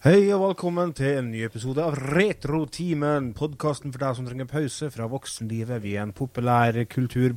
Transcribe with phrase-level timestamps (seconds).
[0.00, 3.30] Hei og velkommen til en ny episode av Retrotimen.
[3.36, 5.82] Podkasten for deg som trenger pause fra voksenlivet.
[5.84, 7.34] Vi er en populær kultur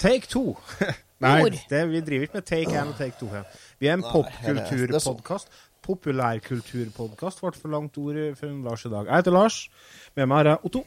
[0.00, 0.54] Take two.
[1.22, 1.34] Nei,
[1.70, 3.44] det, vi driver ikke med take one og take two her.
[3.78, 5.52] Vi er en er- er popkulturpodkast.
[5.82, 9.06] Populærkulturpodkast ble for langt ord for en Lars i dag.
[9.10, 9.58] Jeg heter Lars.
[10.16, 10.82] Med meg har jeg Otto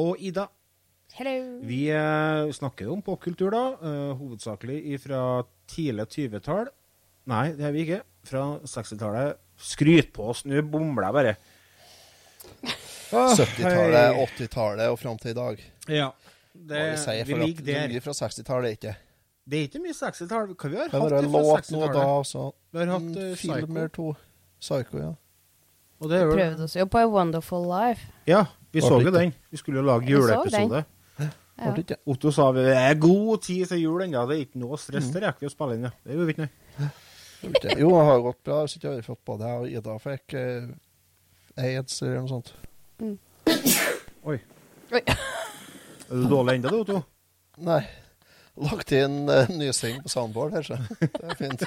[0.00, 0.46] og Ida.
[1.14, 1.36] Hello.
[1.62, 3.64] Vi eh, snakker om popkultur, da.
[3.84, 5.20] eh, hovedsakelig fra
[5.70, 6.72] tidlig 20-tall.
[7.30, 8.02] Nei, det har vi ikke.
[8.28, 9.40] Fra 60-tallet.
[9.60, 11.34] Skryt på oss, nå bomler jeg bare.
[13.14, 15.64] Åh, 70-tallet, 80-tallet og fram til i dag.
[15.88, 16.10] Ja.
[16.54, 17.90] Det, vi si, vi ligger der.
[17.90, 18.94] mye fra 60-tallet er ikke.
[19.44, 20.54] Det er ikke mye 60-tall.
[20.54, 22.30] Hva vi har hatt fra låt nå da, 60-tallet?
[22.30, 24.08] så Vi har hatt uh, Filmer 2.
[24.14, 24.16] Psycho.
[24.16, 24.32] to.
[24.64, 25.12] Psycho, ja.
[26.02, 28.08] Og det er vel Prøvde oss jo på A Wonderful Life.
[28.28, 28.44] Ja,
[28.74, 29.32] vi så jo den.
[29.50, 30.84] Vi skulle jo lage juleepisode.
[31.20, 31.70] Ja.
[32.10, 34.24] Otto sa vi det er god tid til jul ennå.
[34.26, 35.12] Det er ikke noe stress.
[35.14, 35.92] Det rekker vi å spille inn, ja.
[36.02, 36.63] Det er vi ikke, nei.
[37.78, 38.62] Jo, det har gått bra.
[38.68, 40.70] Så ikke har vi fått både jeg og Ida fikk eh,
[41.60, 42.54] aids eller noe sånt.
[44.24, 44.38] Oi.
[44.94, 45.04] Oi.
[46.04, 46.98] Er du dårlig ennå, du, Otto?
[47.64, 47.80] Nei.
[48.60, 50.76] Lagt inn uh, nysing på soundboard her, så.
[51.00, 51.64] Det er fint.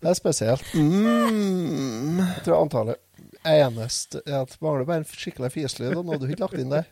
[0.00, 0.72] det er spesielt.
[0.74, 2.18] Mm.
[2.24, 2.98] Jeg tror antallet
[3.46, 6.72] eneste er at mangler bare en skikkelig fislyd, og nå har du ikke lagt inn
[6.72, 6.82] det.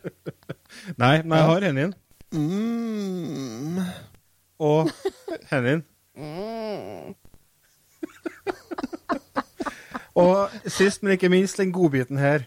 [1.01, 1.97] Nei, men jeg har hendene.
[2.31, 3.81] Mm.
[4.61, 4.93] Og
[5.51, 5.83] hendene.
[6.17, 7.13] Mm.
[10.15, 12.43] Og sist, men ikke minst, den godbiten her.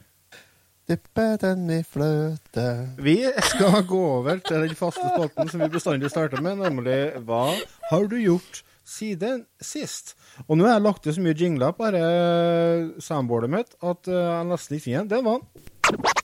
[0.84, 2.64] Dyppe den i fløte
[3.00, 7.54] Vi skal gå over til den faste spalten som vi bestandig starter med, nemlig Hva
[7.88, 10.12] har du gjort siden sist?
[10.44, 14.26] Og nå har jeg lagt til så mye jingler på dette soundboardet mitt at eh,
[14.28, 15.14] jeg nesten ikke finner den.
[15.14, 16.23] Den var den.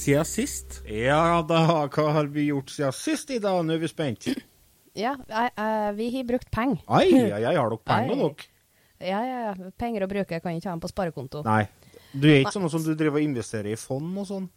[0.00, 0.80] siden sist?
[0.88, 1.60] Ja da,
[1.92, 3.52] hva har vi gjort siden sist, Ida?
[3.62, 4.30] Nå er vi spent.
[4.96, 6.80] Ja, jeg, jeg, vi har brukt penger.
[6.88, 8.46] Ai, ai, ai, har dere penger nok?
[9.00, 9.70] Ja, ja, ja.
[9.80, 11.44] Penger å bruke kan ikke ha dem på sparekonto.
[11.46, 11.62] Nei.
[12.12, 14.48] Du er ikke sånn som du driver og investerer i fond og sånn?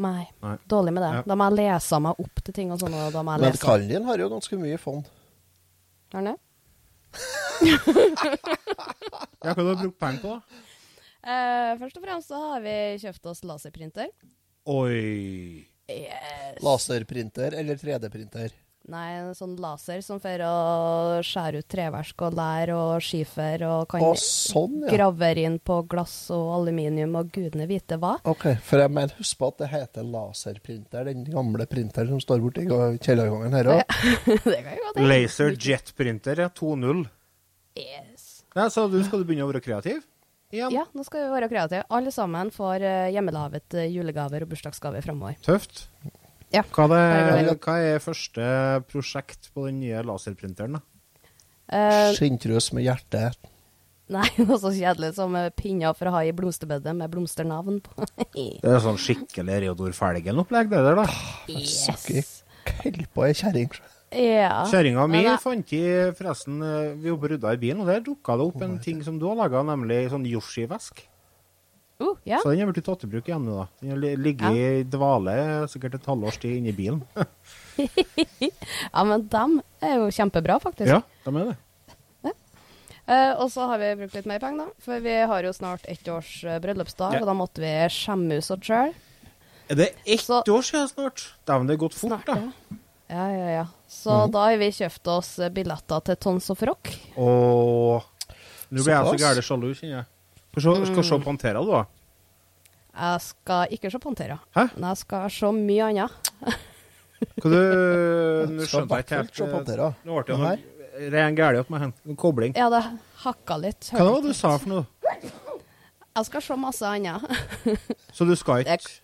[0.00, 0.24] Nei.
[0.40, 0.56] Nei.
[0.70, 1.10] Dårlig med det.
[1.18, 1.22] Ja.
[1.28, 2.96] Da må jeg lese meg opp til ting og sånn.
[2.96, 5.10] Og da må jeg Men kallen din har jo ganske mye fond.
[6.14, 6.38] Har han det?
[9.40, 10.66] Ja, hva har du brukt penger på, da?
[11.20, 14.06] Uh, først og fremst så har vi kjøpt oss laserprinter.
[14.68, 15.66] Oi.
[15.90, 16.58] Yes.
[16.62, 18.52] Laserprinter eller 3D-printer.
[18.90, 20.52] Nei, en sånn laser som får å
[21.26, 24.94] skjære ut treverk og lær og skifer og kan Å, sånn, ja.
[24.94, 28.16] gravere inn på glass og aluminium og gudene vite hva.
[28.30, 32.42] Ok, for jeg mener, husk på at det heter laserprinter, den gamle printeren som står
[32.42, 33.96] borti kjellergangen her òg.
[34.48, 35.06] hende.
[35.06, 36.50] Laser Jet Printer, ja.
[36.50, 37.04] 2.0.
[37.78, 38.30] Yes.
[38.56, 40.02] Nei, så du skal du begynne å være kreativ?
[40.50, 40.72] Igjen?
[40.74, 41.84] Ja, nå skal vi være kreative.
[41.94, 45.36] Alle sammen får uh, hjemmelaget eh, julegaver og bursdagsgaver framover.
[45.46, 45.84] Tøft.
[46.50, 46.64] Ja.
[46.74, 48.42] Hva, er, hva er første
[48.90, 50.80] prosjekt på den nye laserprinteren?
[50.80, 50.82] da?
[51.70, 53.28] Uh, Skinntrus med hjerte.
[54.10, 58.10] nei, noe så kjedelig som eh, pinner for å ha i blomsterbedet med blomsternavn på.
[58.34, 61.06] Det er sånn skikkelig Reodor Felgen-opplegg, det der, da.
[61.70, 62.26] Sakker
[62.66, 63.70] kjell på ei kjerring.
[64.10, 64.64] Ja.
[64.66, 65.84] Kjerringa mi ja, fant i
[66.18, 69.20] forresten eh, Vi var rydda i bilen, og der dukka det opp en ting som
[69.20, 71.04] du har laga, nemlig sånn Yoshi-vesk.
[72.00, 72.40] Uh, ja.
[72.42, 73.66] Så den har blitt tatt i bruk igjen nå, da.
[73.82, 74.68] Den har ligget ja.
[74.80, 75.34] i dvale
[75.70, 77.02] sikkert et halvårs tid inni bilen.
[78.48, 80.88] ja, men dem er jo kjempebra, faktisk.
[80.90, 81.58] ja, dem er det.
[83.10, 84.82] Uh, og så har vi brukt litt mer penger, da.
[84.84, 87.22] For vi har jo snart ett års uh, bryllupsdag, Ja.
[87.24, 88.94] og da måtte vi skjemme oss oss sjøl.
[89.70, 91.24] Er det ett Så- år siden snart?
[91.46, 92.36] Dæven, det er gått fort, Snart, da.
[92.38, 92.78] ja.
[93.10, 93.66] Ja, ja, ja.
[93.90, 96.92] Så da har vi kjøpt oss billetter til Tons of Rock.
[97.18, 98.04] Og
[98.70, 100.08] nå ble jeg så gæren sjalu, kjenner jeg.
[100.50, 101.84] Skal se, skal se Pantera, du, da.
[103.00, 104.64] Jeg skal ikke se Pantera, Hæ?
[104.76, 106.54] men jeg skal se mye annet.
[107.40, 107.58] Hva du
[108.56, 109.90] Nå skjønte jeg ikke helt se eh, Pantera.
[110.06, 111.92] Nå ble det noe ren gæli opp med hen.
[112.10, 112.54] En kobling.
[112.58, 112.80] Ja, det
[113.24, 113.90] hakka litt.
[113.94, 114.86] Hva var det du sa for noe?
[116.10, 117.26] Jeg skal se masse annet.
[118.16, 118.98] Så du skal ikke Det-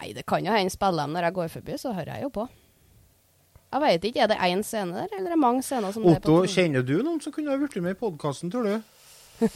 [0.00, 2.30] Nei, det kan jo hende spiller dem når jeg går forbi, så hører jeg jo
[2.34, 2.48] på.
[3.74, 6.12] Jeg veit ikke, er det én scene der, eller er det mange scener som det
[6.12, 8.76] er Otto, på kjenner du noen som kunne ha blitt med i podkasten, tror du?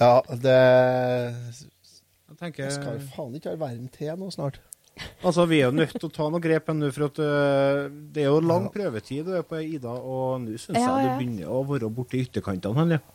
[0.00, 0.56] Ja, det
[1.52, 4.58] Jeg tenker Jeg skal faen ikke være verden til nå snart.
[5.22, 8.24] Altså, vi er jo nødt til å ta noen grep nå, for at uh, det
[8.24, 11.12] er jo lang prøvetid du er på Ida, og nå syns Ja, jeg ja.
[11.14, 12.74] du begynner å være borti ytterkantene.
[12.80, 13.06] Henrik.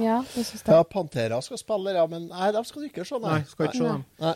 [0.00, 0.72] Ja, det synes jeg.
[0.72, 3.78] Ja, Pantera skal spille, ja, men nei, de skal du ikke se, Nei, skal ikke
[3.78, 4.04] se dem.
[4.24, 4.34] Nei.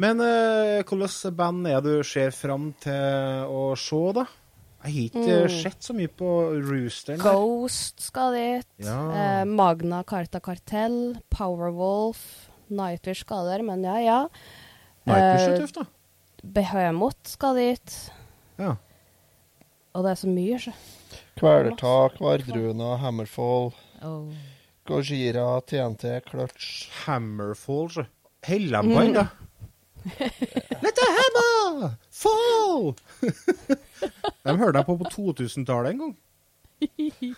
[0.00, 4.24] Men øh, hvilket band er du ser fram til å se, da?
[4.84, 5.54] Jeg har ikke Mm.
[5.62, 6.28] sett så mye på
[6.64, 7.18] Roosteren.
[7.20, 7.32] der.
[7.36, 8.66] Ghost skal dit.
[8.80, 8.94] Ja.
[9.12, 11.18] Eh, Magna Carta Cartel.
[11.30, 12.48] Powerwolf.
[12.70, 14.20] Nightwish skal der, men ja, ja.
[15.06, 15.84] Nightwish er eh, tøft, da.
[16.44, 17.98] Behemoth skal dit.
[18.58, 18.76] Ja.
[19.92, 20.72] Og det er så mye, så.
[21.36, 24.30] Kvelertak, Vardruna, Hammerfall, Oh.
[24.86, 26.88] Gojira, TNT, Clutch.
[27.04, 28.06] Hammerfall, så.
[28.40, 29.26] De på ennå?
[30.80, 32.94] Let the hammer fall!
[34.42, 36.14] de hørte jeg på på 2000-tallet en gang.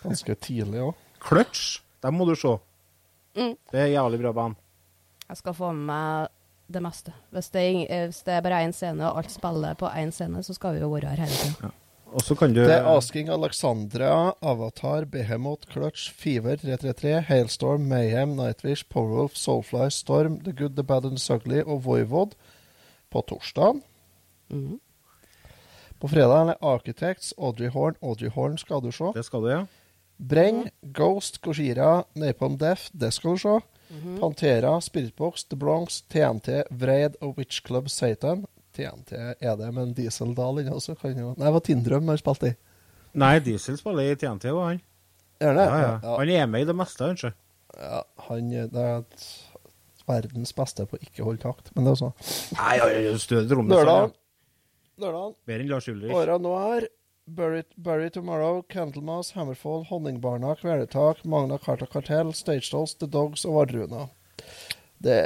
[0.05, 1.01] Ganske tidlig òg.
[1.23, 2.55] Clutch, dem må du se.
[3.39, 3.57] Mm.
[3.73, 4.57] Det er jævlig bra band.
[5.29, 6.31] Jeg skal få med meg
[6.73, 7.13] det meste.
[7.35, 10.13] Hvis det, er, eh, hvis det er bare én scene, og alt spiller på én
[10.15, 11.73] scene, så skal vi jo være her hele tida.
[12.13, 18.37] Og så kan du Det er Asking Alexandria, Avatar, Behemoth, Clutch, Fever 333, Hailstorm, Mayhem,
[18.37, 22.35] Nightwish, Powerwolf, Soulfly, Storm, The Good, The Bad and The Ugly og Voivod
[23.11, 23.81] på torsdag.
[24.51, 24.81] Mm.
[26.01, 27.97] På fredag er det Architects, Audrey Horn.
[28.03, 29.13] Audrey Horn skal du se.
[29.15, 29.65] Det skal du, ja.
[30.19, 33.61] Breng, Ghost, Koshira, Napalm Death, det skal du se.
[34.21, 38.47] Pantera, Spiritbox, The Bronx, TNT, Vreid og Witch Club Satan.
[38.77, 40.97] TNT er det men en Dieseldal inne også.
[41.01, 42.57] Kan jo Nei, det var Tindrøm han spilte i.
[43.21, 44.81] Nei, Diesel spiller i TNT, var han.
[45.43, 45.65] Er det?
[45.69, 45.95] Ja, ja.
[46.03, 47.33] Ja, Han er med i det meste, kanskje.
[47.77, 49.27] ja, han det er et,
[50.07, 52.15] verdens beste på ikke å holde takt, men det er sånn.
[52.59, 53.69] Nei, ja, ja, stødig rom.
[53.71, 54.15] Lørdag.
[55.03, 55.37] Lørdag.
[55.49, 56.15] Bedre enn Lars Ulrich.
[56.15, 56.89] Åra nå er
[57.27, 63.55] Bury, Bury Tomorrow, Candlemas, Hammerfall, Honningbarna, Kvelertak, Magna Carta Kartell, Stage Dolls, The Dogs og
[63.61, 64.09] Vardruna.
[65.03, 65.21] Det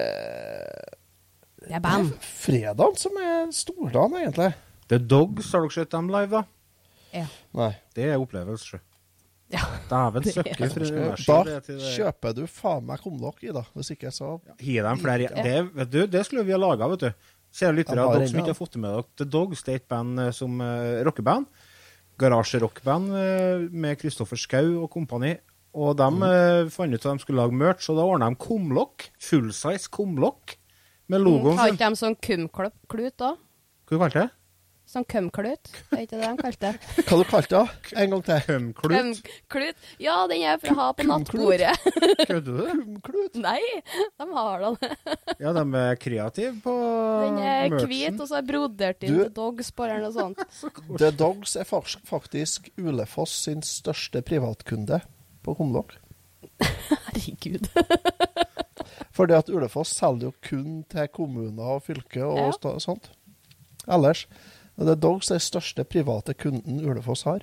[1.67, 2.13] Det er band.
[2.13, 4.53] er fredagen som er stordagen, egentlig.
[4.89, 6.45] The Dogs, har dere sett dem live, da?
[7.17, 7.27] Ja.
[7.59, 7.73] Nei.
[7.97, 8.79] Det er opplevelse, sjø.
[9.51, 9.63] ja.
[9.91, 10.55] Dæven er- søkke.
[11.27, 13.65] Da det er det- kjøper du faen meg kumlokk i, da.
[13.75, 17.01] Hvis ikke, så Gi dem flere det, vet du, det skulle vi ha laga, vet
[17.01, 17.13] du.
[17.53, 19.05] Kjære lyttere, dere som ikke har fått det med dere.
[19.17, 21.47] The Dogs det er et band eh, som uh, rockeband.
[22.19, 25.37] Garasjerockband uh, med Kristoffer Schou og kompani.
[25.77, 29.11] Og de eh, fant ut at de skulle lage merch, og da ordna de kumlokk.
[29.21, 30.57] Fullsize kumlokk
[31.09, 31.59] med logoen.
[31.59, 33.39] Har ikke de sånn kumklut òg?
[33.87, 34.31] Hva kalte du det?
[34.87, 35.69] Sånn kumklut?
[35.91, 37.07] Er ikke det de kalte det?
[37.09, 37.95] Hva du kalte det?
[37.99, 38.43] En gang til.
[38.47, 39.19] Kumklut?
[39.51, 39.87] Kumklut?
[39.99, 41.73] Ja, den er for å ha på nattbordet.
[42.21, 42.61] Kødder du?
[42.71, 43.35] Kumklut?
[43.43, 43.59] Nei,
[44.15, 44.93] de har da det.
[45.43, 46.75] Ja, de er kreative på
[47.25, 47.91] Den er merchen.
[47.91, 50.45] hvit, og så er brodert inn Du- The Dogs på den og sånt.
[51.03, 55.01] The Dogs er fak- faktisk Ulefoss sin største privatkunde
[55.43, 55.99] på kumlokk.
[56.63, 57.67] Herregud.
[59.17, 62.79] Fordi at Ulefoss selger jo kun til kommuner og fylke og Ja.
[62.85, 63.11] sånt.
[63.89, 64.27] Ellers.
[64.77, 67.41] The Dogs den største private kunden Ulefoss har.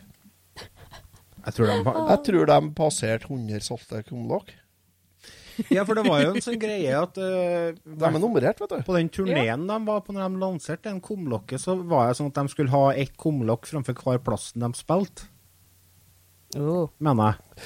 [1.45, 1.77] Jeg tror de
[2.09, 4.53] Jeg tror de passerte 100 solgte kumlokk.
[5.69, 8.79] Ja, for det var jo en sånn greie at uh, De er nummerert, vet du.
[8.87, 12.31] På den turneen de var på når de lanserte den kumlokket, så var det sånn
[12.31, 15.29] at de skulle ha ett kumlokk framfor hver plassen de spilte,
[16.57, 16.89] Oh.
[17.01, 17.63] mener jeg.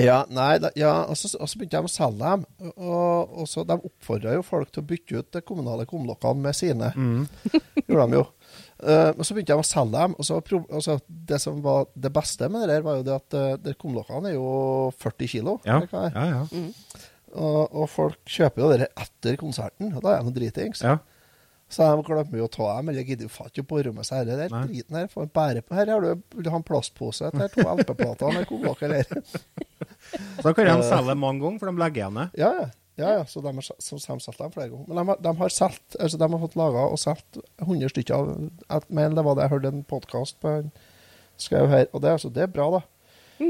[0.00, 2.44] Ja, nei, da, ja, og så, og så begynte de å selge dem.
[2.72, 6.56] Og, og så De oppfordra jo folk til å bytte ut de kommunale kumlokkene med
[6.56, 6.92] sine.
[7.88, 8.24] Gjorde de jo.
[8.82, 10.16] Uh, og så begynte de å selge dem.
[10.16, 13.38] Og så, altså, det som var det beste med det der, var jo det at
[13.38, 14.50] uh, de kumlokkene er jo
[15.02, 15.58] 40 kilo.
[15.68, 16.20] Ja, er.
[16.38, 16.44] ja.
[16.48, 16.70] Mm.
[17.32, 19.92] Og, og folk kjøper jo det etter konserten.
[19.92, 20.84] Og da er det noe dritings.
[20.84, 21.00] ja.
[21.72, 24.26] Så de glemmer jo å ta dem, eller gidder faen ikke å bore med seg
[24.28, 25.08] det der driten her.
[25.08, 25.76] Får bære på.
[25.78, 29.08] Her har du, vil du ha en plastpose til to LP-plater med kobakk eller?
[30.12, 32.26] Så da kan de selge mange ganger, for de legger igjen det.
[32.42, 32.68] Ja, ja.
[33.00, 33.24] ja, ja.
[33.30, 34.84] Så de har, så, de har solgt dem flere ganger.
[34.90, 38.18] Men de har, de har selt, altså de har fått laga og solgt 100 stykker
[38.18, 40.70] av jeg mener det var det jeg hørte en podkast på en
[41.40, 41.88] skrev her.
[41.92, 42.84] Og det, altså, det er bra, da.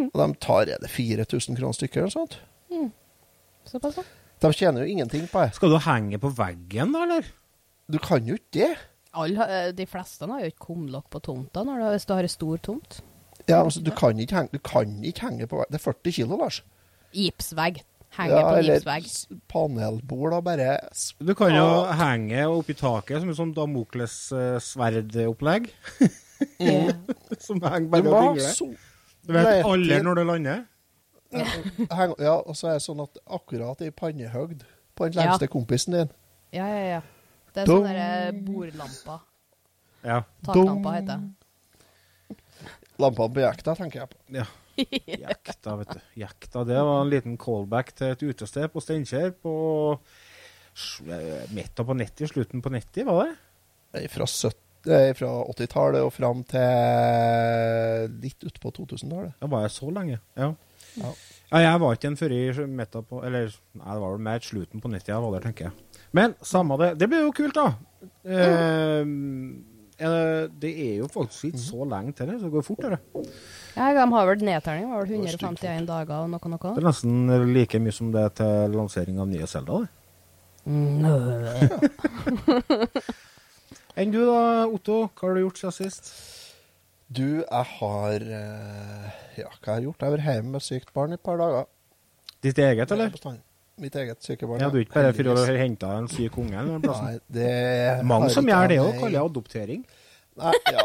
[0.06, 2.38] Og de tar er det 4000 kroner stykket eller sånt.
[3.68, 4.06] Såpass, da.
[4.42, 5.54] De tjener jo ingenting på det.
[5.58, 7.28] Skal du henge på veggen, da, eller?
[7.90, 8.76] Du kan jo ikke det.
[9.14, 12.22] All, eh, de fleste har jo ikke kumlokk på tomta når du, hvis du har
[12.22, 13.00] en stor tomt.
[13.48, 15.66] Ja, altså, du, kan ikke henge, du kan ikke henge på vegg.
[15.72, 16.62] Det er 40 kilo, Lars.
[17.12, 17.82] Gipsvegg.
[18.16, 19.04] Henge Ja, på gipsvegg.
[19.08, 20.78] Eller panelbord, da, bare
[21.20, 21.92] Du kan jo Ah.
[21.96, 25.70] henge oppi taket som et sånt Damokles-sverdopplegg.
[26.60, 26.92] Mm.
[27.46, 28.52] som henger bare og dingler.
[28.54, 28.66] so
[29.26, 30.62] Du vet Nei, aldri når det lander?
[31.32, 34.62] Heng, ja, og så er det sånn at akkurat i pannehøgd
[34.96, 35.22] på den Ja.
[35.30, 36.10] lengste kompisen din
[36.52, 37.00] Ja, ja, ja.
[37.52, 37.84] Det er Dong.
[37.84, 39.20] sånne der bordlamper.
[40.02, 40.18] Ja.
[40.46, 42.38] Taklampa heter det.
[43.02, 44.20] Lampene på jakta, tenker jeg på.
[44.40, 44.48] ja.
[45.20, 46.00] Jakta, vet du.
[46.22, 49.52] Jakta, det var en liten callback til et utested på Steinkjer på
[49.92, 53.26] eh, midten på 90, slutten på 90, var
[53.92, 54.06] det?
[54.08, 59.36] Fra, 70 det er fra 80-tallet og fram til litt utpå 2000-tallet.
[59.38, 60.48] Det var jeg så lenge, ja.
[60.98, 61.12] Ja.
[61.52, 64.40] Ja, jeg var ikke en før i midten på Eller nei, det var vel mer
[64.40, 65.72] slutten på 90 jeg var tenker jeg.
[66.16, 66.90] Men samme det.
[67.00, 67.74] Det blir jo kult, da.
[68.24, 69.04] Eh,
[70.62, 72.86] det er jo faktisk ikke så lenge til det, så det går fort.
[72.88, 72.98] Det,
[73.76, 76.72] Ja, de har vel nedtelling, var vel 151 dager og noe noe.
[76.74, 79.82] det er nesten like mye som det er til lansering av nye Zelda.
[79.82, 79.90] det.
[83.96, 85.10] Enn du da, Otto?
[85.12, 86.12] Hva har du gjort siden sist?
[87.12, 90.00] Du, jeg har eh, Ja, hva har jeg gjort?
[90.00, 91.66] Jeg har vært hjemme med sykt barn i et par dager.
[92.42, 93.12] Ditt eget, eller?
[93.82, 94.60] Mitt eget syke barn.
[94.62, 96.56] Ja, du er ikke bare for å hente en syk unge?
[96.58, 97.00] eller en plass?
[97.02, 99.82] Nei, det Mange som gjør det òg, kaller jeg adoptering.
[100.40, 100.84] Nei, ja.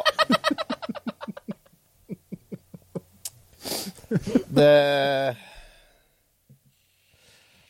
[4.57, 4.71] det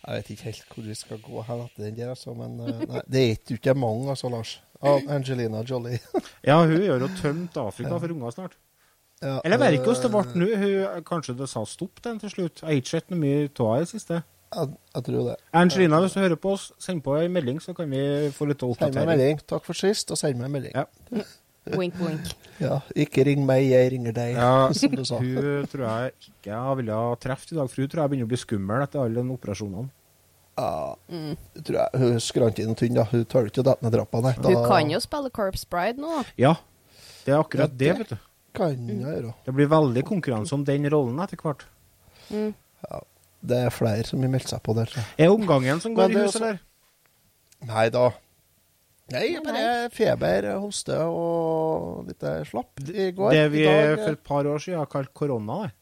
[0.08, 2.86] Jeg vet ikke helt hvor vi skal gå her etter den der, altså, men eh,
[2.88, 4.58] nei, det er ikke mange, altså, Lars.
[4.84, 6.00] Angelina Jolie.
[6.48, 8.58] Ja, hun gjør jo tømt Afrika for unger snart.
[9.18, 11.04] Ja, Eller jeg vet ikke hvordan det eh, ble nå.
[11.08, 12.62] Kanskje det sa stopp den til slutt.
[12.62, 14.20] Jeg har ikke sett noe mye av henne i det siste.
[14.54, 15.36] Jeg, jeg tror det.
[15.58, 18.62] Angelina, hvis du hører på oss, send på en melding, så kan vi få litt
[18.62, 19.42] Send meg melding.
[19.50, 20.78] Takk for sist, og send meg en melding.
[20.78, 21.26] Ja.
[21.76, 22.30] Wink, wink.
[22.62, 25.18] Ja, ikke ring meg, jeg ringer deg, Ja, som du sa.
[25.20, 28.30] Hun tror jeg ikke jeg ville ha truffet i dag, for hun tror jeg begynner
[28.30, 29.90] å bli skummel etter alle de operasjonene.
[30.58, 30.96] Ja,
[31.54, 33.04] det tror jeg Hun skrant inn tynn, da.
[33.12, 34.34] Hun tør ikke å dette ned trappa, nei.
[34.42, 36.16] Du kan jo spille Corpse Bride nå.
[36.18, 36.24] da.
[36.38, 36.54] Ja,
[37.26, 38.18] det er akkurat Ja, det, det- vet du.
[38.58, 39.34] Kan jeg gjøre.
[39.46, 41.66] Det blir veldig konkurranse om den rollen etter hvert.
[42.32, 42.56] Mm.
[42.90, 43.02] Ja,
[43.46, 44.90] det er flere som har meldt seg på der.
[44.90, 45.04] Så.
[45.20, 46.60] Er omgangen som går i huset, eller?
[47.68, 48.08] Nei da.
[49.14, 53.32] Nei, bare feber, hoste og litt slapp i går.
[53.32, 55.74] Det vi dag, for et par år siden har kalt korona, det.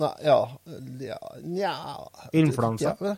[0.00, 0.38] Nei, ja,
[0.98, 1.74] ja Nja
[2.32, 2.96] Influensa.
[2.98, 3.16] Ja,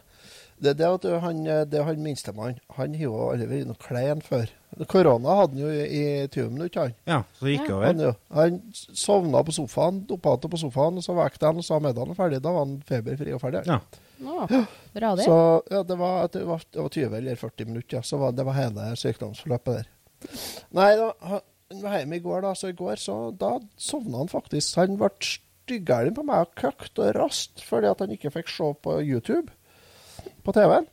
[0.61, 2.59] det, er det at han, det er han minstemann.
[2.79, 4.51] Han har jo aldri vært noe klein før.
[4.91, 6.95] Korona hadde han jo i, i 20 minutter, han.
[7.09, 7.75] Ja, så det gikk Ja.
[7.77, 7.87] over.
[7.87, 11.79] Han, jo, han sovna på sofaen, dopate på sofaen, og så vekket han og sa
[11.81, 12.43] middagen var ferdig.
[12.45, 13.65] Da var han feberfri og ferdig.
[13.69, 13.81] Ja.
[14.27, 14.47] Nå,
[14.97, 15.27] bra det.
[15.29, 15.37] Så
[15.73, 18.03] ja, det var, det var, det var 20 eller 40 minutter, ja.
[18.07, 19.93] Så var, det var hele sykdomsforløpet der.
[20.77, 24.21] Nei, da, han han var hjemme i går, da, så i går så da sovna
[24.21, 24.77] han faktisk.
[24.79, 28.69] Han ble styggelig på meg og køkt og rast fordi at han ikke fikk se
[28.85, 29.51] på YouTube
[30.47, 30.87] på TV-en.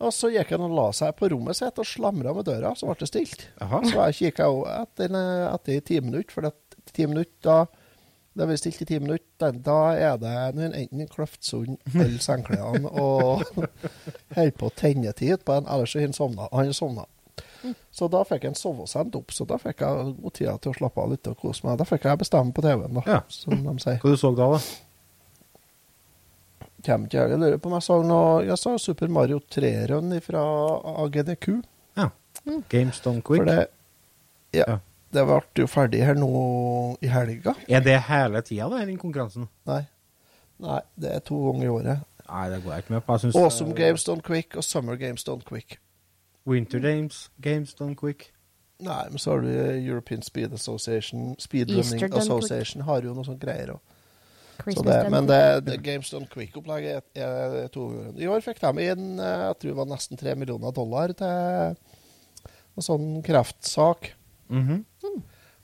[0.00, 2.88] Og så gikk han og la seg på rommet sitt og slamra med døra, så
[2.88, 3.42] ble det stilt.
[3.60, 3.82] Aha.
[3.84, 4.46] Så jeg kikka
[4.78, 5.12] etter,
[5.52, 7.68] etter ti minutter, for at ti minutter
[8.38, 13.42] da det er stilt i ti minutter, da er det enten Kløftsund eller sengeklærne og
[14.36, 16.46] holder på å tenne tid på en, ellers har han sovna.
[16.54, 17.04] Han sovna.
[17.92, 20.72] Så da fikk han sove og sendt opp, så da fikk jeg god tid til
[20.72, 21.76] å slappe av litt og kose meg.
[21.82, 23.18] Da fikk jeg bestemme på TV-en, da, Ja.
[23.28, 23.98] som de sier.
[24.00, 24.62] Hva du så da, da?
[26.86, 30.44] Kommer ikke jeg lurer på om jeg så noe Jeg så Super Mario 3-run fra
[31.04, 31.48] AGDQ.
[31.98, 32.08] Ja.
[32.72, 33.42] Games Done Quick.
[33.42, 33.66] For det
[34.56, 34.64] Ja.
[34.66, 34.78] Ja.
[35.10, 36.28] Det ble jo ferdig her nå
[37.02, 37.56] i helga.
[37.68, 39.48] Er det hele tida, da, den konkurransen?
[39.66, 39.82] Nei.
[40.62, 42.04] Nei, det er to ganger i året.
[42.30, 43.12] Nei, det går jeg ikke med på.
[43.16, 45.80] Jeg synes Awesome eh, Games Done Quick og Summer Games Done Quick.
[46.46, 48.30] Winter Games, Games Done Quick.
[48.80, 53.42] Nei, men så har du European Speed Association, Speedrunning Running Association har jo noe sånt
[53.42, 53.80] greier òg.
[54.66, 57.88] Så det, men det, det Games Done Quick-opplegget er, er to.
[58.18, 61.76] I år fikk de inn eh, jeg tror det var nesten tre millioner dollar til
[62.80, 64.12] en sånn kreftsak.
[64.52, 64.84] Mhm.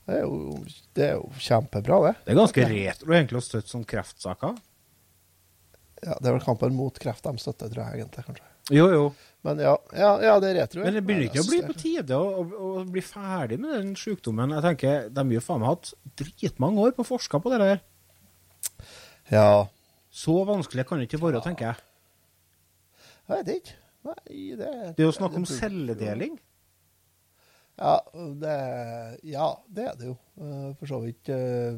[0.06, 0.58] Det er jo,
[0.94, 2.12] det er jo kjempebra, det.
[2.22, 4.52] Det er ganske retro egentlig å støtte sånne kreftsaker.
[6.04, 8.22] Ja, det er vel kampen mot kreft de støtter, tror jeg egentlig.
[8.28, 8.46] kanskje.
[8.74, 9.02] Jo, jo.
[9.46, 10.84] Men ja, ja, ja det er retro.
[10.84, 13.92] Men det begynner ikke å bli på tide å, å, å bli ferdig med den
[13.98, 14.54] sykdommen.
[14.58, 17.60] Jeg tenker, De har jo faen meg hatt dritmange år på å forske på det
[17.62, 17.82] der.
[19.32, 19.66] Ja,
[20.16, 21.76] Så vanskelig kan det ikke være, tenker jeg.
[23.28, 23.74] jeg vet ikke.
[24.06, 26.38] Nei, det Det er jo snakk om celledeling.
[27.76, 28.52] Ja, det,
[29.28, 30.14] ja, det er det jo.
[30.40, 31.28] Eh, For så vidt.
[31.28, 31.76] eh,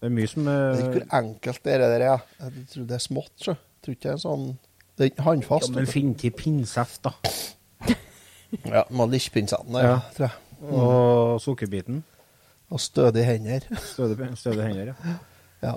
[0.00, 2.04] Det er mye som Jeg vet eh, ikke hvor enkelt det er, der.
[2.04, 2.16] Ja.
[2.44, 3.50] Jeg tror det er smått, så.
[3.56, 4.46] Jeg tror ikke det er sånn
[4.94, 5.74] Det er ikke ja, håndfast.
[5.74, 7.10] Men finn til pinseft, da.
[8.70, 9.94] ja, Med likkpinsene, ja.
[9.96, 10.00] Ja.
[10.14, 10.40] tror jeg.
[10.70, 12.04] Og sukkerbiten.
[12.70, 13.66] Og stødige hender.
[13.82, 15.14] Stødige, stødige hender, ja.
[15.64, 15.74] ja.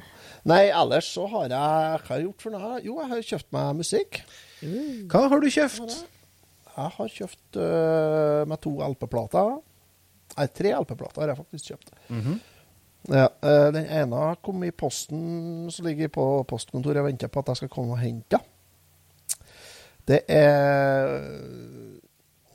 [0.48, 2.76] Nei, ellers så har jeg Hva har jeg gjort for noe?
[2.86, 4.20] Jo, jeg har kjøpt meg musikk.
[5.12, 5.96] Hva har du kjøpt?
[6.78, 9.58] Jeg har kjøpt uh, meg to LP-plater.
[10.38, 11.92] Nei, tre LP-plater har jeg faktisk kjøpt.
[12.14, 12.38] Mhm.
[13.08, 17.54] Ja, eh, Den ene kom i posten som ligger på postkontoret og venter på at
[17.54, 18.40] jeg skal komme og hente.
[20.08, 21.16] Det er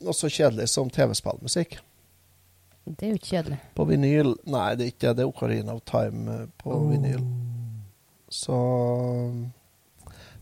[0.03, 1.79] noe så kjedelig som TV-spillmusikk.
[2.85, 3.59] Det er jo ikke kjedelig.
[3.79, 5.17] På vinyl Nei, det er ikke det.
[5.21, 7.23] Det er Ocarina of Time på på vinyl.
[8.33, 8.57] Så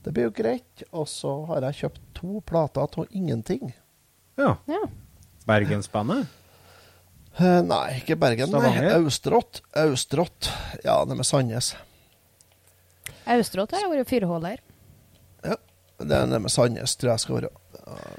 [0.04, 0.84] det blir jo greit.
[0.96, 3.74] Og så har jeg kjøpt to plater av ingenting.
[4.40, 4.54] Ja.
[4.70, 4.84] Ja.
[5.48, 6.28] Bergensbandet.
[7.38, 8.52] Eh, nei, ikke Bergen.
[8.52, 8.88] Nei.
[8.96, 9.62] Austrått.
[9.76, 10.50] Austrått.
[10.84, 11.74] Ja, det med Sandnes.
[13.30, 14.62] Austrått har vært fyrhåler.
[15.44, 15.56] Ja,
[16.00, 17.52] det er det med Sandnes, tror jeg skal være.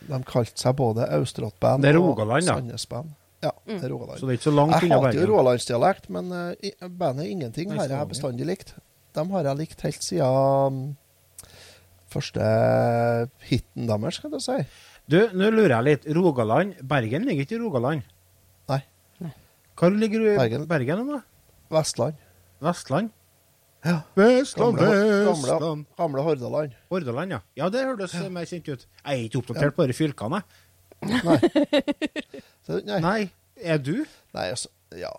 [0.07, 2.57] De kalte seg både Austrått-band Det er og Rogaland, da.
[2.59, 3.13] Sandnes-band.
[3.41, 4.19] Ja, det er Rogaland.
[4.19, 5.31] Så det er ikke så langt Jeg unna hater jo Bergen.
[5.33, 8.75] rogalandsdialekt, men uh, bandet Ingenting her har jeg bestandig likt.
[9.17, 10.81] De har jeg likt helt siden um,
[12.11, 12.45] første
[13.49, 14.59] hiten deres, skal du si.
[15.09, 16.05] Du, nå lurer jeg litt.
[16.15, 18.05] Rogaland Bergen ligger ikke i Rogaland.
[18.69, 18.81] Nei.
[19.79, 20.67] Hvor ligger du i Bergen.
[20.69, 21.23] Bergen, da?
[21.73, 22.19] Vestland.
[22.61, 23.09] Vestland?
[23.81, 24.03] Ja.
[24.13, 26.75] Vestland, Gamle, gamle, Vestland gamle Hordaland.
[26.93, 27.39] Hordaland, ja.
[27.57, 28.85] Ja, det hørtes mer kjent ut.
[28.85, 30.67] Jeg er ikke oppdatert på de fylkene, jeg.
[31.25, 31.39] Nei.
[32.67, 32.99] Så, nei.
[33.03, 33.19] nei.
[33.61, 34.03] Er du?
[34.35, 35.11] Nei, altså, ja.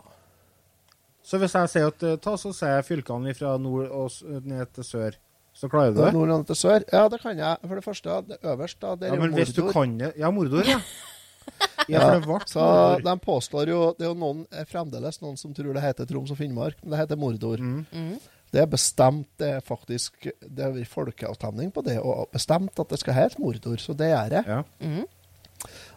[1.22, 4.72] Så hvis jeg sier at eh, ta så sier jeg fylkene fra nord og ned
[4.74, 5.18] til sør,
[5.54, 6.10] så klarer du det?
[6.16, 6.84] Nordland til sør.
[6.92, 7.58] Ja, det kan jeg.
[7.68, 10.12] For det første, det øverst, da, det er Ja, jo men hvis du kan det
[10.18, 10.78] Ja, Mordor, ja.
[11.90, 13.00] Ja, Ja, så Mordor.
[13.04, 16.30] de påstår jo Det er jo noen, er fremdeles noen som tror det heter Troms
[16.30, 17.58] og Finnmark, men det heter Mordor.
[17.60, 18.16] Mm.
[18.52, 22.88] Det er bestemt, det er faktisk Det er vært folkeavstemning på det, og bestemt at
[22.94, 24.44] det skal hete Mordor, så det er det.
[24.48, 24.62] Ja.
[24.80, 25.04] Mm.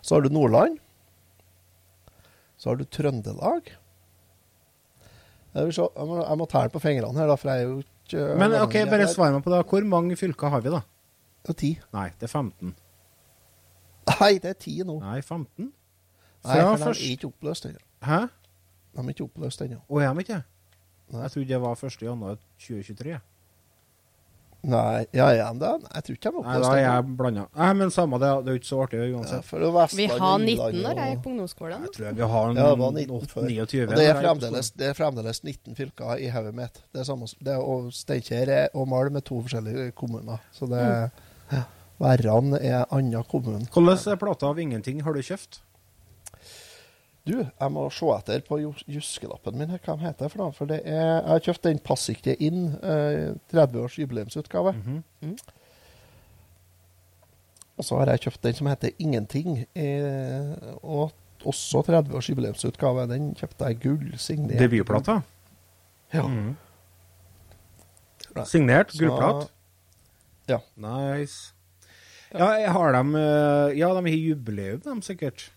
[0.01, 0.79] Så har du Nordland.
[2.65, 3.67] Så har du Trøndelag.
[5.53, 7.75] Jeg, se, jeg, må, jeg må tære på fingrene her, da, for jeg er jo
[7.83, 8.55] ikke Men.
[8.57, 9.59] OK, bare svar meg på det.
[9.69, 10.79] Hvor mange fylker har vi, da?
[11.45, 11.69] Det er ti.
[11.93, 12.73] Nei, det er 15.
[14.15, 14.97] Nei, det er ti nå.
[15.03, 15.69] Nei, 15?
[15.69, 17.85] Nei, for de er ikke oppløst ennå.
[18.09, 18.19] Hæ?
[18.97, 19.77] De er ikke oppløst ennå.
[19.85, 20.41] Å, er de ikke?
[21.13, 21.21] Nei.
[21.21, 23.21] Jeg trodde det var 1.
[24.65, 25.05] januar 2023.
[25.05, 25.89] Nei, ja, er de det?
[25.95, 27.43] Jeg tror ikke de er Nei, da er jeg blanda.
[27.55, 28.29] Nei, men samme det.
[28.45, 29.43] Det er jo ikke så artig Ja, uansett.
[29.45, 31.81] for det er Vi har 19 Innlandet når jeg gikk på ungdomsskolen.
[31.85, 33.47] Jeg tror vi har Ja, det var 19 8, før.
[33.49, 33.83] 29.
[33.85, 36.81] Og det er, jeg fremdeles, det er fremdeles 19 fylker i hodet mitt.
[36.93, 40.39] Det er, samme, det er og Steinkjer er- og Malm er to forskjellige kommuner.
[40.53, 41.11] Så det Mm.
[41.51, 41.63] ja.
[41.99, 43.65] Verran er annen kommune.
[43.71, 45.59] Hvordan er plate av ingenting har du kjøpt?
[47.25, 49.69] Du, jeg må se etter på jus- juskelappen min.
[49.73, 50.51] her, Hva heter for noe?
[50.53, 54.73] For det er, jeg har kjøpt den Pass ikke inn, eh, 30 års jubileumsutgave.
[54.77, 55.37] Mhm.
[57.77, 59.65] Og så har jeg kjøpt den som heter Ingenting.
[59.75, 61.11] Eh, og
[61.45, 63.07] også 30 års jubileumsutgave.
[63.11, 64.59] Den kjøpte jeg gull signert.
[64.61, 65.17] Debutplata?
[66.13, 66.27] Ja.
[66.27, 66.55] Mm.
[68.45, 68.93] Signert?
[68.99, 69.49] Gullplat?
[70.47, 70.59] Ja.
[70.77, 71.51] Nice.
[72.35, 75.49] Ja, jeg har dem eh, Ja, de har jubileum, de sikkert.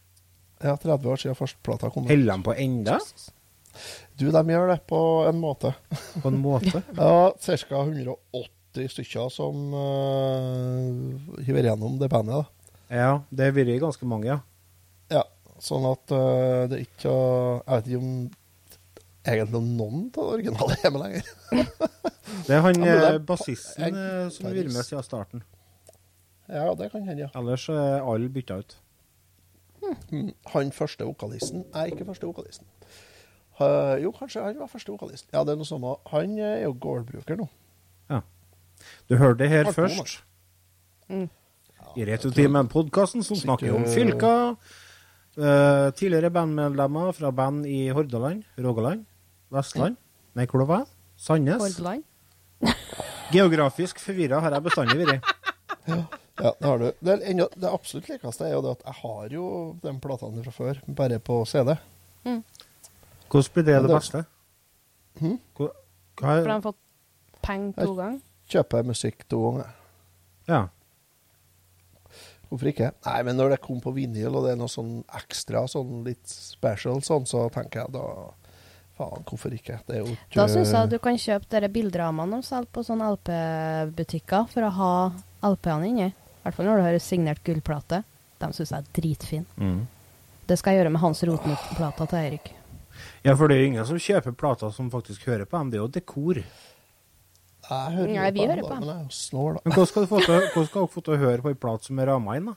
[0.62, 2.06] Ja, 30 år siden førsteplata kom.
[2.06, 2.10] ut.
[2.12, 2.98] Holder de på enda?
[4.18, 5.74] Du, de gjør det på en måte.
[6.22, 6.82] På en måte.
[6.98, 7.82] Ja, ca.
[7.84, 12.42] 180 stykker som uh, hiver gjennom det bandet.
[12.42, 12.74] da.
[12.88, 14.40] Ja, det har vært ganske mange, ja.
[15.12, 15.24] Ja,
[15.62, 18.10] sånn at uh, det er ikke Jeg vet ikke om
[19.28, 21.32] egentlig noen av originale er med lenger.
[22.46, 23.96] Det er han Ja, eh, bassisten
[24.32, 25.42] som har vært med siden starten.
[26.48, 27.28] Ja, det kan hende, ja.
[27.36, 28.76] Ellers er alle bytta ut.
[30.12, 32.66] Mm, Han første vokalisten er ikke første vokalisten.
[33.58, 35.26] Uh, jo, kanskje han var første vokalist.
[35.32, 35.96] Ja, det er noe samme.
[36.12, 37.48] Han er jo gårdbruker nå.
[39.08, 40.20] Du hørte det her Hardt først.
[41.08, 41.28] Mm.
[41.96, 44.54] I Retutimen, podkasten som snakker om fylker.
[45.38, 49.04] Uh, tidligere bandmedlemmer fra band i Hordaland, Rogaland,
[49.54, 49.94] Vestland
[50.34, 50.86] Nei, hvor det var?
[51.16, 51.62] Sandnes.
[51.62, 52.02] Hordaland.
[53.34, 55.30] Geografisk forvirra har jeg bestandig vært.
[55.88, 56.02] Ja,
[56.38, 56.86] det har du.
[57.00, 59.44] Det, er enda, det absolutt likeste er jo det at jeg har jo
[59.82, 61.74] de platene fra før, bare på CD.
[62.24, 64.24] Hvordan blir det det det- beste?
[65.20, 65.38] Hm?
[65.58, 65.68] Hva
[66.18, 66.76] For de har fått
[67.42, 68.20] penger to ganger.
[68.48, 69.72] Kjøper musikk to ganger.
[70.48, 70.66] ja.
[72.48, 72.92] Hvorfor ikke?
[73.04, 76.24] Nei, men når det kom på vinyl, og det er noe sånn ekstra, sånn litt
[76.32, 78.04] special, sånn, så tenker jeg da
[78.96, 79.76] Faen, hvorfor ikke?
[79.86, 82.82] Det er jo ikke Da syns jeg du kan kjøpe de bildramene de selger på
[82.82, 84.88] sånne LP-butikker for å ha
[85.52, 86.08] LP-ene inni.
[86.38, 88.02] I hvert fall når du har signert gullplate.
[88.38, 89.46] De syns jeg er dritfin.
[89.58, 89.80] Mm.
[90.48, 92.52] Det skal jeg gjøre med Hans Roten-plata til Eirik.
[93.24, 95.70] ja, for det er jo ingen som kjøper plater som faktisk hører på dem.
[95.70, 96.40] Det er jo dekor.
[97.68, 98.86] Jeg hører Nei, vi på hører dem, på dem.
[98.86, 99.60] men jeg da.
[99.64, 102.46] Men hvordan skal, dere få til å høre på en plate som er ramma inn,
[102.48, 102.54] da?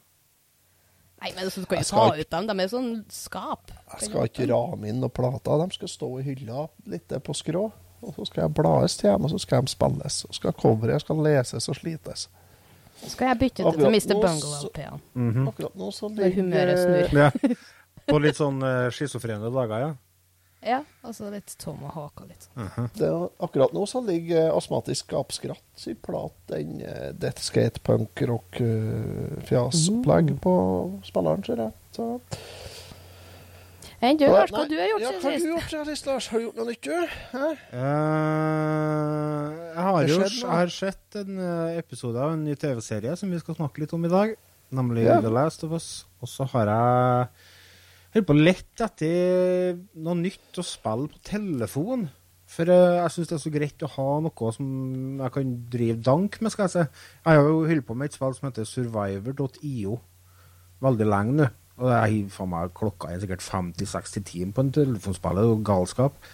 [1.22, 2.48] Nei, men så skal Jeg ta ikke- ut dem.
[2.48, 3.72] De er sånn skap.
[4.00, 5.66] Jeg skal ikke rame inn noen plater.
[5.68, 7.72] De skal stå i hylla litt på skrå.
[8.02, 10.26] Og så skal jeg blades til dem, og så skal de spilles.
[10.26, 12.28] Og så skal coveret skal leses og slites.
[13.02, 14.14] Så skal jeg bytte til Mr.
[14.14, 15.02] nå Bungle-LP-ene.
[15.18, 15.48] Mhm.
[15.52, 17.20] Akkurat nå så Når humøret snur.
[17.24, 17.58] Ja.
[18.12, 19.92] På litt sånn uh, schizofrene dager, ja.
[20.62, 22.90] Ja, altså litt tom og litt sånn.
[22.94, 27.82] Det, er- akkurat nå så ligger eh, Astmatisk Gapskratt i plat, den uh, Death Skate
[27.82, 30.54] Punk Rock uh, fjasopplegg på
[31.08, 31.74] spilleren, ser jeg.
[31.98, 32.08] Så,
[34.02, 36.08] Enn du, Lars, hva du har gjort ja, siden hva har du gjort siden sist,
[36.10, 36.28] Lars?
[36.32, 37.18] Har du gjort noe nytt, du?
[37.36, 37.50] Hæ?
[37.78, 43.30] Eh, jeg har jo jeg har sett en eh, episode av en ny TV-serie som
[43.30, 44.34] vi skal snakke litt om i dag,
[44.74, 45.20] nemlig Ja.
[45.22, 45.92] The Last of Us.
[46.18, 47.30] Og så har jeg
[48.16, 52.10] holdt på å lette etter noe nytt å spille på telefon.
[52.50, 54.68] For eh, jeg syns det er så greit å ha noe som
[55.22, 56.88] jeg kan drive dank med, skal jeg si.
[57.22, 60.00] Jeg har jo holdt på med et spill som heter survivor.io
[60.82, 61.52] veldig lenge nå.
[61.82, 65.38] Og jeg har faen meg klokka er sikkert 50-60 timer på en telefonspill.
[65.38, 66.32] Det er jo galskap.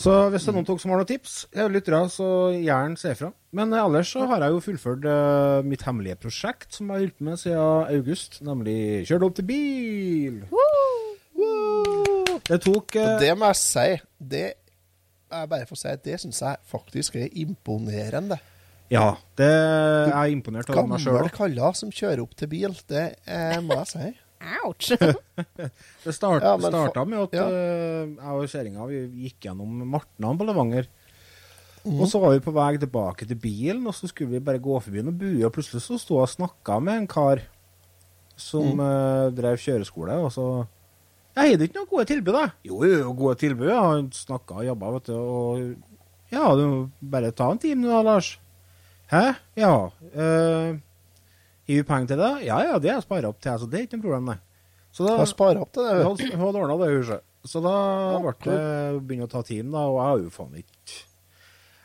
[0.00, 2.28] Så hvis det er noen av dere som har noen tips, jeg er lyttere, så
[2.56, 3.28] gjerne si ifra.
[3.54, 7.04] Men eh, ellers så har jeg jo fullført uh, mitt hemmelige prosjekt som jeg har
[7.04, 8.78] hjulpet med siden august, nemlig
[9.10, 10.40] kjørt opp til bil.
[12.48, 13.86] Det tok uh, det må jeg si.
[14.32, 14.46] Det
[15.32, 18.40] er bare får si at det syns jeg faktisk er imponerende.
[18.92, 21.16] Ja, det er jeg imponert over meg sjøl.
[21.16, 24.08] Gammel kaller som kjører opp til bil, det eh, må jeg si.
[24.62, 24.90] Ouch!
[26.04, 27.46] Det start, Ja, starta med at ja.
[27.46, 30.88] eh, jeg og kjerringa vi gikk gjennom Martnan på Levanger.
[31.82, 31.96] Mm.
[31.98, 34.76] Og så var vi på vei tilbake til bilen, og så skulle vi bare gå
[34.82, 35.48] forbi noen buer.
[35.48, 37.42] Og plutselig så sto jeg og snakka med en kar
[38.38, 38.82] som mm.
[38.82, 40.20] uh, drev kjøreskole.
[40.22, 40.46] Og så
[41.32, 42.44] Jeg har ikke noen gode tilbud, da?
[42.68, 43.70] Jo, jo, gode tilbud.
[43.70, 43.80] Ja.
[43.88, 45.16] Han snakka og jobba, vet du.
[45.18, 48.34] Og ja, du må bare ta en time nå, da, Lars.
[49.12, 49.24] Hæ?
[49.58, 49.74] Ja.
[50.14, 50.78] Uh,
[51.72, 52.30] Gir vi penger til det?
[52.44, 54.38] Ja ja, det har jeg spara opp til, så det er ikke noe problem, nei.
[54.92, 55.92] Så da, Jeg sparer opp til det.
[56.04, 57.24] hun hun hadde ordna det, huset.
[57.48, 57.76] Så da
[58.22, 58.58] ble det
[59.08, 60.98] begynne å ta team, da, og jeg har jo faen ikke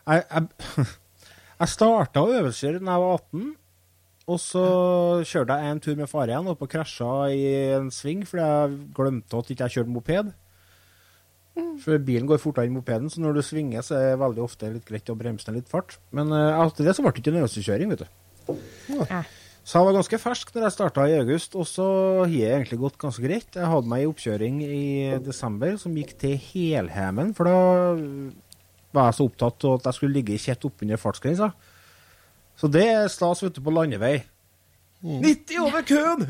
[0.07, 0.89] Jeg, jeg,
[1.61, 3.47] jeg starta å øvelseskjøre da jeg var 18,
[4.27, 4.65] og så
[5.23, 7.45] kjørte jeg en tur med far igjen opp og krasja i
[7.77, 10.33] en sving fordi jeg glemte at jeg ikke kjørte moped.
[11.81, 14.69] For bilen går fortere enn mopeden, så når du svinger, så er det veldig ofte
[14.75, 15.95] litt greit å bremse ned litt fart.
[16.13, 18.59] Men eh, etter det så ble det ikke en øvelseskjøring, vet du.
[18.93, 19.23] Nei.
[19.67, 21.85] Så jeg var ganske fersk når jeg starta i august, og så
[22.21, 23.49] har jeg egentlig gått ganske greit.
[23.51, 24.83] Jeg hadde meg ei oppkjøring i
[25.25, 27.57] desember som gikk til Helheimen, for da
[28.95, 31.49] var jeg så opptatt av at jeg skulle ligge i kjett oppunder fartsgrensa.
[32.57, 34.21] Så det er stas, ute på landevei.
[35.03, 36.23] 90 over køen!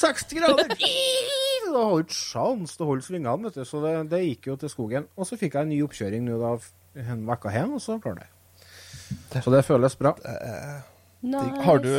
[0.00, 0.72] 60 grader!
[0.72, 3.66] Da har du ikke sjans til å holde svingene, vet du.
[3.68, 5.10] Så det, det gikk jo til skogen.
[5.12, 6.54] Og så fikk jeg en ny oppkjøring nå da
[7.04, 9.44] en uke hen, og så klarte jeg.
[9.44, 10.16] Så det føles bra.
[11.20, 11.62] Nice.
[11.68, 11.92] Har du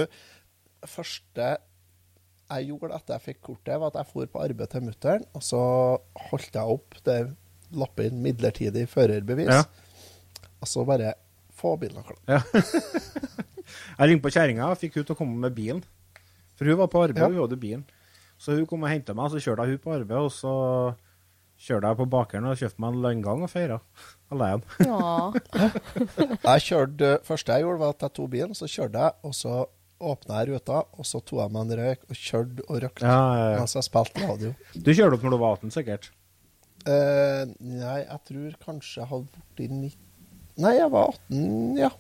[0.88, 1.58] Første
[2.50, 5.44] jeg gjorde etter jeg fikk kortet, var at jeg for på arbeid til mutter'n, og
[5.46, 5.60] så
[6.32, 7.18] holdt jeg opp det
[7.78, 9.64] lappet inn midlertidig førerbevis, Ja.
[10.58, 11.14] og så bare
[11.54, 12.18] få bilen klar.
[12.26, 12.40] Ja.
[14.00, 15.84] jeg ringte på kjerringa og fikk hun til å komme med bilen.
[16.58, 17.30] For hun var på arbeid, Ja.
[17.30, 17.86] hun hadde bilen.
[18.40, 20.54] Så hun kom og henta meg, og så kjørte jeg hun på arbeid, og så
[21.60, 23.78] kjørte jeg på bakeren og kjøpte meg en landgang og feira
[24.32, 24.64] alene.
[24.80, 25.32] Ja.
[26.50, 29.56] Jeg kjørte, første jeg gjorde, var at jeg tok bilen, så kjørte jeg, og så
[30.00, 33.20] åpna jeg ruta, og så tok jeg meg en røyk og kjørte og røykte Ja,
[33.36, 33.58] ja, ja.
[33.60, 34.54] mens jeg spilte radio.
[34.74, 36.10] Du kjørte opp når du var 18, sikkert?
[36.88, 40.08] Uh, nei, jeg tror kanskje jeg hadde borti 19...
[40.64, 41.92] Nei, jeg var 18, ja.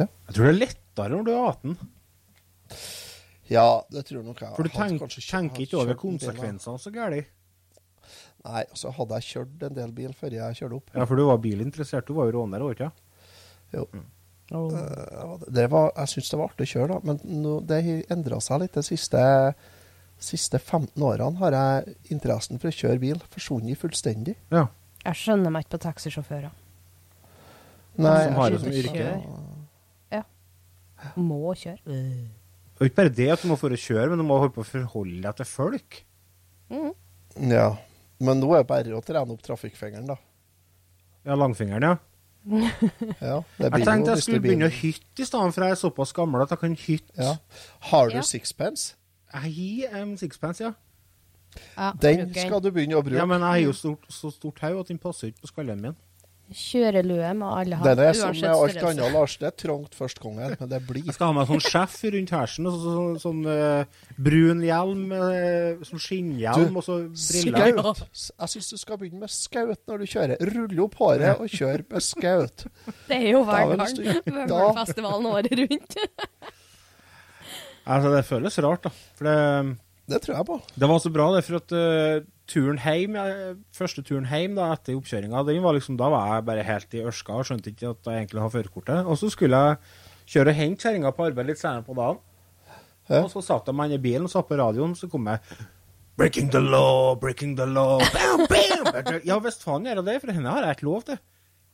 [0.00, 1.74] Jeg tror det er lettere når du er 18,
[3.50, 6.92] Ja, det tror jeg nok jeg for du tenk, kanskje tenker ikke over konsekvensene så
[6.94, 7.24] gæli?
[8.46, 10.94] Nei, og så hadde jeg kjørt en del bil før jeg kjørte opp.
[10.96, 12.88] Ja, for du var bilinteressert, du var jo råner, òg, ikke?
[13.74, 13.84] Jo.
[13.84, 14.06] Oh.
[14.50, 18.16] Eh, det var, jeg syns det var artig å kjøre, da, men no, det har
[18.16, 19.20] endra seg litt de siste,
[20.20, 21.38] siste 15 årene.
[21.42, 24.36] Har jeg interessen for å kjøre bil forsvunnet fullstendig.
[24.52, 24.66] Ja.
[25.04, 26.50] Jeg skjønner meg ikke på taxisjåfører.
[28.00, 29.06] Nei, Som har det som yrke.
[30.12, 30.24] Ja.
[31.16, 31.80] Må kjøre.
[31.84, 34.38] Det er jo ikke bare det at du må få å kjøre, men du må
[34.40, 36.02] holde på å forholde deg til folk.
[36.72, 36.92] Mm.
[37.50, 37.66] Ja.
[38.20, 40.16] Men nå er det bare å trene opp trafikkfingeren, da.
[41.28, 41.98] Ja, langfingeren, ja.
[43.20, 45.80] Ja, det Jeg tenkte jeg skulle blir- begynne å hytte i stedet, for jeg er
[45.80, 47.12] såpass gammel at jeg kan hytte.
[47.18, 47.36] Ja.
[47.90, 48.22] Har du Ja.
[48.22, 48.94] sixpence?
[49.32, 50.72] Jeg har en sixpence, ja.
[52.00, 53.16] Den skal du begynne å bruke.
[53.16, 55.80] Ja, men jeg har jo stort, så stort hode at den passer ikke på skallen
[55.82, 55.96] min.
[56.50, 57.84] Kjørelue med alle ha.
[57.86, 59.34] Den er som uansett med alt annet, Lars.
[59.38, 62.32] Det er trangt først, kongen, men det blir Jeg skal ha meg sånn sjef rundt
[62.34, 67.78] hersen, og så, sånn, sånn uh, brun hjelm, uh, sånn skinnhjelm, og så briller.
[67.78, 68.32] Skaut.
[68.34, 70.42] Jeg syns du skal begynne med skaut når du kjører.
[70.50, 72.66] Rulle opp håret og kjør med skaut.
[73.06, 73.86] Det er jo hver gang.
[74.26, 75.96] Vømmølfestivalen året rundt.
[77.90, 78.92] Altså, det føles rart, da.
[79.18, 79.38] For det,
[80.10, 80.58] Det tror jeg på.
[80.82, 83.16] det var så bra, det, for at eh, turen hjem,
[83.76, 87.04] første turen hjem da, etter oppkjøringa, den var liksom, da var jeg bare helt i
[87.06, 89.06] ørska og skjønte ikke at jeg egentlig har førerkortet.
[89.06, 89.78] Og så skulle jeg
[90.34, 92.20] kjøre og hente kjerringa på arbeid litt senere på dagen.
[93.10, 93.24] Ja.
[93.24, 95.42] Og så satt jeg meg henne i bilen og satt på radioen, så kom jeg
[96.20, 99.20] Breaking the law, breaking the law bam, bam.
[99.24, 101.16] Ja, visst faen gjør jeg det, for henne har jeg ikke lov til.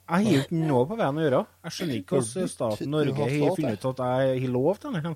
[0.06, 1.40] Jeg har ikke noe på veien å gjøre.
[1.66, 5.14] Jeg skjønner ikke hvordan staten Norge har funnet ut at jeg har lov til det.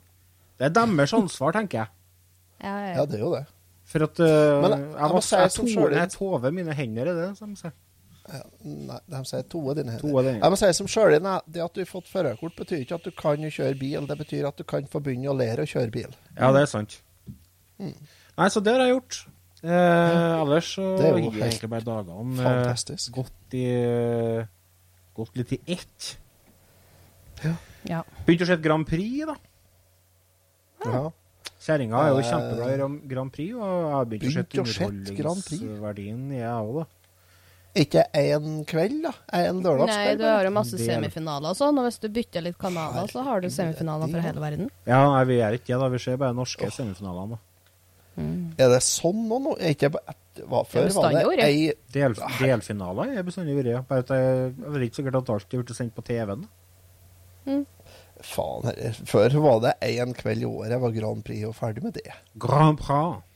[0.58, 1.92] Det er deres ansvar, tenker jeg.
[2.58, 2.90] Ja, ja.
[2.98, 3.44] Ja, det er jo det.
[3.90, 7.11] For at uh, Men jeg, jeg må si jeg, to, sjøl- jeg tover mine hender
[7.11, 7.72] er det, som de sier.
[8.31, 10.12] Ja, nei, de sier to av dine hender.
[10.20, 10.38] av dine.
[10.38, 13.11] Jeg må si som sjøl det at du har fått førerkort, betyr ikke at du
[13.18, 14.07] kan kjøre bil.
[14.07, 16.14] Det betyr at du kan få begynne å lære å kjøre bil.
[16.37, 17.00] Ja, det er sant.
[17.81, 19.18] Nei, så det har jeg gjort.
[19.61, 23.11] Eh, ellers så Det er jo jeg egentlig bare dagene eh, Fantastisk.
[23.12, 23.64] gått i
[25.18, 26.07] Gått litt i ett.
[27.90, 28.00] ja.
[28.24, 29.35] Begynte å se et Grand Prix, da.
[30.87, 31.03] Ja.
[31.60, 34.60] Kjerringa er jo Eh, kjempeglad i Grand Prix, og jeg har begynt å se Begynt
[34.60, 36.86] å sett underholdningsverdien i jeg òg, da.
[37.80, 39.12] Ikke én kveld, da?
[39.30, 43.06] En Nei, du har jo masse semifinaler og sånn, og hvis du bytter litt kanaler,
[43.12, 44.70] så har du semifinaler fra hele verden.
[44.88, 45.88] Ja, nei, vi gjør ikke det, da.
[45.92, 47.36] Vi ser bare norske semifinalene.
[47.38, 47.44] da.
[48.58, 49.38] Er det sånn nå?
[49.38, 49.52] nå?
[49.60, 50.16] Er ikke bare
[50.50, 53.82] hva, før Det var det ei Del, delfinaler er bestandig vært, ja.
[53.86, 56.42] Bare at det det er ikke sikkert at alt blir sendt på TV-en.
[56.42, 57.54] da.
[58.26, 58.92] Faen, herre.
[59.09, 62.09] Før var det én kveld i året var Grand Prix, og ferdig med det.
[62.40, 63.26] Grand Prix.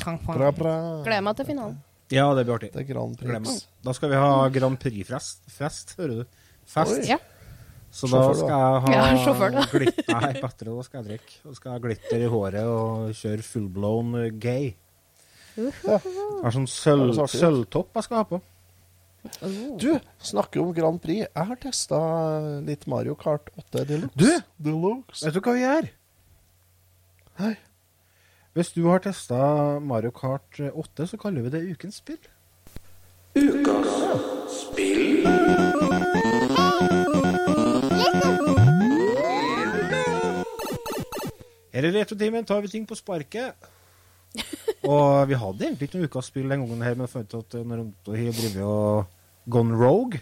[0.00, 0.76] Bra, bra.
[1.04, 1.80] Gleder meg til finalen.
[2.10, 2.72] Ja, det blir artig.
[2.74, 3.60] Det er Grand Prix.
[3.86, 6.40] Da skal vi ha Grand Prix-fest, fest, hører du.
[6.70, 7.04] Fest.
[7.08, 7.20] Ja.
[7.90, 11.38] Så da Sjåfør, skal jeg ha Ja, glitter Nei, bedre, da skal jeg drikke.
[11.42, 14.68] Da skal jeg ha glitter i håret og kjøre fullblown uh, gay.
[15.58, 18.38] Jeg har sånn sølvtopp jeg skal ha på.
[19.20, 19.76] Oh.
[19.80, 21.26] Du, snakker om Grand Prix.
[21.26, 21.98] Jeg har testa
[22.64, 24.16] litt Mario Kart 8 Deluxe.
[24.16, 24.30] Du!
[24.56, 25.24] Deluxe.
[25.26, 25.90] Vet du hva vi gjør?
[27.40, 27.54] Hei.
[28.56, 29.36] Hvis du har testa
[29.84, 32.20] Mario Kart 8, så kaller vi det ukens spill.
[41.70, 43.70] Her i Retrotimen tar vi ting på sparket.
[44.88, 47.66] Og vi hadde egentlig ikke noen ukas spill den gangen her, men fant ut at
[47.66, 49.06] når Otto har drevet og
[49.50, 50.20] gone rogue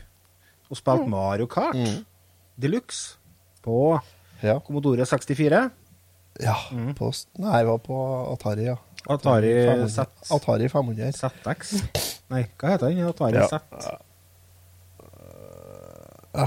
[0.71, 2.05] og spilt Mario Kart Mm.
[2.59, 3.17] Deluxe
[3.63, 4.01] på
[4.43, 4.59] Ja.
[4.61, 5.71] Commodore 64,
[6.43, 6.95] ja Mm.
[6.95, 8.75] på, nei, jeg var på Atari, ja.
[9.09, 9.89] Atari 500.
[9.89, 11.13] Z, Atari 500.
[11.13, 11.73] ZX
[12.31, 13.07] Nei, hva heter den?
[13.09, 13.47] Atari Ja.
[13.47, 13.63] Z?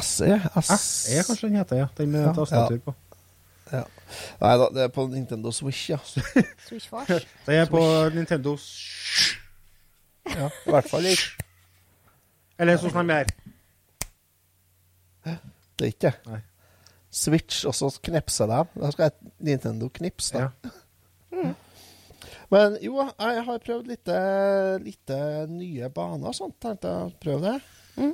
[0.01, 0.27] SE?
[0.61, 1.87] SE, kanskje den heter, ja.
[1.97, 2.33] Den med Ja.
[2.33, 2.93] tastatur på.
[4.41, 5.99] Nei da, det er på Nintendo Switch, ja.
[6.67, 7.25] Switch Fars.
[7.45, 7.81] Det er på
[8.15, 8.55] Nintendo
[10.29, 10.47] ja.
[10.47, 11.47] I hvert fall ikke.
[12.61, 13.33] Eller sånn som de gjør.
[15.25, 16.39] Det er ikke det.
[17.11, 18.61] Switch, og så knipser de.
[18.83, 20.71] Da skal jeg Nintendo knipse, da.
[21.33, 21.53] Ja.
[22.51, 24.09] Men jo, jeg har prøvd litt,
[24.83, 25.13] litt
[25.51, 26.57] nye baner og sånt.
[26.61, 27.59] Tenkte jeg å prøve det.
[27.97, 28.13] Mm.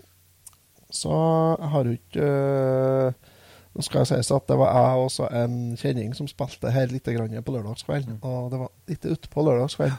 [0.94, 1.14] Så
[1.58, 3.32] jeg har jo ikke øh,
[3.78, 7.06] Nå skal jeg sies at det var jeg også en kjenning som spilte her litt
[7.06, 8.08] grann på lørdagskveld.
[8.10, 8.22] Mm.
[8.26, 9.94] Og det var litt utpå lørdagskveld.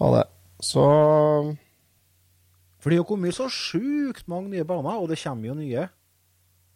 [0.00, 0.22] Var det.
[0.64, 0.84] Så
[2.80, 5.84] For det har kommet så sjukt mange nye baner, og det kommer jo nye.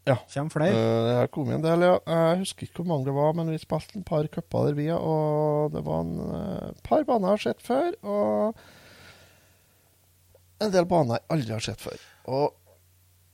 [0.06, 0.18] Ja.
[0.34, 0.84] Kommer flere.
[1.08, 1.96] det har kommet en del, ja.
[2.06, 4.90] Jeg husker ikke hvor mange det var, men vi spilte en par cuper der, vi,
[4.92, 7.96] og det var en øh, par baner jeg har sett før.
[8.04, 8.54] Og
[10.62, 12.04] en del baner jeg aldri har sett før.
[12.30, 12.52] Og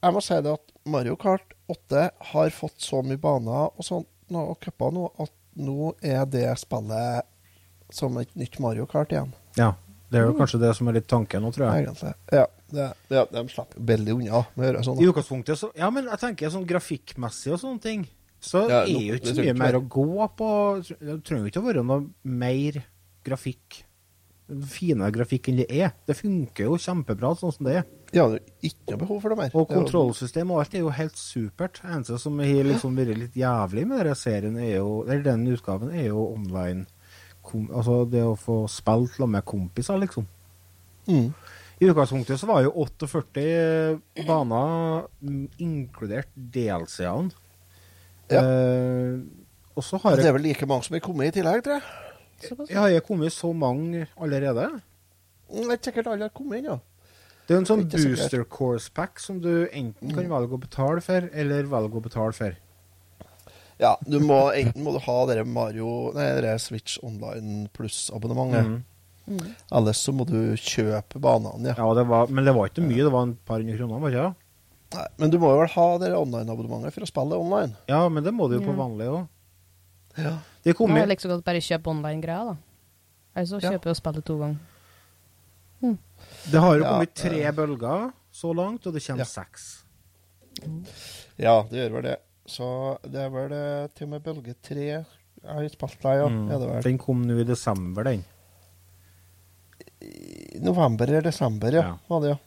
[0.03, 4.09] jeg må si det at Mario Kart 8 har fått så mye baner og sånt
[4.33, 7.27] og cuper nå at nå er det spillet
[7.93, 9.75] som et nytt Mario Kart igjen, Ja.
[10.13, 11.87] Det er jo kanskje det som er litt tanken nå, tror jeg.
[11.87, 12.11] egentlig.
[12.37, 14.99] Ja, det, det, de slipper veldig unna med å gjøre sånn.
[15.01, 18.03] I utgangspunktet så Ja, men jeg tenker sånn grafikkmessig og sånne ting,
[18.37, 20.51] så Ja, er jo ikke så mye mer å gå på.
[20.85, 22.83] Det trenger jo ikke å være noe mer
[23.25, 23.79] grafikk
[24.69, 25.93] finere grafikk enn det er.
[26.07, 27.87] Det funker jo kjempebra sånn som det er.
[28.13, 29.55] Ja, det er ikke noe behov for det mer.
[29.55, 31.81] Og Det er kontrollsystem og alt er jo helt supert.
[31.81, 35.47] Det eneste som har liksom vært litt jævlig med denne serien, er jo, eller den
[35.55, 36.85] utgaven, er jo online
[37.43, 40.29] kom, Altså det å få spilt sammen med kompiser, liksom.
[41.09, 41.33] Mm.
[41.83, 47.33] I utgangspunktet så var jo 48 baner, mm, inkludert DLC-ene.
[48.31, 48.43] Ja.
[48.43, 49.19] Eh,
[49.75, 52.12] og så har Det er vel like mange som er kommet i tillegg, tror jeg.
[52.49, 52.71] Såpass.
[52.71, 54.69] jeg har jeg kommet så mange allerede.
[54.73, 54.83] Jeg
[55.53, 56.81] Det er ikke sikkert alle har kommet ennå.
[57.47, 61.27] Det er en sånn booster course pack som du enten kan velge å betale for,
[61.33, 62.55] eller velge å betale for.
[63.83, 68.69] Ja, du må, enten må du ha dere Mario Nei, dere Switch Online pluss-abonnementet.
[68.69, 68.83] Mhm.
[69.23, 69.51] Mm.
[69.71, 71.75] Ellers så må du kjøpe banene, ja.
[71.79, 74.11] Ja, det var, men det var ikke mye, det var en par hundre kroner, var
[74.11, 74.33] det ikke?
[74.93, 77.77] Nei, men du må jo vel ha dere online-abonnementet for å spille online.
[77.89, 79.29] Ja, men det må du jo på vanlig òg.
[80.19, 80.35] Ja.
[80.65, 82.57] Det kom Nå er jo det like så godt bare kjøpe online-greia, da.
[83.35, 83.91] Altså kjøper Ja.
[83.91, 84.59] og spiller to ganger.
[86.53, 87.53] Det har jo Ja, kommet tre eh.
[87.53, 89.25] bølger så langt, og det kommer Ja.
[89.25, 89.85] seks.
[91.39, 92.17] ja, det gjør vel det.
[92.47, 95.05] Så det er vel eh, til og med bølge tre
[95.43, 96.29] jeg har spilt deg, ja.
[96.29, 96.51] Mm.
[96.53, 96.85] Er det.
[96.85, 98.25] Den kom nå i desember, den.
[100.03, 101.83] i november eller desember, ja.
[101.83, 101.99] Ja.
[102.09, 102.39] Var det, ja.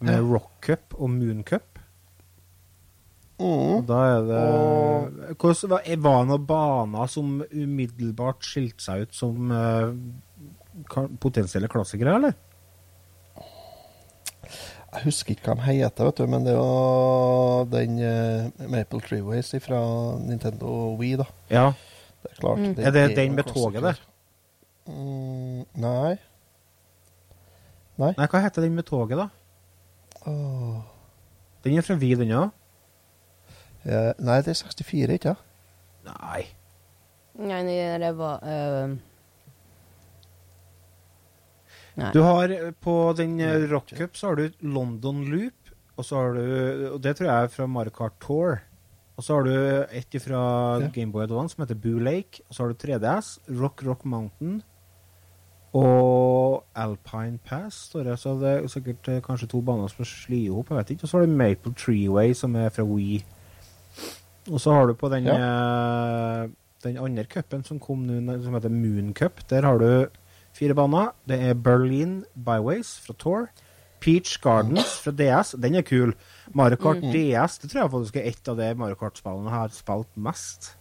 [0.00, 1.77] Med Rock Cup og Moon Cup.
[3.38, 3.84] Mm.
[3.86, 4.38] Da er det
[5.38, 9.94] Hvordan, var- det noen baner som umiddelbart skilte seg ut som uh,
[11.22, 12.34] potensielle klassikere, eller?
[14.88, 19.02] Jeg husker ikke hva de heter, vet du, men det er jo den uh, Maple
[19.04, 19.80] Treeways fra
[20.24, 21.26] Nintendo Wii, da.
[21.52, 21.66] Ja.
[22.24, 22.58] Det er klart.
[22.64, 22.74] Mm.
[22.78, 24.00] Er det den med toget der?
[24.88, 26.16] Mm, nei.
[27.98, 28.14] Nei.
[28.16, 29.28] Nei, hva heter den med toget, da?
[30.26, 30.80] Oh.
[31.62, 32.54] Den er fra Wii, den òg?
[33.84, 35.44] Eh, nei, det er 64, ikke sant?
[36.08, 36.46] Nei.
[37.38, 37.58] Nei,
[38.02, 38.94] det var uh,
[41.98, 42.08] Nei.
[42.14, 43.36] Du har eh, på den
[43.70, 47.44] Rock Cup så har du London Loop, og så har du Og det tror jeg
[47.44, 48.60] er fra Mario Kart Tour.
[49.18, 49.54] Og så har du
[49.90, 50.40] et fra
[50.78, 50.88] Ja.
[50.94, 52.42] Gameboy Advance som heter Boo Lake.
[52.48, 54.62] Og så har du 3DS, Rock Rock Mountain
[55.74, 58.18] og Alpine Pass, står det.
[58.18, 61.02] Så det er sikkert kanskje to baner som slått i hop, jeg vet ikke.
[61.02, 63.24] Og så har du Maple Treeway, som er fra Wii.
[64.48, 66.46] Og så har du på den, ja.
[66.84, 69.42] den andre cupen som kom nå, som heter Moon Cup.
[69.50, 69.90] Der har du
[70.56, 71.12] fire baner.
[71.28, 73.48] Det er Berlin Byways fra Tour.
[74.00, 75.54] Peach Gardens fra DS.
[75.58, 76.14] Den er kul.
[76.54, 79.74] Mario Kart DS det tror jeg faktisk er ett av de Mario Kart-spillene jeg har
[79.74, 80.72] spilt mest.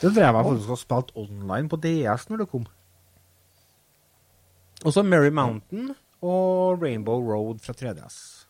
[0.00, 2.68] Det tror jeg jeg faktisk har spilt online på DS når det kom.
[4.84, 5.90] Og så Merry Mountain
[6.22, 8.46] og Rainbow Road fra 3DS.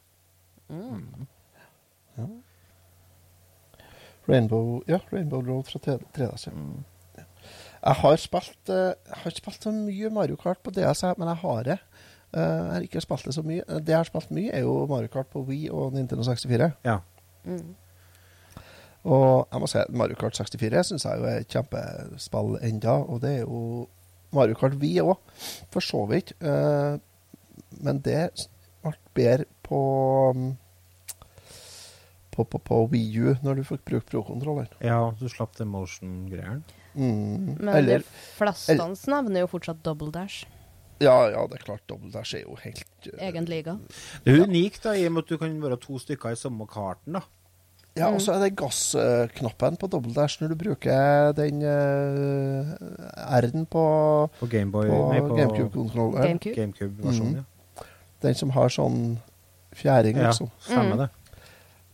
[4.28, 6.48] Rainbow, ja, Rainbow Road fra 3DS.
[6.48, 7.24] Ja.
[7.78, 11.28] Jeg har spilt eh, Jeg har ikke spilt så mye Mario Kart på DS, men
[11.28, 11.78] jeg har det.
[12.34, 13.62] Eh, jeg har ikke spilt det så mye.
[13.68, 16.72] Det jeg har spilt mye, er jo Mario Kart på Wii og Nintendo 64.
[16.84, 16.98] Ja.
[17.44, 17.74] Mm.
[19.08, 22.98] Og jeg må si at Mario Kart 64 syns jeg jo er et kjempespill enda,
[23.08, 23.88] og det er jo
[24.34, 25.16] Mario Kart Wii òg,
[25.72, 26.34] for så vidt.
[26.42, 26.98] Eh,
[27.80, 28.48] men det
[28.82, 29.80] ble bedre på
[30.34, 30.50] mm,
[32.38, 34.70] på, på, på Wii U, når du fikk brukt pro-kontrolleren.
[34.84, 36.62] ja, du slapp det motion-greiene.
[36.98, 37.58] Mm.
[37.60, 38.74] Men Eller de fleste
[39.10, 40.46] nevner jo fortsatt Double Dash.
[40.98, 41.82] Ja, ja, det er klart.
[41.90, 43.76] Double Dash er jo helt uh, Egen liga.
[44.24, 46.66] Det er unikt da, i og med at du kan være to stykker i samme
[46.70, 47.18] karten.
[47.20, 47.22] da.
[47.98, 52.74] Ja, og så er det gassknappen på Double Dash når du bruker den uh,
[53.38, 53.84] R-en på,
[54.38, 54.98] På Gameboy på
[55.28, 56.38] på GameCube-kontrolleren.
[56.38, 56.54] GameCube.
[56.60, 57.40] GameCube-versjonen.
[57.42, 57.86] ja.
[58.22, 59.18] Den som har sånn
[59.78, 60.50] fjæring, liksom.
[60.50, 61.08] Ja, stemmer det.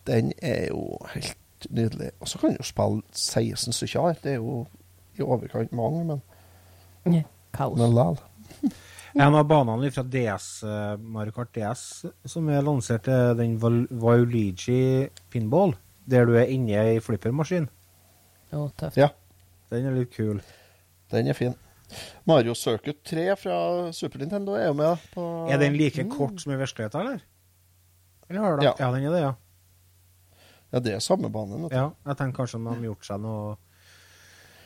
[0.05, 2.11] Den er jo helt nydelig.
[2.21, 4.19] Og så kan du jo spille 16 stykker her.
[4.23, 4.65] Det er jo
[5.17, 7.77] i overkant mange, men, Kaos.
[7.79, 8.19] men likevel.
[9.15, 11.83] En av banene fra DS, eh, Mario Kart DS
[12.27, 13.87] som er lansert, er den Val-
[15.31, 15.71] pinball,
[16.05, 17.69] der du er inne i flippermaskin.
[18.51, 18.97] Oh, tøft.
[18.99, 19.07] Ja,
[19.71, 20.41] Den er litt kul.
[21.11, 21.55] den er fin.
[22.27, 24.97] Mario Circuit 3 fra Super Nintendo er jo med.
[25.13, 27.19] På, Er den like kort som i virkeligheten, eller?
[28.29, 28.73] Eller har du Ja.
[28.79, 29.31] ja, den er det, ja.
[30.73, 31.67] Ja, det er samme banen.
[31.71, 31.91] ja.
[32.05, 33.55] Jeg tenker kanskje om de har gjort seg noe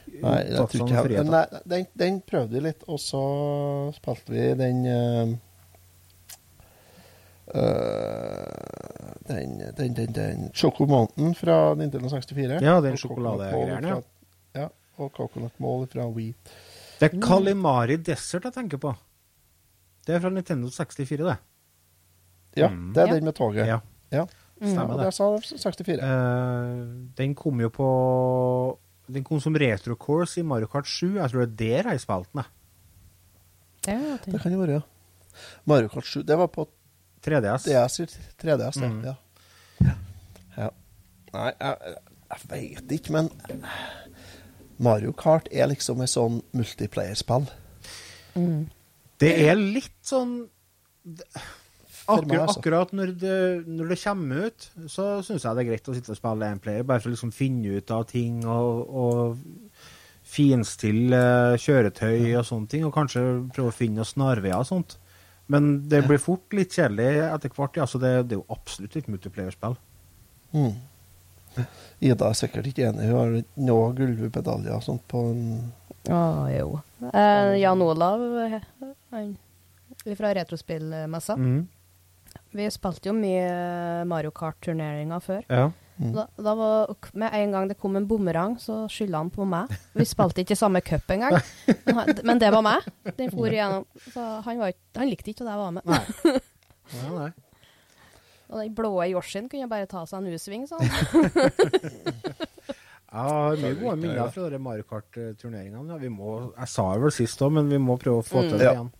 [0.09, 3.19] Nei, jeg tror sånn ikke jeg, nei, den, den prøvde vi litt, og så
[3.93, 5.35] spilte vi den eh,
[9.27, 12.59] den, den, den, den Choco Mountain fra Nintendo 64.
[12.65, 13.99] Ja, den sjokoladegreiene,
[14.57, 14.67] ja.
[14.99, 16.49] Og Coconut Mall fra Wheat
[16.99, 18.91] Det er Kalimari Desert jeg tenker på.
[20.03, 21.37] Det er fra Nintendo 64, det.
[22.59, 22.89] Ja, Mm.
[22.95, 23.67] det er den med toget.
[23.69, 23.79] Ja,
[24.11, 24.25] Ja.
[24.59, 25.13] Stemmer Ja, det.
[25.15, 25.99] sa 64.
[26.03, 26.85] Eh,
[27.17, 27.89] den kom jo på
[29.09, 31.15] Den kom som retrocourse i Mario Kart 7.
[31.17, 32.43] Jeg tror det er der jeg spilte den.
[33.85, 34.81] Det er Det kan jo være, ja.
[35.65, 36.67] Mario Kart 7, det var på
[37.25, 37.65] 3DS.
[37.65, 37.99] DS,
[38.37, 38.77] 3DS.
[38.83, 38.99] Mm.
[39.07, 39.15] Ja.
[40.57, 40.69] ja.
[41.33, 41.95] Nei, jeg,
[42.29, 43.29] jeg veit ikke, men
[44.77, 47.49] Mario Kart er liksom et sånn multiplayer-spill.
[48.35, 48.67] Mm.
[49.19, 50.45] Det er litt sånn
[52.05, 52.59] Akkurat, altså.
[52.59, 56.13] akkurat når, det, når det kommer ut, så syns jeg det er greit å sitte
[56.13, 59.83] og spille en player, bare for å liksom finne ut av ting og, og
[60.29, 61.21] finstille
[61.59, 63.23] kjøretøy og sånne ting, og kanskje
[63.55, 64.97] prøve å finne noen snarveier og sånt.
[65.49, 67.79] Men det blir fort litt kjedelig etter hvert.
[67.81, 69.73] Ja, så det, det er jo absolutt et multiplayer-spill.
[70.53, 70.75] Mm.
[72.05, 73.07] Ida er sikkert ikke enig.
[73.09, 73.33] Hun har
[73.65, 75.43] nå gullmedaljer og sånt på en
[76.09, 76.19] Å,
[76.53, 76.77] jo.
[77.09, 78.59] Eh, Jan Olav eh,
[79.11, 79.33] han,
[80.17, 81.35] fra Retrospillmessa.
[81.41, 81.63] Mm.
[82.53, 85.43] Vi spilte jo mye Mario Kart-turneringer før.
[85.49, 85.69] Ja.
[85.99, 86.13] Mm.
[86.15, 89.67] Da, da var, med en gang det kom en bumerang, så skylda han på meg.
[89.99, 91.35] Vi spilte ikke i samme cup engang,
[91.85, 92.87] men, han- men det var meg.
[93.17, 93.83] Den for igjennom.
[94.13, 95.85] Så han, var, han likte ikke at jeg var med.
[95.85, 96.39] Nei.
[96.95, 97.29] Nei, nei.
[98.49, 100.87] Og den blå Yoshien kunne bare ta seg en U-sving, sånn.
[103.09, 105.81] Jeg har mye gode minner fra Mario Kart-turneringene.
[105.89, 105.97] Ja,
[106.61, 108.49] jeg sa det vel sist òg, men vi må prøve å få Mm.
[108.49, 108.73] til det Ja.
[108.73, 108.91] igjen.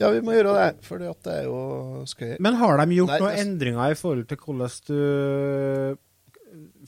[0.00, 2.36] Ja, vi må gjøre det, for det er jo skøy.
[2.44, 5.96] Men har de gjort Nei, noen det- endringer i forhold til hvordan du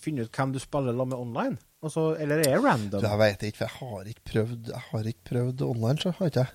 [0.03, 1.59] finner ut hvem du spiller sammen med online?
[1.83, 3.03] Altså, eller er det random?
[3.05, 6.27] Jeg vet ikke, for jeg har ikke prøvd, jeg har ikke prøvd online, så har
[6.33, 6.55] ikke jeg.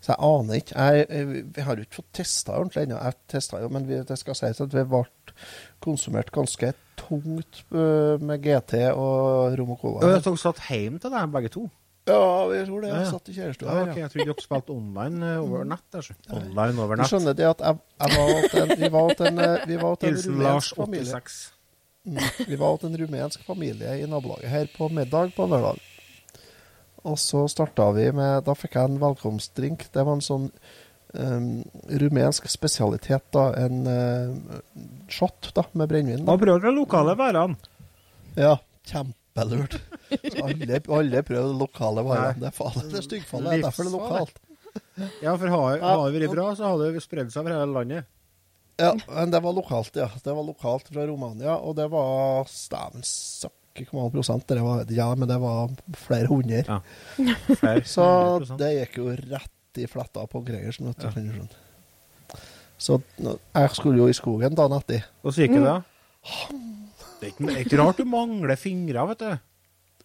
[0.00, 0.74] Så jeg aner ikke.
[0.80, 2.96] Jeg, jeg, vi har ikke fått testa ordentlig ennå.
[3.04, 5.02] Jeg testa jo, men vi, det skal sies at vi ble
[5.84, 10.14] konsumert ganske tungt øh, med GT og rom og cola.
[10.16, 11.66] Dere satt hjemme til deg, begge to?
[12.10, 12.90] Ja, vi tror det.
[12.92, 15.64] Jeg satt i kjærestua Ja, her, Ja, okay, Jeg trodde dere spilte online eh, over
[15.70, 16.00] nett.
[16.34, 19.64] Online over Du skjønner det at jeg, jeg var til en, vi var en, eh,
[19.70, 21.20] vi var en rumensk familie.
[21.20, 21.40] 86.
[22.08, 25.80] Mm, Vi var hos en rumensk familie i nabolaget her på middag på lørdag.
[27.04, 29.86] Og så starta vi med Da fikk jeg en velkomstdrink.
[29.92, 30.48] Det var en sånn
[31.14, 31.62] um,
[32.02, 33.46] rumensk spesialitet, da.
[33.60, 34.58] En uh,
[35.12, 36.28] shot da, med brennevin.
[36.28, 37.56] Og prøv de lokale værene.
[38.36, 38.58] Ja,
[38.88, 39.80] kjempelurt.
[40.44, 42.38] Alle, alle prøvde lokale varer.
[42.40, 43.50] Det er faen, det er styggfallet.
[43.50, 44.40] Det er derfor det er lokalt.
[45.22, 48.08] Ja, for har har det vært bra, så har det spredd seg over hele landet.
[48.80, 50.08] Ja, men det var lokalt, ja.
[50.24, 53.56] Det var lokalt fra Romania, og det var Stæven søkke
[53.90, 56.62] hvor mange prosent det var, ja, men det var flere hundre.
[56.66, 56.80] Ja.
[57.60, 58.06] Flere Så
[58.60, 61.48] det gikk jo rett i fletta på Gregersen, kan.
[62.80, 65.06] Så jeg skulle jo i skogen dagen etter.
[65.20, 65.78] Hvordan gikk det da?
[66.24, 66.70] Er
[67.20, 69.49] det er ikke rart du mangler fingre, vet du.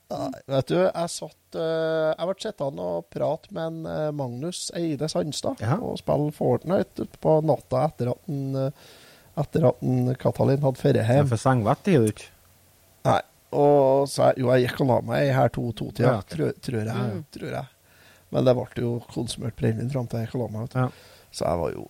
[0.07, 5.07] Vet du, jeg satt eh, Jeg ble sittende og prate med en eh, Magnus Eide
[5.09, 5.79] Sandstad Ja.
[5.81, 8.83] og spille Fortnite på natta etter at en, eh,
[9.41, 11.31] etter at en Katalin hadde ferie Ja, hjem.
[11.33, 12.29] for sengvett er du ikke.
[13.09, 13.17] Nei.
[13.55, 16.35] Og så jeg, jo, jeg gikk og la meg her to-to-tida, Ja, okay.
[16.37, 17.67] tror, tror, jeg, tror jeg.
[18.35, 20.75] Men det ble jo konsumert brennevin fram til jeg gikk og la meg.
[20.75, 20.87] Ja.
[21.31, 21.89] Så jeg var jo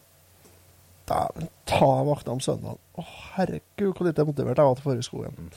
[1.05, 2.80] Dæven, ta vakna om søndagen.
[2.97, 3.03] Å,
[3.36, 5.51] herregud, hvor lite motivert jeg var til forrige skogen.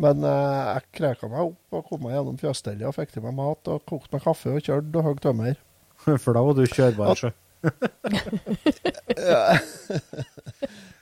[0.00, 3.34] Men eh, jeg kreka meg opp og kom meg gjennom fjøsstellet og fikk til meg
[3.36, 5.54] mat og kokte meg kaffe og kjørte og hogg tømmer.
[6.24, 7.30] For da var du kjørbar, sjø.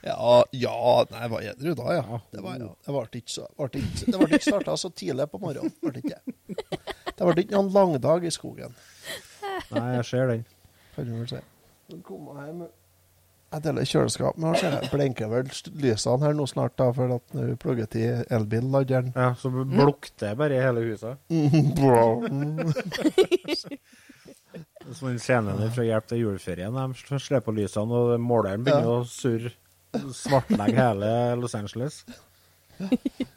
[0.01, 2.19] Ja, ja Nei, jeg var edru da, ja.
[2.31, 2.69] Det var, ja.
[2.85, 5.73] Det ble ikke, så, ble ikke, det ikke starta så tidlig på morgenen.
[5.83, 6.79] Det ikke det.
[7.09, 8.75] Det ble ikke noen langdag i skogen,
[9.69, 10.45] Nei, jeg ser den.
[10.95, 11.41] kan du vel si.
[12.05, 12.61] Kom meg hjem
[13.49, 15.47] Jeg deler kjøleskap, men så jeg blinker vel
[15.81, 20.53] lysene her nå snart, da, for at vi plugger til elbilladeren Ja, Så blukter bare
[20.53, 21.17] i hele huset.
[24.93, 26.73] Som den scenen fra Hjelp til juleferien.
[26.73, 29.01] De slår på lysene, og måleren begynner Ja.
[29.01, 29.51] å surre.
[30.13, 32.03] Svartlegge hele Los Angeles.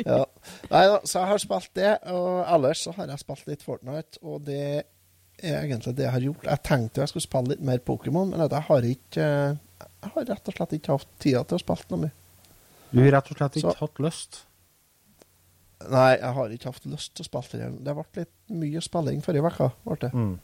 [0.07, 0.21] Ja.
[0.71, 4.21] Nei da, så jeg har spilt det, og ellers så har jeg spilt litt Fortnite,
[4.23, 4.59] og det
[5.43, 6.47] er egentlig det jeg har gjort.
[6.47, 9.27] Jeg tenkte jeg skulle spille litt mer Pokémon, men jeg har ikke
[10.03, 12.17] Jeg har rett og slett ikke hatt tida til å spille noe mye.
[12.93, 14.41] Du har rett og slett ikke Så- hatt lyst.
[15.91, 17.85] Nei, jeg har ikke hatt lyst til å spille det.
[17.85, 19.71] Det ble litt mye spilling forrige uke.
[19.85, 20.13] ble det.
[20.13, 20.39] Mm.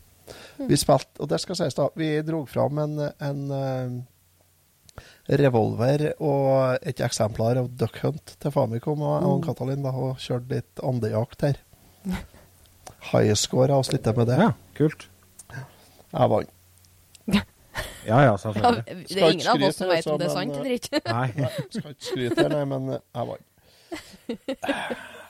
[0.69, 6.79] Vi spilte, og det skal sies da, vi dro fram en, en eh, revolver og
[6.83, 9.29] et eksemplar av Duck Hunt til Famicom og mm.
[9.31, 11.63] og Katalin da, og kjørte litt andejakt her.
[13.13, 14.39] Highscore oss litt med det.
[14.41, 15.09] Ja, kult.
[16.13, 16.55] Jeg vant.
[18.09, 20.57] Ja ja, Ja, det er ingen av oss som vet om det er altså, sant
[20.57, 21.01] eller ikke.
[21.05, 21.49] Nei.
[21.75, 23.47] Skal ikke skryte her, nei, men eh, jeg vant.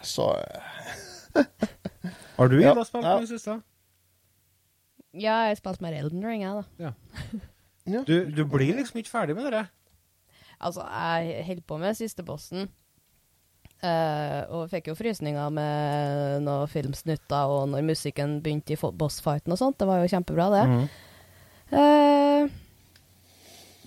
[0.06, 1.42] Så eh,
[2.36, 3.16] Har du Ja, da spilt ja.
[3.18, 3.56] i det siste?
[5.18, 6.92] Ja, jeg spilte mer Elden Ring, jeg, da.
[7.96, 8.04] ja.
[8.06, 9.64] Du, du blir liksom ikke ferdig med det?
[10.60, 12.68] Altså, jeg holdt på med siste bossen.
[13.78, 19.60] Uh, og fikk jo frysninger med noen filmsnutter og når musikken begynte i bossfighten og
[19.60, 19.78] sånt.
[19.78, 20.64] Det var jo kjempebra, det.
[20.66, 20.88] Mm.
[21.78, 22.48] Eh,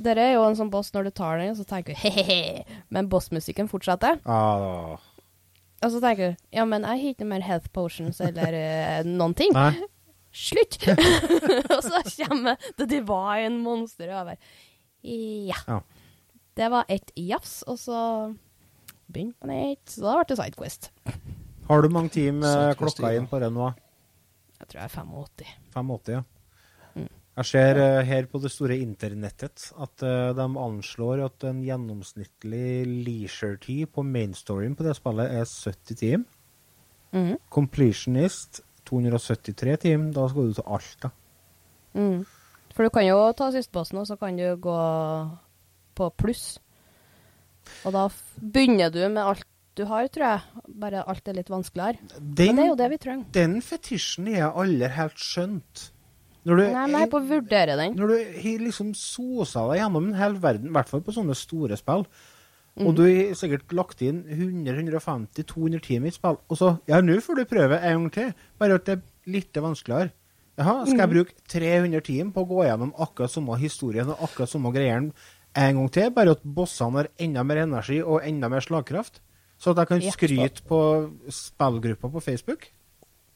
[0.03, 2.65] dere er jo en sånn boss når du tar den, og så tenker du he-he-he,
[2.93, 4.19] men bossmusikken fortsetter.
[4.25, 4.97] Ah,
[5.81, 9.07] Og så tenker du ja, men jeg har ikke noe mer health potions eller uh,
[9.07, 9.53] noen ting.
[9.57, 9.73] nei.
[10.31, 10.77] Slutt!
[11.75, 14.37] og så kommer The Divine Monster over.
[15.03, 15.57] Ja.
[15.67, 15.79] Ja.
[16.55, 17.97] Det var et jafs, og så
[19.11, 20.87] begynte man et, Så da ble det Sidequest.
[21.67, 23.71] Har du mange timer klokka inn på det nå?
[24.61, 25.51] Jeg tror jeg er 85.
[25.75, 26.21] 85, ja.
[27.31, 27.37] Mm.
[27.39, 32.83] Jeg ser uh, her på det store internettet at uh, de anslår at en gjennomsnittlig
[33.07, 36.25] leisure-tid på mainstoryen på det spillet er 70 timer.
[37.11, 37.37] Mhm.
[37.51, 40.11] Completionist 273 timer.
[40.15, 41.11] Da skal du til Alta.
[41.93, 42.25] Mm.
[42.75, 44.81] For du kan jo ta sistebossen, og så kan du gå
[45.95, 46.59] på pluss.
[47.85, 48.07] Og da
[48.39, 50.65] begynner du med alt du har, tror jeg.
[50.81, 51.99] Bare alt er litt vanskeligere.
[52.19, 53.25] Men det er jo det vi trenger.
[53.31, 55.91] den fetisjen er jeg aldri helt skjønt.
[56.43, 57.93] Du, Nei, nei, på å vurdere den.
[57.99, 61.35] Når du har liksom sosa deg gjennom en hel verden, i hvert fall på sånne
[61.37, 62.05] store spill,
[62.71, 62.85] Mm.
[62.87, 67.17] og du har sikkert lagt inn 100-150-200 timer i et spill, og så Ja, nå
[67.19, 70.11] får du prøve en gang til, bare at det er litt vanskeligere.
[70.57, 74.49] Jaha, skal jeg bruke 300 timer på å gå gjennom akkurat samme historien og akkurat
[74.49, 75.11] samme greiene
[75.53, 79.19] en gang til, bare at bossene har enda mer energi og enda mer slagkraft?
[79.59, 80.79] Så at jeg kan skryte på
[81.29, 82.69] spillgruppa på Facebook?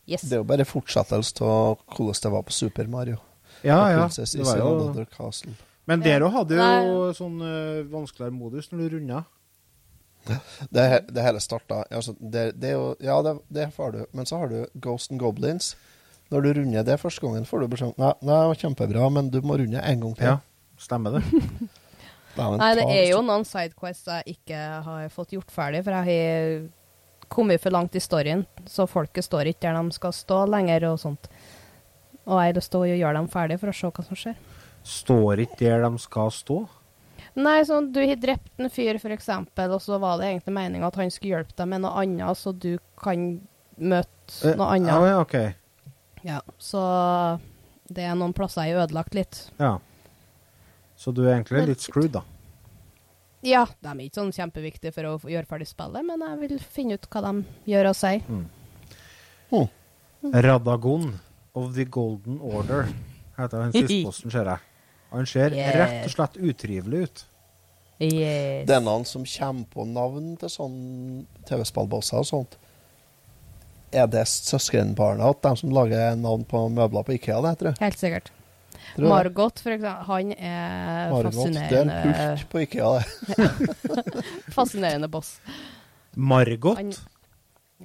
[0.05, 0.25] Yes.
[0.25, 3.17] Det er jo bare fortsettelse av hvordan det var på Super Mario.
[3.65, 4.03] Ja, ja.
[4.03, 5.55] Princess Det var jo...
[5.85, 7.15] Men dere òg hadde jo Nei.
[7.17, 9.23] sånn uh, vanskeligere modus når du runda.
[10.73, 13.99] Det, det hele starta altså, det, det er jo, Ja, det, det får du.
[14.17, 15.75] Men så har du Ghost and Goblins.
[16.33, 19.29] Når du runder det første gangen, får du beskjed om nei, det var kjempebra, men
[19.29, 20.31] du må runde en gang til.
[20.31, 20.37] Ja,
[20.81, 21.25] stemmer det.
[22.35, 26.65] Nei, det er jo noen sidequests jeg ikke har fått gjort ferdig, for jeg har
[27.29, 30.99] kommet for langt i storyen, så folket står ikke der de skal stå lenger og
[31.01, 31.29] sånt.
[32.25, 34.35] Og jeg har lyst til å gjøre dem ferdig for å se hva som skjer.
[34.85, 36.59] Står ikke der de skal stå?
[37.35, 40.95] Nei, sånn, du har drept en fyr, eksempel, og så var det egentlig meninga at
[41.01, 43.25] han skulle hjelpe deg med noe annet, så du kan
[43.77, 44.11] møte
[44.41, 44.89] Eh, noe annet.
[44.89, 45.35] ja, OK.
[46.25, 46.79] Ja, så
[47.93, 49.41] det er noen plasser jeg har ødelagt litt.
[49.59, 49.75] Ja.
[50.97, 52.23] Så du er egentlig litt screwed, da.
[53.45, 56.97] Ja, de er ikke sånn kjempeviktige for å gjøre ferdig spillet, men jeg vil finne
[56.97, 57.33] ut hva de
[57.69, 58.23] gjør og sier.
[60.33, 61.19] Radagon
[61.53, 62.87] of the Golden Order
[63.37, 64.59] heter han sistposten, ser jeg.
[65.13, 65.77] Han ser Yeah.
[65.79, 67.25] rett og slett utrivelig ut.
[68.03, 68.65] Yes.
[68.67, 70.79] Det er noen som kommer på navn til sånn
[71.47, 72.57] TV-spillbosser og sånt.
[73.95, 77.79] Er det søskenbarna til dem som lager navn på møbler på Ikea, det heter jeg?
[77.85, 78.31] Helt sikkert.
[78.97, 81.41] Margot, for eksempel, han er Margot.
[81.53, 81.91] Det er en
[82.37, 83.03] pult på Ikea, det.
[84.57, 85.35] fascinerende boss.
[86.15, 86.77] Margot.
[86.79, 86.93] Han,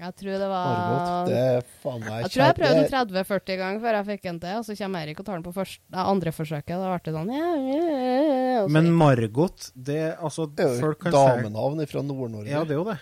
[0.00, 1.30] jeg tror det var Margot.
[1.32, 4.38] Det er faen meg Jeg tror jeg prøvde den 30-40 ganger før jeg fikk den
[4.44, 6.70] til, og så kommer Erik og tar den på første, andre forsøket.
[6.76, 10.80] Da ble det sånn ja, ja, ja, så- Men Margot, det altså Det er jo
[10.86, 12.48] Folk kan damenavn fra Nord-Norge.
[12.54, 12.98] Ja, det er jo det.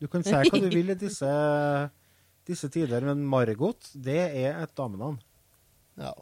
[0.00, 1.30] Du kan si hva du vil i disse,
[2.48, 5.18] disse tider, men Margot, det er et damenavn.
[6.00, 6.12] Ja.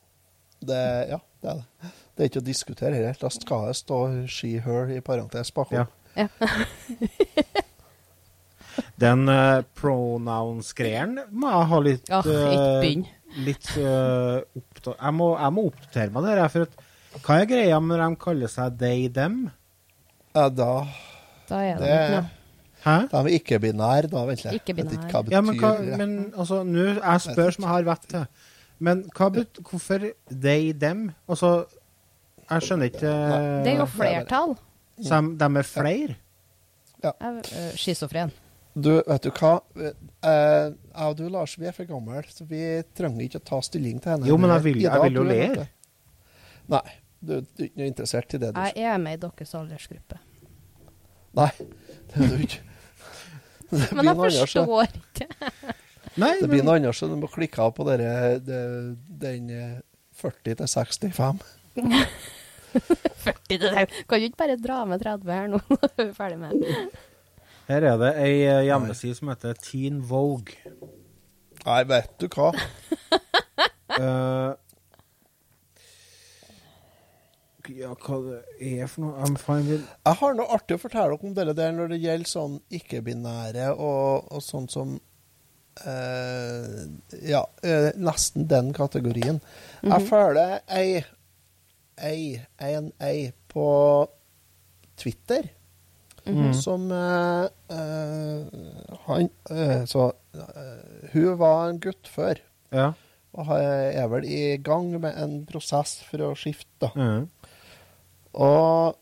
[0.60, 1.92] Det, ja, det er det.
[2.18, 3.18] Det er ikke å diskutere her.
[3.20, 5.84] Da skal det stå she, her i parentes bakom.
[5.84, 5.86] Ja.
[6.18, 6.26] Ja.
[8.98, 12.34] Den uh, pronouns-greien må jeg ha litt ikke
[12.82, 13.00] eh,
[13.42, 16.84] litt uh, jeg, må, jeg må oppdatere meg der, for at,
[17.24, 19.48] hva er greia når de kaller seg they, them?
[20.34, 20.72] Ja, da
[21.48, 22.26] Da er det Det- noe.
[22.78, 22.92] Hæ?
[23.10, 24.60] Da er vi ikke-binær, da, vent litt.
[24.60, 24.92] Ikke binær.
[24.94, 28.06] ikke hva det Ja, men, hva, men altså, nå Jeg spør som jeg har vett
[28.12, 28.26] til.
[28.80, 31.08] Men hva bet, hvorfor they, dem?
[31.28, 31.64] Altså,
[32.48, 34.52] jeg skjønner ikke eh, Det er jo flertall.
[35.02, 36.14] Så de, de er flere?
[37.04, 37.12] Ja.
[37.22, 37.32] ja.
[37.78, 38.30] Schizofren.
[38.78, 39.56] Du, vet du hva?
[39.78, 39.90] Eh,
[40.28, 42.60] Jeg og du, Lars, vi er for gamle, så vi
[42.94, 44.28] trenger ikke å ta stilling til henne.
[44.30, 45.66] Jo, men jeg vil- jeg vil jo lære.
[46.68, 46.82] Nei,
[47.20, 48.52] du, du er ikke interessert i det.
[48.54, 48.60] Du.
[48.60, 50.18] Jeg er med i deres aldersgruppe.
[51.38, 51.50] Nei,
[52.14, 52.60] det er du ikke.
[53.94, 55.28] Men jeg forstår ikke.
[56.18, 58.62] Nei, Det blir men, noe annet, så du må klikke av på dere, det,
[59.22, 59.76] den eh,
[60.18, 61.42] 40 til 65.
[61.78, 64.00] 40 til 65.
[64.08, 65.62] Kan du ikke bare dra med 30 her nå?
[65.70, 66.66] når vi er ferdig med
[67.68, 70.56] her er det ei eh, hjemmeside som heter Teen Vogue.
[71.66, 72.46] Nei, vet du hva?
[73.98, 74.54] uh,
[77.76, 81.10] ja, hva det er for noe I'm fine with Jeg har noe artig å fortelle
[81.12, 84.96] dere om dere der når det gjelder sånn ikke-binære og, og sånn som
[85.86, 89.40] eh, Ja, uh, nesten den kategorien.
[89.82, 91.02] Jeg føler ei,
[92.02, 93.68] ei, en ei på
[94.98, 95.48] Twitter
[96.52, 98.46] som uh, eh,
[99.06, 99.30] Han
[99.88, 100.12] Så
[101.12, 102.40] hun var en gutt før.
[102.68, 102.92] Ja.
[103.32, 106.68] Og er vel i gang med en prosess for å skifte.
[106.84, 106.90] da.
[106.96, 107.28] mhm.
[108.38, 108.98] Og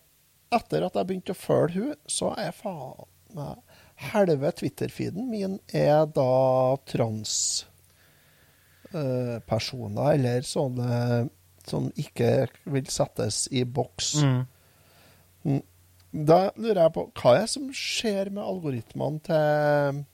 [0.55, 3.66] etter at jeg begynte å følge hun, så er faen meg
[3.97, 7.73] Halve Twitter-feeden min er da transpersoner,
[9.49, 11.29] personer eller sånne
[11.67, 14.13] som ikke vil settes i boks.
[14.23, 15.63] Mm.
[16.27, 20.05] Da lurer jeg på hva er det som skjer med algoritmene til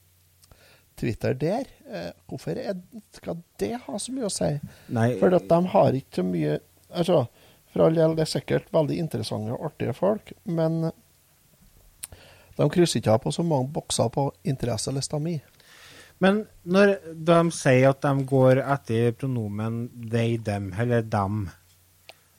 [1.03, 1.68] Twitter der?
[1.89, 2.80] Eh, hvorfor er,
[3.16, 4.51] skal det ha så mye å si?
[4.93, 6.59] Nei, For at de har ikke så mye
[6.91, 7.24] altså,
[7.72, 10.91] For all del, det er sikkert veldig interessante og artige folk, men
[12.57, 15.40] de krysser ikke av på så mange bokser på interesselista mi.
[16.22, 16.96] Men når
[17.26, 21.50] de sier at de går etter pronomen they, them, eller dem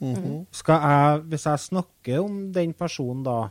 [0.03, 0.45] Mhm.
[0.51, 3.49] skal jeg, Hvis jeg snakker om den personen da,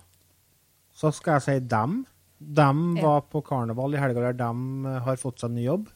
[0.93, 2.07] så skal jeg si dem?
[2.39, 3.03] Dem Ja.
[3.03, 5.89] var på karneval i helga, eller dem har fått seg ny jobb?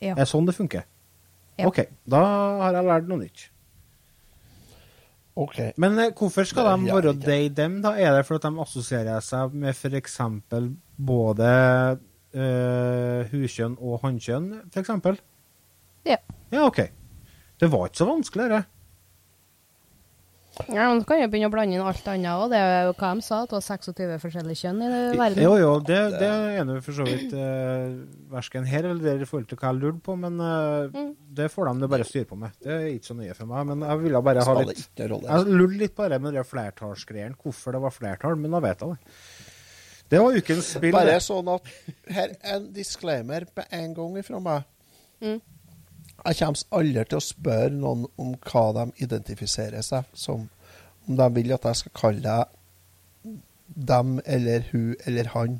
[0.00, 0.12] Ja.
[0.12, 0.84] Er det sånn det funker?
[1.58, 1.66] Ja.
[1.66, 2.22] OK, da
[2.62, 3.50] har jeg lært noe nytt.
[5.34, 5.58] OK.
[5.80, 7.26] Men eh, hvorfor skal de være jeg ikke.
[7.26, 7.80] they, them?
[7.82, 7.94] da?
[7.96, 10.18] Er det fordi de assosierer seg med f.eks.
[11.06, 11.52] både
[12.36, 15.22] uh, huskjønn og hannkjønn, f.eks.?
[16.08, 16.18] Ja.
[16.52, 16.82] Ja, OK.
[17.60, 18.62] Det var ikke så vanskelig, det.
[20.70, 22.50] Ja, men du kan jo begynne å blande inn alt annet òg.
[22.52, 25.42] Det er jo hva de sa, at det var 26 forskjellige kjønn i verden.
[25.42, 27.94] Jo, jo, det, det er nå for så vidt eh,
[28.32, 31.12] versken her eller der i forhold til hva jeg lurte på, men eh, Mm.
[31.38, 32.50] det får de det bare styre på med.
[32.62, 33.66] Det er ikke så nøye for meg.
[33.72, 34.82] Men jeg ville bare ha litt.
[34.98, 35.08] Jeg
[35.48, 39.16] lurte litt bare med de flertallsgreiene, hvorfor det var flertall, men da vet jeg det.
[40.12, 40.92] Det var ukens spill.
[40.92, 41.68] Bare sånn at
[42.12, 44.66] Her er en disclaimer på en gang ifra meg.
[45.24, 45.38] Mm.
[46.22, 50.48] Jeg kommer aldri til å spørre noen om hva de identifiserer seg som.
[51.08, 53.38] Om de vil at jeg skal kalle deg
[53.90, 55.56] dem eller hun eller han.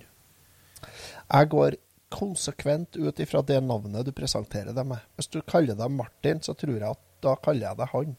[1.32, 1.78] Jeg går
[2.12, 5.02] konsekvent ut ifra det navnet du presenterer deg med.
[5.16, 8.14] Hvis du kaller deg Martin, så tror jeg at da kaller jeg deg han.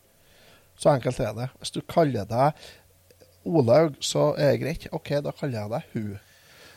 [0.76, 1.50] Så enkelt er det.
[1.62, 2.64] Hvis du kaller deg
[3.44, 4.90] Olaug, så er det greit.
[4.96, 6.14] OK, da kaller jeg deg hun.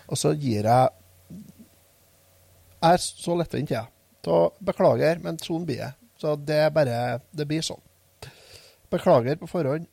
[0.07, 0.95] Og så gir jeg
[2.77, 3.96] Jeg er så lettvint, jeg.
[4.27, 5.93] Så beklager, men sånn blir det.
[6.19, 7.83] Så det er bare Det blir sånn.
[8.91, 9.87] Beklager på forhånd.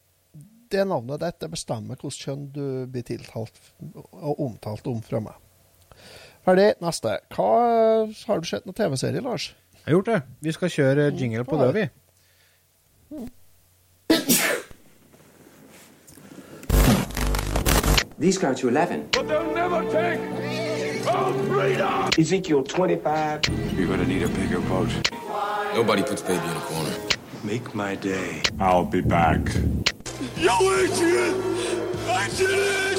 [0.74, 3.60] Det navnet ditt det bestemmer hvilket kjønn du blir tiltalt
[3.94, 5.38] og omtalt om fra meg.
[6.48, 6.72] Ferdig.
[6.82, 7.20] Neste.
[7.36, 9.52] Hva Har du sett noen TV-serie, Lars?
[9.84, 10.20] Jeg har gjort det.
[10.42, 11.86] Vi skal kjøre jingle på det, vi.
[18.20, 19.10] These go to 11.
[19.12, 20.63] But they'll never take
[21.14, 22.10] our freedom!
[22.18, 23.42] Ezekiel 25.
[23.78, 24.90] You're gonna need a bigger boat.
[25.74, 26.96] Nobody puts baby in a corner.
[27.44, 28.42] Make my day.
[28.60, 29.54] I'll be back.
[30.38, 31.36] Yo, Adrian!
[32.08, 32.93] I did it!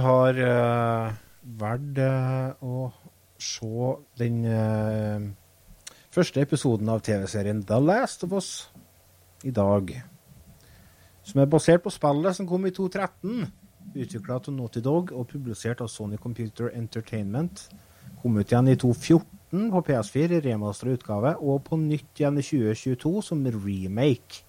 [0.00, 1.14] Har uh,
[1.58, 2.88] valgt uh, å
[3.40, 3.90] se
[4.20, 5.26] den uh,
[6.14, 8.50] første episoden av TV-serien The Last of Us
[9.44, 9.92] i dag.
[11.24, 13.44] Som er basert på spillet som kom i 2013.
[13.94, 17.68] Utvikla av Naughty Dog og publisert av Sony Computer Entertainment.
[18.22, 22.46] Kom ut igjen i 2014 på PS4 i remastera utgave, og på nytt igjen i
[22.46, 24.42] 2022 som remake.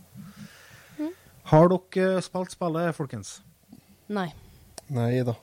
[1.51, 3.37] Har dere spilt spillet, folkens?
[4.09, 4.31] Nei.
[4.93, 5.35] Nei da.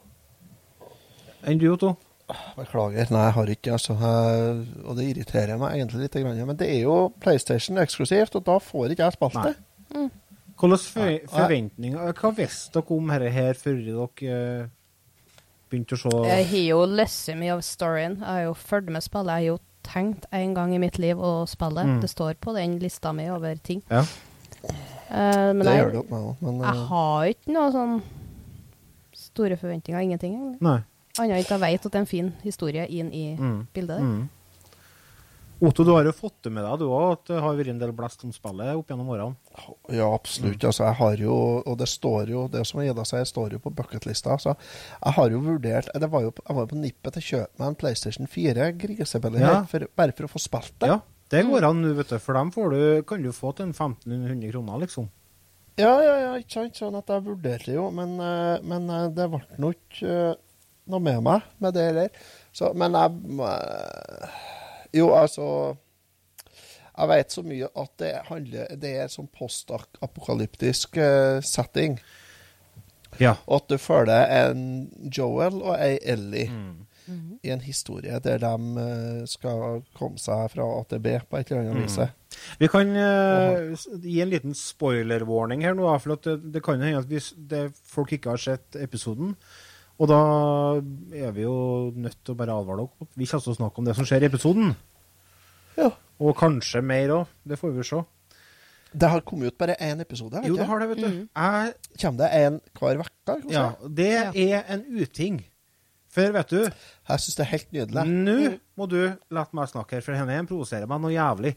[1.48, 1.96] Enn du, Otto?
[2.56, 3.10] Beklager.
[3.12, 3.96] Nei, jeg har ikke altså.
[4.86, 6.18] Og det irriterer meg egentlig litt.
[6.46, 9.56] Men det er jo PlayStation eksklusivt, og da får ikke jeg spilt det.
[10.62, 14.68] Hvilke forventninger Hva visste dere om dette her før dere eh,
[15.72, 18.18] begynte å se Jeg har jo lest mye av storyen.
[18.20, 19.32] Jeg har jo fulgt med spillet.
[19.32, 21.82] Jeg har jo tenkt en gang i mitt liv å spille.
[21.88, 21.98] Mm.
[22.04, 23.82] Det står på den lista mi over ting.
[23.90, 24.04] Ja.
[25.10, 27.72] Uh, men det jeg, gjør det opp meg òg, men jeg eh, har ikke noe
[27.74, 27.96] sånn
[29.32, 30.02] store forventninger.
[30.06, 30.36] Ingenting.
[30.38, 30.84] egentlig.
[31.18, 33.66] Annet enn at jeg vet at det er en fin historie inn i Mm.
[33.74, 34.00] bildet der.
[34.06, 34.28] Mm.
[35.62, 37.78] Otto, du har jo fått det med deg du òg, at det har vært en
[37.78, 39.36] del blest om spillet opp gjennom årene.
[39.94, 40.64] Ja, absolutt.
[40.66, 43.70] Altså, jeg har jo, og det står jo, det som Ida sier, står jo på
[43.70, 44.34] bucketlista.
[44.42, 47.28] Så jeg har jo vurdert det var jo, Jeg var jo på nippet til å
[47.30, 49.54] kjøpe meg en PlayStation 4 grisebille Ja.
[49.60, 50.88] her, for, bare for å få spilt det.
[50.88, 50.98] Ja,
[51.30, 52.18] det går an vet du.
[52.18, 55.08] For dem får du, kan du få til en 1500 kroner, liksom.
[55.80, 56.78] Ja, ja, ja, ikke sant.
[56.78, 60.34] Sånn at jeg vurderte jo, men, eh, men eh, det ble nå ikke eh,
[60.92, 62.26] noe med meg med det heller.
[62.52, 63.12] Så, men jeg
[64.92, 65.44] Jo, altså
[66.98, 70.98] Jeg vet så mye at det handler Det er sånn postapokalyptisk
[71.48, 71.96] setting.
[73.16, 73.38] Ja.
[73.46, 74.66] Og at du føler en
[75.08, 76.50] Joel og ei Ellie
[77.42, 81.50] i en historie der de eh, skal komme seg fra A til B på et
[81.50, 81.98] eller annet vis.
[82.60, 87.02] Vi kan uh, gi en liten spoiler-warning her nå, for at det, det kan hende
[87.02, 89.34] at vi, det, folk ikke har sett episoden.
[90.00, 90.22] Og da
[91.14, 93.10] er vi jo nødt til å bare advare dere.
[93.14, 94.72] Vi kommer til å snakke om det som skjer i episoden.
[95.76, 95.92] Ja.
[96.22, 97.36] Og kanskje mer òg.
[97.46, 98.00] Det får vi se.
[98.92, 100.40] Det har kommet ut bare én episode?
[100.40, 100.48] Ikke?
[100.52, 101.20] Jo, det har det, vet du.
[101.24, 103.36] Jeg Kommer det en hver uke?
[103.52, 105.40] Ja, det er en uting.
[106.12, 108.02] For vet du, Jeg syns det er helt nydelig.
[108.04, 108.98] nå må du
[109.32, 111.54] la meg snakke her, for denne provoserer meg noe jævlig.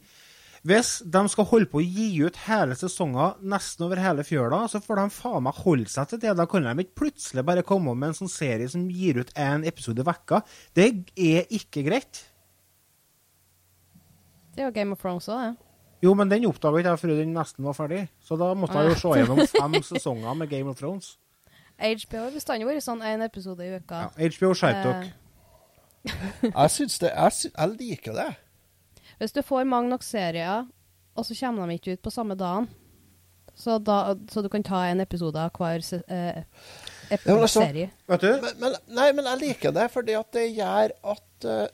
[0.65, 4.79] Hvis de skal holde på å gi ut hele sesonger nesten over hele fjøla, så
[4.81, 6.31] får de faen meg holde seg til det.
[6.39, 9.67] Da kan de ikke plutselig bare komme med en sånn serie som gir ut én
[9.69, 10.39] episode i vekka.
[10.73, 12.23] Det er ikke greit.
[14.55, 15.53] Det er jo Game of Thrones òg, det.
[16.05, 18.01] Jo, men den oppdaga ikke jeg før den nesten var ferdig.
[18.23, 21.13] Så da måtte jeg jo se gjennom fem sesonger med Game of Thrones.
[21.79, 24.05] HBO har bestandig vært sånn én episode i uka.
[24.05, 25.11] Ja, HBO, skjerp dere.
[25.11, 25.21] Eh,
[26.53, 28.27] Jeg syns det jeg, sy jeg liker det.
[29.17, 30.67] Hvis du får mange nok serier,
[31.15, 32.67] og så kommer de ikke ut på samme dagen,
[33.55, 36.43] så, da, så du kan ta en episode av hver se, eh,
[37.09, 37.89] ep Ja, altså- serie.
[38.11, 38.31] Vet du?
[38.43, 41.67] Men, men, nei, men jeg liker det fordi at det gjør at uh,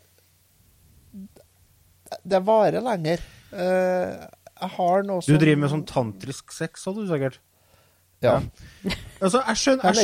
[2.24, 3.24] det varer lenger.
[3.52, 4.30] Uh,
[4.62, 7.42] jeg har noe som Du driver med sånn tantrisk sex, sa du sikkert?
[8.22, 8.36] Ja.
[9.22, 9.98] Altså, jeg skjønner,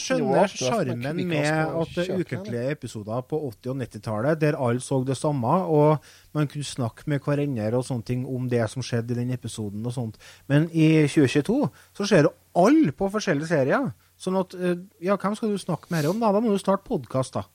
[0.00, 4.84] skjønner, er sjarmen med at det er ukentlige episoder på 80- og 90-tallet der alle
[4.84, 5.98] så det samme, og
[6.36, 9.84] man kunne snakke med hverandre og sånne ting om det som skjedde i den episoden
[9.84, 10.20] og sånt.
[10.48, 11.58] Men i 2022
[11.96, 13.90] så ser du alle på forskjellige serier.
[14.20, 16.32] Sånn at eh, Ja, hvem skal du snakke med her om, da?
[16.32, 17.46] Da må du starte podkast, da.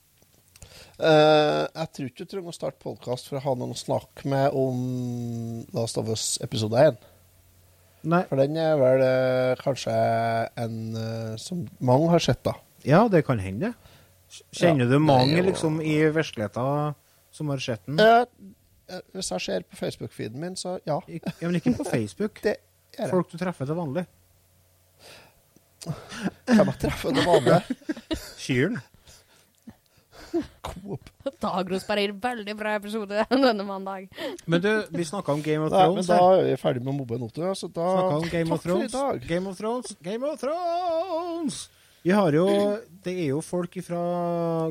[0.96, 4.30] Uh, jeg tror ikke du trenger å starte podkast for å ha noen å snakke
[4.32, 4.80] med om
[5.76, 6.98] Last of Us episode 1.
[8.06, 8.22] Nei.
[8.30, 9.94] For den er vel eh, kanskje
[10.62, 12.54] en eh, som mange har sett, da.
[12.86, 13.74] Ja, det kan hende.
[14.54, 16.94] Kjenner du mange jo- liksom i virkeligheten
[17.36, 18.00] som har sett den?
[18.00, 18.26] Eh,
[18.94, 21.00] eh, hvis jeg ser på Facebook-feeden min, så ja.
[21.08, 22.42] Ik- Ja, men ikke på Facebook.
[22.46, 22.58] Det
[23.00, 23.12] er det.
[23.12, 24.06] Folk du treffer til vanlig.
[25.86, 27.76] Kan jeg treffe det vanlige?
[28.42, 28.82] Kyrne.
[30.62, 31.10] Coop.
[31.42, 34.08] Dagros bare gir veldig bra episode denne mandag.
[34.48, 36.08] Men du, vi snakka om Game of Nei, men Thrones.
[36.08, 38.92] da er vi ferdig med å mobbe Noto, så da om Game takk of Thrones.
[38.92, 39.28] for i dag.
[39.30, 41.60] Game of Thrones, Game of Thrones!
[42.06, 42.46] Vi har jo
[43.04, 44.02] Det er jo folk fra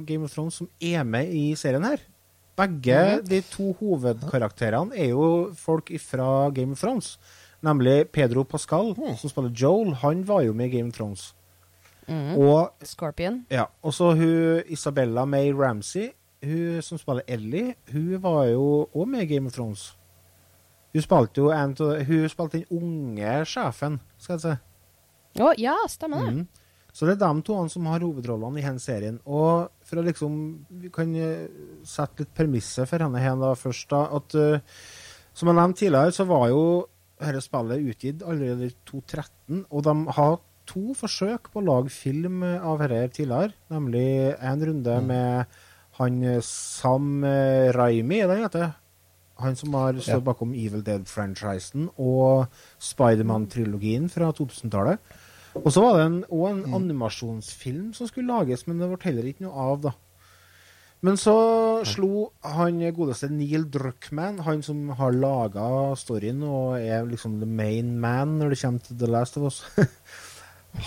[0.06, 1.98] Game of Thrones som er med i serien her.
[2.54, 7.16] Begge de to hovedkarakterene er jo folk fra Game of Thrones.
[7.64, 9.16] Nemlig Pedro Pascal, Mhm.
[9.18, 9.94] som spiller Joel.
[10.04, 11.32] Han var jo med i Game of Thrones.
[12.08, 12.34] Mm.
[12.38, 13.44] Og Scorpion.
[13.50, 16.10] ja, og så hun Isabella May Ramsey,
[16.44, 19.94] hun som spiller Ellie, hun var jo òg med i Game of Thrones.
[20.94, 21.74] Hun spilte jo en
[22.06, 24.54] Hun spilte den unge sjefen, skal jeg si.
[25.42, 26.34] Å, ja, stemmer det.
[26.34, 26.64] Mm.
[26.94, 29.18] Så det er de to som har hovedrollene i denne serien.
[29.26, 30.36] Og for å liksom
[30.80, 31.48] Vi kan eh,
[31.82, 34.04] sette litt premisset for henne her da først, da.
[34.14, 34.78] At uh,
[35.34, 36.64] som jeg nevnte tidligere, så var jo
[37.18, 39.64] dette spillet utgitt allerede i 2013.
[39.70, 43.52] Og de har to forsøk på å lage film av dette tidligere.
[43.70, 44.06] Nemlig
[44.40, 45.46] en runde med
[45.98, 48.72] han Sam Raimi, er det han heter?
[49.42, 50.20] Han som har stått Ja.
[50.20, 52.46] bakom Evil Dead-franchisen og
[52.78, 54.98] Spiderman-trilogien fra 2000-tallet.
[55.54, 59.28] Og så var det en, også en animasjonsfilm som skulle lages, men det ble heller
[59.30, 59.92] ikke noe av, da.
[61.04, 61.34] Men så
[61.84, 65.66] slo han godeste Neil Druckmann, han som har laga
[66.00, 69.58] storyen og er liksom the main man når det kommer til The Last of Us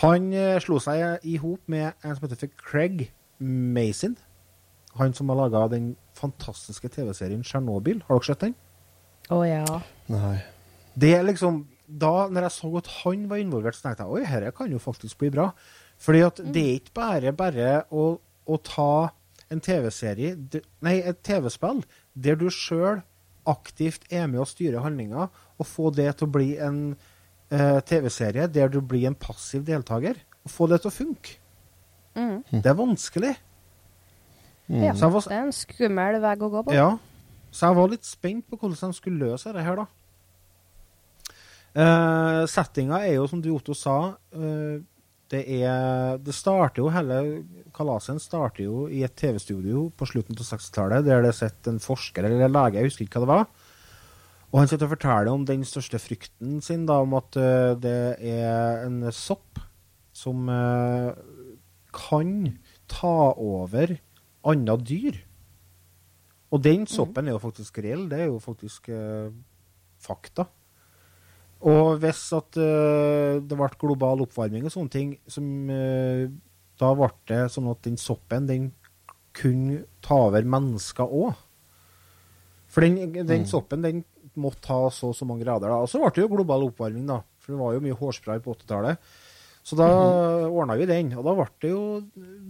[0.02, 3.08] Han eh, slo seg i hop med en som heter Craig
[3.40, 4.18] Mason.
[4.98, 8.02] Han som har laga den fantastiske TV-serien Tsjernobyl.
[8.08, 8.56] Har dere sett den?
[9.34, 9.82] Å ja.
[10.12, 10.38] Nei.
[10.98, 14.24] Det er liksom Da når jeg så at han var involvert, så tenkte jeg oi,
[14.28, 15.52] dette kan jo faktisk bli bra.
[16.04, 19.14] Fordi at det er ikke bare bare å, å ta
[19.48, 20.34] en TV-serie
[20.84, 23.00] Nei, et TV-spill der du sjøl
[23.48, 26.82] aktivt er med å styre handlinga, og få det til å bli en
[27.52, 30.20] eh, TV-serie der du blir en passiv deltaker.
[30.46, 31.38] Og få det til å funke.
[32.18, 32.40] Mm.
[32.52, 33.36] Det er vanskelig.
[34.70, 34.94] ja.
[34.94, 36.74] Så jeg var, Det er en skummel vei å gå på.
[36.74, 36.90] ja.
[37.52, 39.86] Så jeg var litt spent på hvordan de skulle løse det her, da.
[41.78, 44.78] Uh, settinga er jo, som du Otto sa uh,
[45.30, 47.44] Det er Det starter jo Hele
[47.76, 52.26] kalasen starter jo i et TV-studio på slutten av 60-tallet, der det sitter en forsker
[52.26, 53.46] eller lege, jeg husker ikke hva det var.
[54.54, 58.16] Og han sitter og forteller om den største frykten sin, da, om at uh, det
[58.24, 59.60] er en sopp
[60.16, 61.12] som uh,
[61.94, 62.54] kan
[62.90, 63.98] ta over
[64.48, 65.20] andre dyr.
[66.56, 68.06] Og den soppen er jo faktisk reell.
[68.08, 69.34] Det er jo faktisk uh,
[70.00, 70.48] fakta.
[71.68, 75.48] Og hvis at det ble global oppvarming og sånne ting, som,
[76.78, 78.68] da ble det sånn at den soppen den
[79.34, 81.34] kunne ta over mennesker òg.
[82.70, 84.04] For den, den soppen den
[84.40, 85.74] måtte ha så og så mange grader.
[85.74, 87.22] Og så ble det jo global oppvarming, da.
[87.42, 89.10] For det var jo mye hårspray på 80-tallet.
[89.68, 89.88] Så da
[90.48, 91.12] ordna vi den.
[91.18, 91.84] Og da ble det jo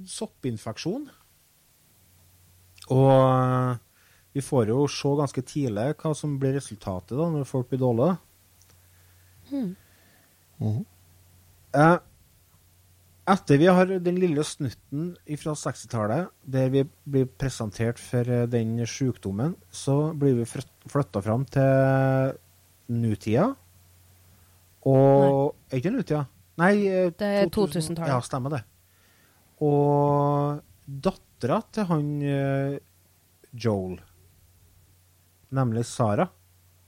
[0.09, 1.07] soppinfeksjon.
[2.93, 3.79] Og eh,
[4.37, 8.17] vi får jo se ganske tidlig hva som blir resultatet da, når folk blir dårlige.
[9.49, 10.83] Mhm.
[11.77, 11.97] Eh,
[13.27, 15.09] etter vi har den lille snutten
[15.41, 21.43] fra 60-tallet, der vi blir presentert for eh, den sykdommen, så blir vi flytta fram
[21.51, 22.37] til
[22.87, 23.49] nutida.
[24.87, 26.23] Og Er ikke nutida?
[26.61, 28.13] Nei, eh, Det er 2000 2000-tallet.
[28.15, 28.63] Ja, stemmer det.
[29.59, 32.79] Og dattera til han eh,
[33.51, 33.99] Joel,
[35.51, 36.29] nemlig Sara,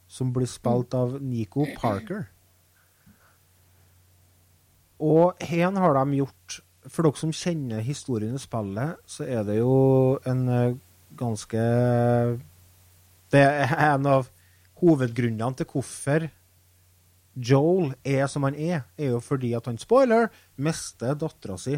[0.07, 2.29] som blir spilt av Nico Parker.
[4.99, 9.59] Og her har de gjort For dere som kjenner historien i spillet, så er det
[9.59, 10.77] jo en eh,
[11.19, 11.63] ganske
[13.29, 14.29] Det er en av
[14.79, 16.29] hovedgrunnene til hvorfor
[17.39, 20.27] Joel er som han er, er jo fordi at han, spoiler,
[20.57, 21.77] mister dattera si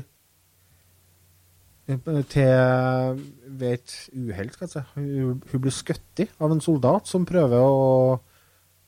[2.32, 4.84] til ved et uhell, skal jeg si.
[4.96, 8.20] Hun, hun blir skutt av en soldat som prøver å,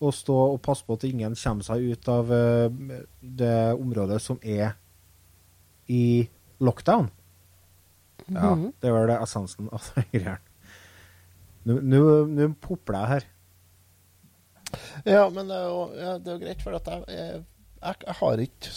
[0.03, 4.39] å stå og passe på at ingen kommer seg ut av eh, det området som
[4.43, 4.75] er
[5.91, 6.27] i
[6.63, 7.09] lockdown.
[8.31, 10.37] Ja, det var det essensen av den greia.
[11.67, 13.25] Nå- popler jeg her.
[15.05, 17.41] Ja, men det er jo, ja, det er jo greit, for at jeg, jeg,
[17.83, 18.71] jeg, jeg har ikke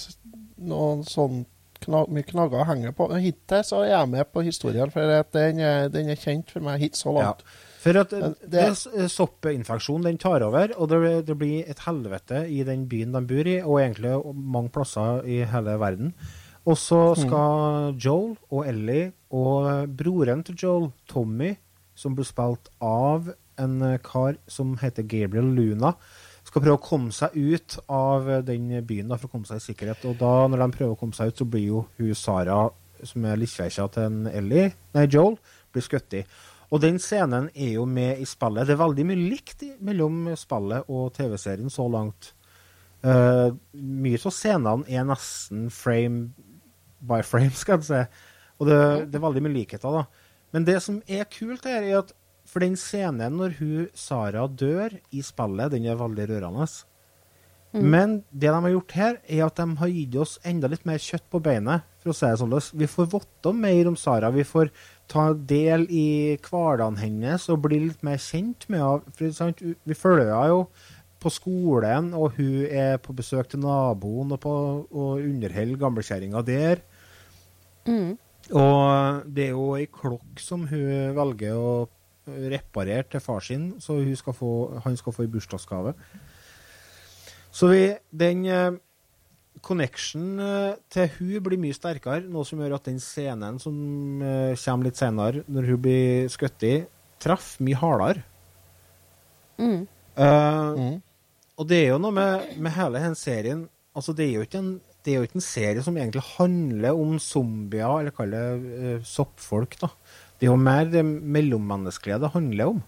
[0.68, 1.44] noen sånn
[1.84, 3.06] knag, mye knagger å henge på.
[3.22, 6.82] Hittil så er jeg med på historien, for den, er, den er kjent for meg
[6.82, 7.32] hit så Ja.
[7.86, 12.60] For at det, det- soppinfeksjonen den tar over, og det, det blir et helvete i
[12.66, 16.12] den byen de bor i, og egentlig mange plasser i hele verden.
[16.66, 21.52] Og så skal Joel og Ellie og broren til Joel, Tommy,
[21.94, 23.30] som blir spilt av
[23.62, 25.94] en eh, kar som heter Gabriel Luna,
[26.46, 29.62] skal prøve å komme seg ut av eh, den byen da, for å komme seg
[29.62, 30.02] i sikkerhet.
[30.10, 32.58] Og da, når de prøver å komme seg ut, så blir jo hun Sara,
[33.06, 35.38] som er lillesveikja til en Ellie, nei, Joel,
[35.72, 36.24] blir skutt i.
[36.72, 38.66] Og den scenen er jo med i spillet.
[38.66, 42.32] Det er veldig mye likt mellom spillet og TV-serien så langt.
[43.06, 46.32] Uh, mye av scenene er nesten frame
[47.06, 48.02] by frame, skal jeg si.
[48.56, 48.80] Og det,
[49.12, 50.06] det er veldig mye likheter, da.
[50.54, 52.14] Men det som er kult her, er at
[52.46, 56.68] for den scenen når hun, Sara dør i spillet, den er veldig rørende.
[57.76, 61.02] Men det de har gjort her, er at de har gitt oss enda litt mer
[61.02, 61.84] kjøtt på beinet.
[62.00, 62.54] for å si det sånn.
[62.78, 64.30] Vi får vite mer om Sara.
[64.30, 64.70] Vi får
[65.08, 69.74] ta del i hverdagen hennes og bli litt mer kjent med henne.
[69.86, 70.60] Vi følger henne jo
[71.22, 74.54] på skolen, og hun er på besøk til naboen og, på,
[74.90, 76.82] og underholder gamlekjerringa der.
[78.54, 81.70] Og det er jo ei klokk som hun velger å
[82.26, 84.52] reparere til far sin, så hun skal få,
[84.84, 85.94] han skal få i bursdagsgave.
[87.56, 87.82] Så vi,
[88.12, 88.74] den eh,
[89.66, 93.76] connection eh, til hun blir mye sterkere, noe som gjør at den scenen som
[94.22, 96.74] eh, kommer litt senere, når hun blir skutt i,
[97.22, 98.24] treffer mye hardere.
[99.58, 99.86] Mm.
[100.16, 100.84] Eh,
[101.56, 103.62] Og det er jo noe med, med hele den serien
[103.96, 104.74] Altså, det er jo ikke en
[105.06, 109.04] det er jo ikke en serie som egentlig handler om zombier, eller kall det uh,
[109.06, 109.92] soppfolk, da.
[110.34, 112.80] Det er jo mer det mellommenneskelige det handler om.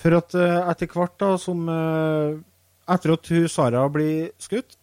[0.00, 2.38] For at uh, etter hvert, da, som eh,
[2.88, 4.78] Etter at hun, Sara blir skutt,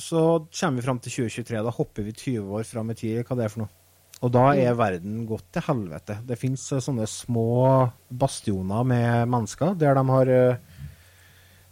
[0.00, 1.62] så kommer vi fram til 2023.
[1.66, 3.72] Da hopper vi 20 år fram i tid, hva det er for noe.
[4.20, 6.18] Og da er verden gått til helvete.
[6.28, 10.80] Det fins sånne små bastioner med mennesker der de har eh,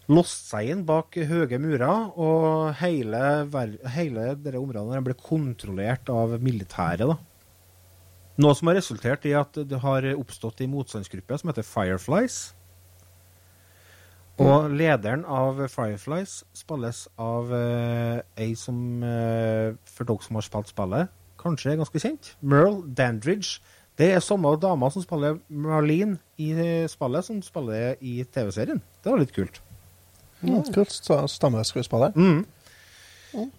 [0.09, 3.22] låst seg inn bak høye murer, og hele,
[3.93, 7.05] hele dette området blir kontrollert av militæret.
[7.05, 7.18] da.
[8.39, 12.39] Noe som har resultert i at det har oppstått en motstandsgruppe som heter Fireflies.
[14.39, 20.70] Og lederen av Fireflies spilles av uh, ei som, uh, for dere som har spilt
[20.70, 22.32] spillet, kanskje er ganske kjent.
[22.41, 23.59] Merle Dandridge.
[23.99, 26.53] Det er samme dama som spiller Marlene i
[26.91, 28.78] spillet, som spiller i TV-serien.
[29.03, 29.59] Det var litt kult.
[30.47, 30.95] Ja, kult.
[30.95, 31.18] Så
[32.14, 32.45] Mm.
[33.34, 33.51] Mm.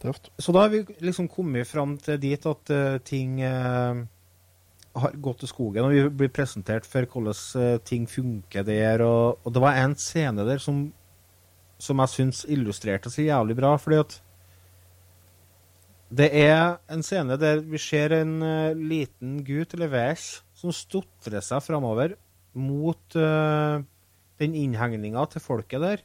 [0.00, 0.30] Tøft.
[0.38, 4.00] Så da har vi liksom kommet fram til dit at uh, ting eh,
[4.98, 9.04] har gått til skogen, og vi blir presentert for hvordan eh, ting funker der.
[9.06, 10.88] Og, og det var en scene der som,
[11.78, 14.18] som jeg syns illustrerte så jævlig bra, fordi at
[16.10, 20.24] det er en scene der vi ser en uh, liten gutt eller væsj
[20.58, 22.16] som stotrer seg framover
[22.58, 23.78] mot uh,
[24.42, 26.02] den innhegninga til folket der.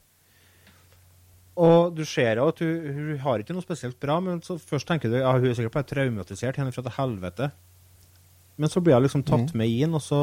[1.57, 5.09] Og du ser at hun, hun har ikke noe spesielt bra, men så først tenker
[5.09, 7.49] du ja, hun er sikkert bare traumatisert henne fra til helvete.
[8.55, 10.21] Men så blir jeg liksom tatt med inn, og så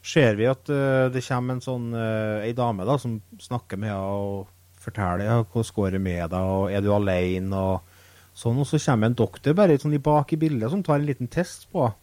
[0.00, 3.92] ser vi at uh, det kommer en sånn uh, ei dame da, som snakker med
[3.92, 4.48] henne og
[4.80, 8.62] forteller ja, hvordan går det med deg, og er du alene, og sånn.
[8.62, 11.28] Og så kommer en doktor bare sånn i bak i bildet som tar en liten
[11.32, 11.98] test på henne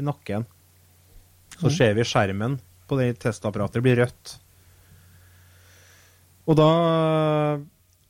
[0.00, 0.46] i nakken.
[1.58, 2.56] Så ser vi skjermen
[2.88, 4.36] på det testapparatet blir rødt.
[6.48, 6.70] Og da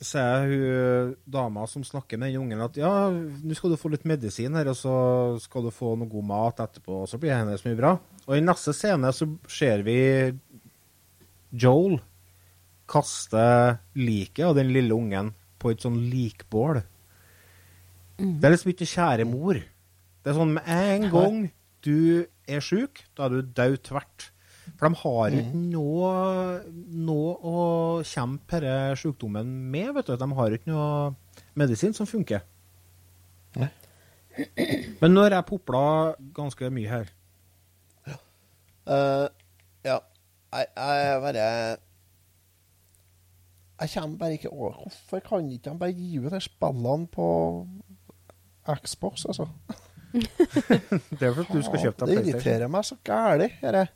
[0.02, 4.06] sier hun dama som snakker med den ungen at ja, nå skal du få litt
[4.08, 4.94] medisin her, og så
[5.42, 7.92] skal du få noe god mat etterpå, og så blir hennes mye bra.
[8.26, 9.98] Og i neste scene så ser vi
[11.52, 11.98] Joel
[12.92, 13.44] kaste
[13.96, 15.32] liket av den lille ungen
[15.62, 16.82] på et sånn likbål.
[18.18, 19.58] Det er liksom ikke kjære mor.
[20.22, 21.38] Det er sånn med en gang
[21.82, 24.31] du er sjuk, da er du død tvert.
[24.80, 26.12] For de har ikke noe,
[27.06, 27.58] noe å
[28.06, 30.16] kjempe denne sykdommen med, vet du.
[30.18, 31.12] De har ikke noe
[31.58, 32.42] medisin som funker.
[33.60, 33.68] Nei.
[35.02, 35.84] Men nå har jeg popla
[36.34, 37.10] ganske mye her.
[38.08, 38.18] Ja.
[40.52, 41.44] Jeg, jeg bare
[43.82, 47.26] Jeg kommer bare ikke over Hvorfor kan ikke de bare gi ut de spillene på
[48.82, 49.48] Xbox, altså?
[50.12, 52.28] Det er for at du skal kjøpe deg PlayStation.
[52.28, 53.86] irriterer meg så gæli, dette.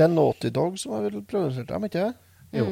[0.00, 2.12] Det er Naughty Dog som har produsert dem, ikke det?
[2.56, 2.70] Jo.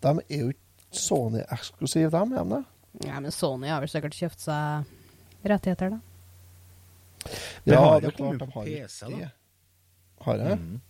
[0.00, 2.62] De er jo ikke Sony-eksklusive, dem, er de det?
[3.08, 6.00] Ja, men Sony har vel sikkert kjøpt seg rettigheter, da.
[7.66, 9.10] Det har det er klart de på har PC, da.
[9.12, 9.28] det.
[10.24, 10.56] Har jeg?
[10.62, 10.80] Mm.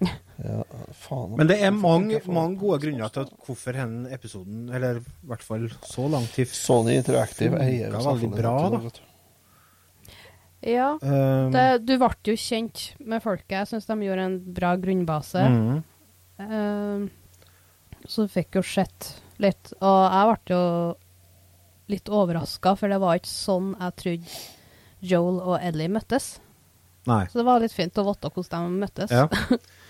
[0.38, 0.62] Ja,
[0.94, 1.32] faen.
[1.34, 5.42] Men det er mange, mange gode grunner til at hvorfor denne episoden, eller i hvert
[5.42, 8.78] fall så langt tid Sony Interactive Funka eier veldig bra, da.
[10.64, 13.60] Ja, um, det, du ble jo kjent med folket.
[13.60, 15.44] Jeg syns de gjorde en bra grunnbase.
[15.54, 15.82] Mm.
[16.38, 17.04] Um,
[18.08, 19.72] så du fikk jo sett litt.
[19.78, 20.64] Og jeg ble jo
[21.94, 24.38] litt overraska, for det var ikke sånn jeg trodde
[25.08, 26.36] Joel og Ellie møttes.
[27.08, 27.22] Nei.
[27.30, 29.14] Så det var litt fint å vite hvordan de møttes.
[29.14, 29.28] Ja.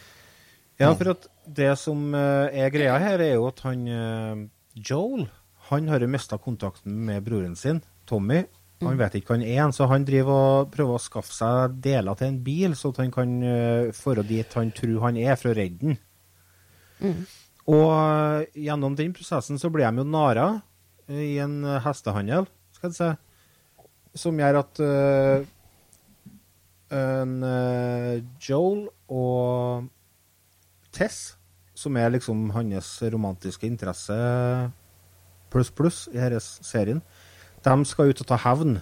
[0.82, 4.44] ja, for at det som eh, er greia her, er jo at han eh,
[4.78, 5.26] Joel
[5.68, 8.44] han har jo mista kontakten med broren sin, Tommy.
[8.84, 12.14] Han vet ikke hva han er, så han driver og prøver å skaffe seg deler
[12.18, 15.58] til en bil, så han kan uh, dra dit han tror han er, for å
[15.58, 15.98] redde den.
[17.02, 17.24] Mm.
[17.68, 20.48] Og eh, gjennom den prosessen så blir de jo nara
[21.08, 25.44] eh, i en eh, hestehandel, skal jeg si, som gjør at uh,
[26.96, 29.84] en, uh, Joel og
[30.96, 31.36] Tess,
[31.76, 34.16] som er liksom hans romantiske interesse
[35.52, 37.02] pluss pluss i denne serien,
[37.68, 38.78] de skal ut og ta hevn.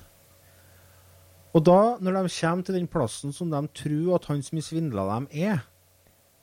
[1.56, 5.06] Og da, når de kommer til den plassen som de tror at han som svindla
[5.14, 5.64] dem er,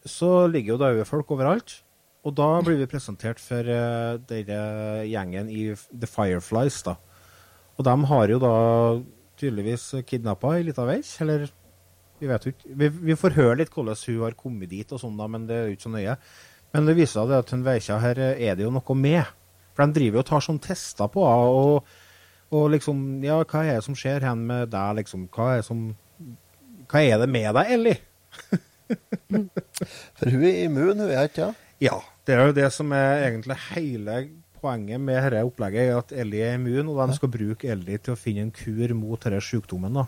[0.05, 1.79] så ligger jo døde folk overalt.
[2.23, 6.95] Og da blir vi presentert for uh, denne gjengen i The Fireflies, da.
[7.77, 8.55] Og de har jo da
[9.39, 11.49] tydeligvis kidnappa ei lita veis, eller
[12.21, 12.73] vi vet jo ikke.
[12.79, 15.57] Vi, vi får høre litt hvordan hun har kommet dit og sånn, da, men det
[15.57, 16.17] er jo ikke så nøye.
[16.73, 19.27] Men det viser seg at hun veikja her eh, er det jo noe med.
[19.73, 21.91] For de driver jo og tar sånn tester på henne, og,
[22.53, 25.27] og liksom Ja, hva er det som skjer hen med deg, liksom?
[25.33, 25.83] Hva er, det som,
[26.91, 27.99] hva er det med deg, Ellie?
[30.19, 31.69] For hun er immun, hun er ikke det?
[31.83, 34.19] Ja, det er jo det som er egentlig hele
[34.63, 38.15] poenget med dette opplegget, er at Ellie er immun, og de skal bruke Ellie til
[38.15, 39.97] å finne en kur mot denne sykdommen.
[39.99, 40.05] da.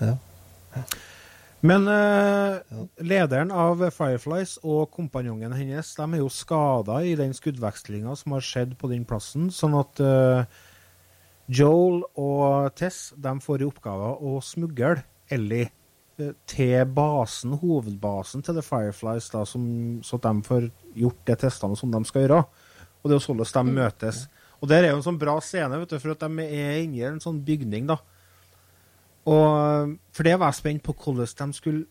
[0.00, 0.14] Ja.
[1.62, 8.16] Men eh, lederen av Fireflies og kompanjongen hennes de er jo skada i den skuddvekslinga
[8.18, 10.62] som har skjedd på den plassen, sånn at eh,
[11.50, 15.68] Joel og Tess de får i oppgave å smugle Ellie
[16.20, 19.64] eh, til basen, hovedbasen til The Fireflies, da, som,
[20.06, 20.68] så de får
[20.98, 22.42] gjort de testene som de skal gjøre.
[23.02, 24.26] Og det er jo sånn de møtes.
[24.62, 27.00] Og der er jo en sånn bra scene, vet du, for at de er inne
[27.00, 27.98] i en sånn bygning, da.
[29.26, 31.84] Og For det var jeg spent på hvordan de skulle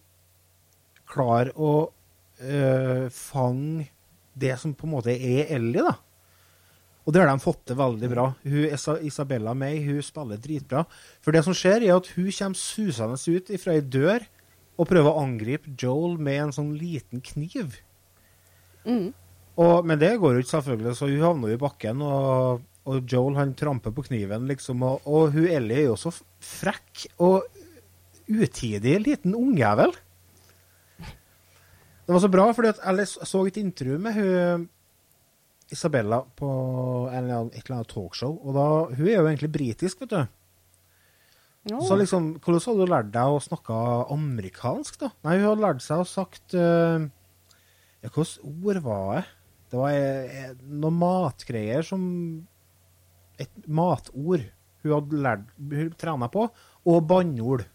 [1.12, 1.92] klare å
[2.40, 3.90] øh, fange
[4.34, 5.98] det som på en måte er Ellie, da.
[7.12, 8.24] Og det har de fått til veldig bra.
[8.48, 8.70] Hun,
[9.04, 10.86] Isabella May hun spiller dritbra.
[11.20, 14.24] For det som skjer, er at hun kommer susende ut fra ei dør
[14.80, 17.76] og prøver å angripe Joel med en sånn liten kniv.
[18.88, 19.12] Mm.
[19.60, 23.12] Og, men det går jo ikke, selvfølgelig, så hun havner jo i bakken, og, og
[23.12, 24.88] Joel han tramper på kniven, liksom.
[24.88, 27.44] Og, og hun Ellie er jo så frekk og
[28.32, 29.92] utidig liten ungjævel.
[32.08, 34.70] Det var så bra, for jeg så et intervju med hun
[35.72, 36.48] Isabella på
[37.10, 40.14] en eller annen, et eller annet talkshow, og da, hun er jo egentlig britisk, vet
[40.14, 40.22] du.
[41.70, 41.78] Ja.
[41.86, 43.76] Så liksom, hvordan hadde du lært deg å snakke
[44.14, 45.12] amerikansk, da?
[45.28, 47.04] Nei, hun hadde lært seg å sagt uh,
[48.02, 49.28] Ja, hvilket ord var det?
[49.72, 52.02] Det var eh, noen matgreier som
[53.40, 54.44] Et matord
[54.82, 56.48] hun hadde lært, hun trena på,
[56.90, 57.68] og banneord.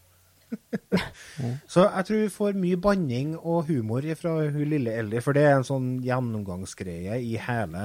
[1.73, 5.45] Så jeg tror vi får mye banning og humor fra hun lille Ellie, for det
[5.47, 7.85] er en sånn gjennomgangsgreie i hele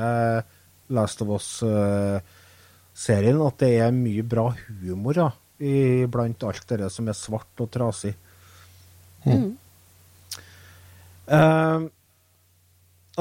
[0.91, 4.49] Last of Us-serien, at det er mye bra
[4.81, 5.29] humor da,
[5.61, 8.13] i, blant alt det som er svart og trasig.
[9.25, 9.51] Mm.
[11.31, 11.87] Uh,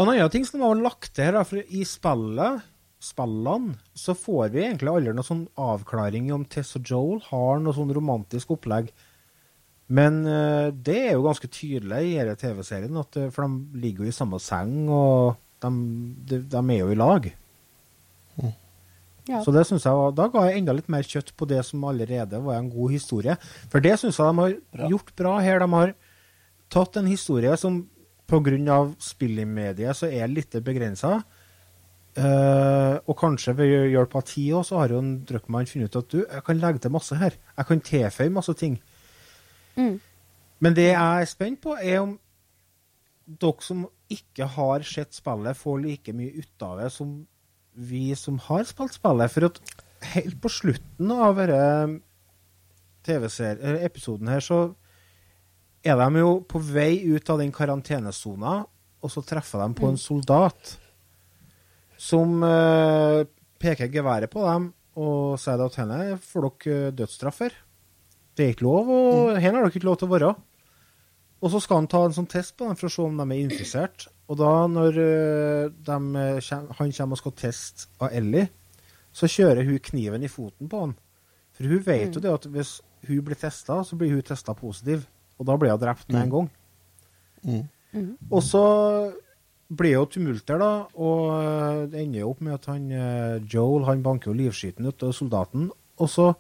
[0.01, 2.67] en annen ting som var lagt til her, da, for i spillet,
[3.01, 7.77] spillene, så får vi egentlig aldri noen sånn avklaring om Tess og Joel har noe
[7.77, 8.91] sånn romantisk opplegg.
[9.91, 14.07] Men eh, det er jo ganske tydelig i denne TV-serien, at, eh, for de ligger
[14.07, 15.35] jo i samme seng, og
[15.65, 15.71] de,
[16.31, 17.27] de, de er jo i lag.
[19.29, 19.43] Ja.
[19.45, 21.85] Så det synes jeg var, Da ga jeg enda litt mer kjøtt på det som
[21.87, 23.37] allerede var en god historie.
[23.71, 24.89] For det syns jeg de har Bra.
[24.91, 25.61] gjort bra her.
[25.63, 25.93] De har
[26.73, 27.83] tatt en historie som
[28.27, 28.79] pga.
[28.99, 31.21] spill i mediet så er litt begrensa.
[32.19, 36.01] Uh, Og kanskje ved hjelp av tid også, så har jo en Druckmann funnet ut
[36.01, 37.37] at du, jeg kan legge til masse her.
[37.57, 38.81] Jeg kan tilføye masse ting.
[39.77, 40.01] Mm.
[40.61, 42.17] Men det jeg er spent på, er om
[43.27, 47.15] dere som ikke har sett spillet, får like mye ut av det som
[47.75, 49.33] vi som har spilt spillet.
[49.33, 49.61] For at
[50.15, 52.01] helt på slutten av denne
[53.07, 54.61] TV-episoden her, så
[55.81, 58.61] er de jo på vei ut av den karantenesona,
[59.01, 60.75] og så treffer de på en soldat
[62.01, 63.23] som eh,
[63.61, 67.57] peker geværet på dem og sier at henne får dere dødsstraff for.
[68.37, 70.31] Det er ikke lov, og her har dere ikke lov til å være.
[71.41, 73.25] Og så skal han ta en sånn test på dem for å se om de
[73.27, 74.07] er infisert.
[74.31, 78.47] Og da, når eh, dem, eh, han kommer og skal teste av Ellie,
[79.11, 80.93] så kjører hun kniven i foten på han.
[81.57, 82.77] For hun vet jo det at hvis
[83.09, 85.09] hun blir testa, så blir hun testa positiv.
[85.41, 86.53] Og da blir hun drept med en gang.
[87.49, 88.15] Mm.
[88.29, 88.63] Og så
[89.71, 90.71] blir jo tumult der, da,
[91.01, 92.87] og eh, det ender jo opp med at han
[93.51, 95.71] Joel han banker jo livskyten ut av soldaten.
[96.01, 96.31] Og så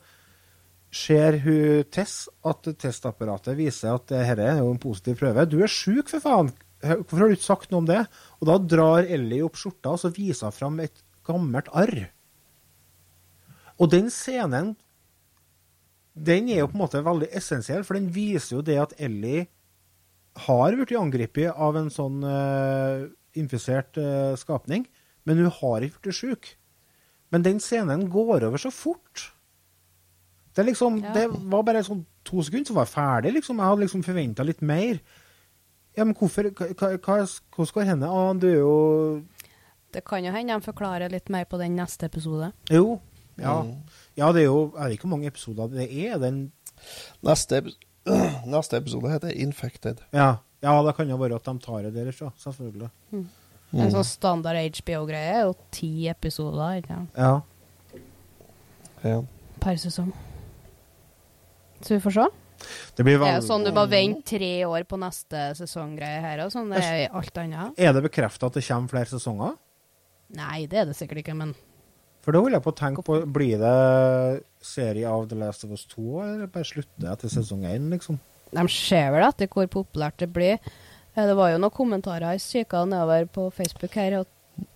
[0.91, 5.47] ser hun Tess at testapparatet viser at dette er jo en positiv prøve.
[5.47, 6.53] Du er sjuk, for faen!
[6.80, 8.01] Hvorfor har du ikke sagt noe om det?
[8.41, 12.07] Og da drar Ellie opp skjorta og så viser hun fram et gammelt arr.
[13.80, 14.74] Og den scenen
[16.20, 19.47] den er jo på en måte veldig essensiell, for den viser jo det at Ellie
[20.47, 23.07] har blitt angrepet av en sånn uh,
[23.38, 24.84] infisert uh, skapning,
[25.24, 26.51] men hun har ikke blitt sjuk.
[27.30, 29.30] Men den scenen går over så fort.
[30.55, 31.12] Det, liksom, Ja.
[31.14, 33.32] det var bare sånn to sekunder, så var jeg ferdig.
[33.34, 33.57] Liksom.
[33.57, 35.01] Jeg hadde liksom forventa litt mer.
[35.96, 38.09] Ja, men hvorfor hva, hva, hva- Hvordan går henne?
[38.09, 39.22] Ah, du er jo
[39.92, 42.53] Det kan jo hende de forklarer litt mer på den neste episode.
[42.70, 43.01] Jo.
[43.38, 43.62] Ja.
[43.62, 43.76] Mm.
[44.16, 46.18] ja, det er jo Jeg vet ikke hvor mange episoder det er.
[46.18, 46.53] Den
[47.22, 47.62] Neste,
[48.46, 49.98] neste episode heter Infected.
[50.12, 52.32] Ja, ja det kan jo være at de tar det derfra.
[52.38, 52.90] Selvfølgelig.
[53.72, 57.40] En sånn standard HBO-greie er jo ti episoder ikke Ja.
[59.05, 59.22] Ja.
[59.61, 60.12] per sesong.
[61.81, 62.26] Så vi får se.
[62.97, 66.43] Det blir Det er jo sånn du bare venter tre år på neste sesonggreie her,
[66.45, 67.72] og sånn det er alt annet.
[67.81, 69.55] Er det bekrefta at det kommer flere sesonger?
[70.37, 71.55] Nei, det er det sikkert ikke, men
[72.20, 75.70] For da holder jeg på å tenke på Blir det serie av The Last of
[75.72, 78.20] Us 2, eller bare slutter etter sesong 1, liksom?
[78.51, 80.59] de ser vel etter hvor populært det blir.
[81.14, 84.26] Eh, Det var jo noen kommentarer jeg kikka nedover på Facebook her, og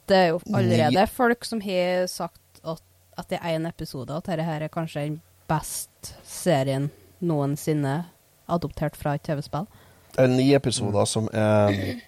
[0.06, 4.42] det er jo allerede folk som har sagt at det er én episode at dette
[4.46, 6.90] her er kanskje den beste serien
[7.24, 8.04] noensinne
[8.50, 9.66] adoptert fra et TV-spill.
[10.14, 12.00] Det er ni episoder som er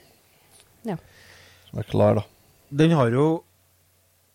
[0.86, 0.96] Ja.
[1.70, 2.24] Som er klar, da.
[2.70, 3.26] Den har jo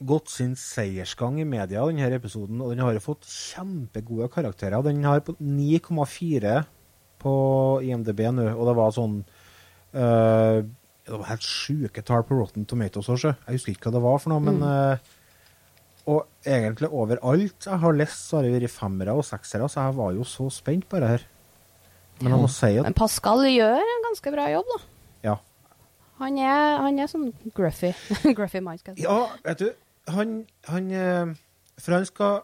[0.01, 4.81] gått sin seiersgang i media, denne episoden, og den har jo fått kjempegode karakterer.
[4.83, 6.63] Den har på 9,4
[7.21, 7.33] på
[7.85, 9.19] IMDb nå, og det var sånn
[9.93, 10.61] eh,
[11.05, 13.35] Det var helt sjuke tall på Rotten Tomatoes også.
[13.45, 15.11] Jeg husker ikke hva det var for noe, men eh,
[16.09, 19.97] Og egentlig overalt jeg har lest, så har det vært femmere og seksere, så jeg
[19.99, 21.27] var jo så spent på det her.
[22.21, 24.79] Men jeg må si at Men Pascal gjør en ganske bra jobb, da.
[25.29, 25.35] Ja.
[26.21, 27.93] Han er, han er sånn gruffy.
[28.37, 29.07] gruffy mann, skal jeg si.
[29.07, 29.69] Ja, vet du,
[30.11, 31.33] han, han eh,
[31.81, 32.41] For han skal,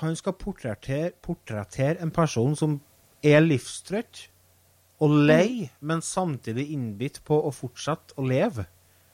[0.00, 2.78] han skal portrettere, portrettere en person som
[3.24, 4.26] er livstrøtt
[5.02, 8.68] og lei, men samtidig innbitt på å fortsette å leve.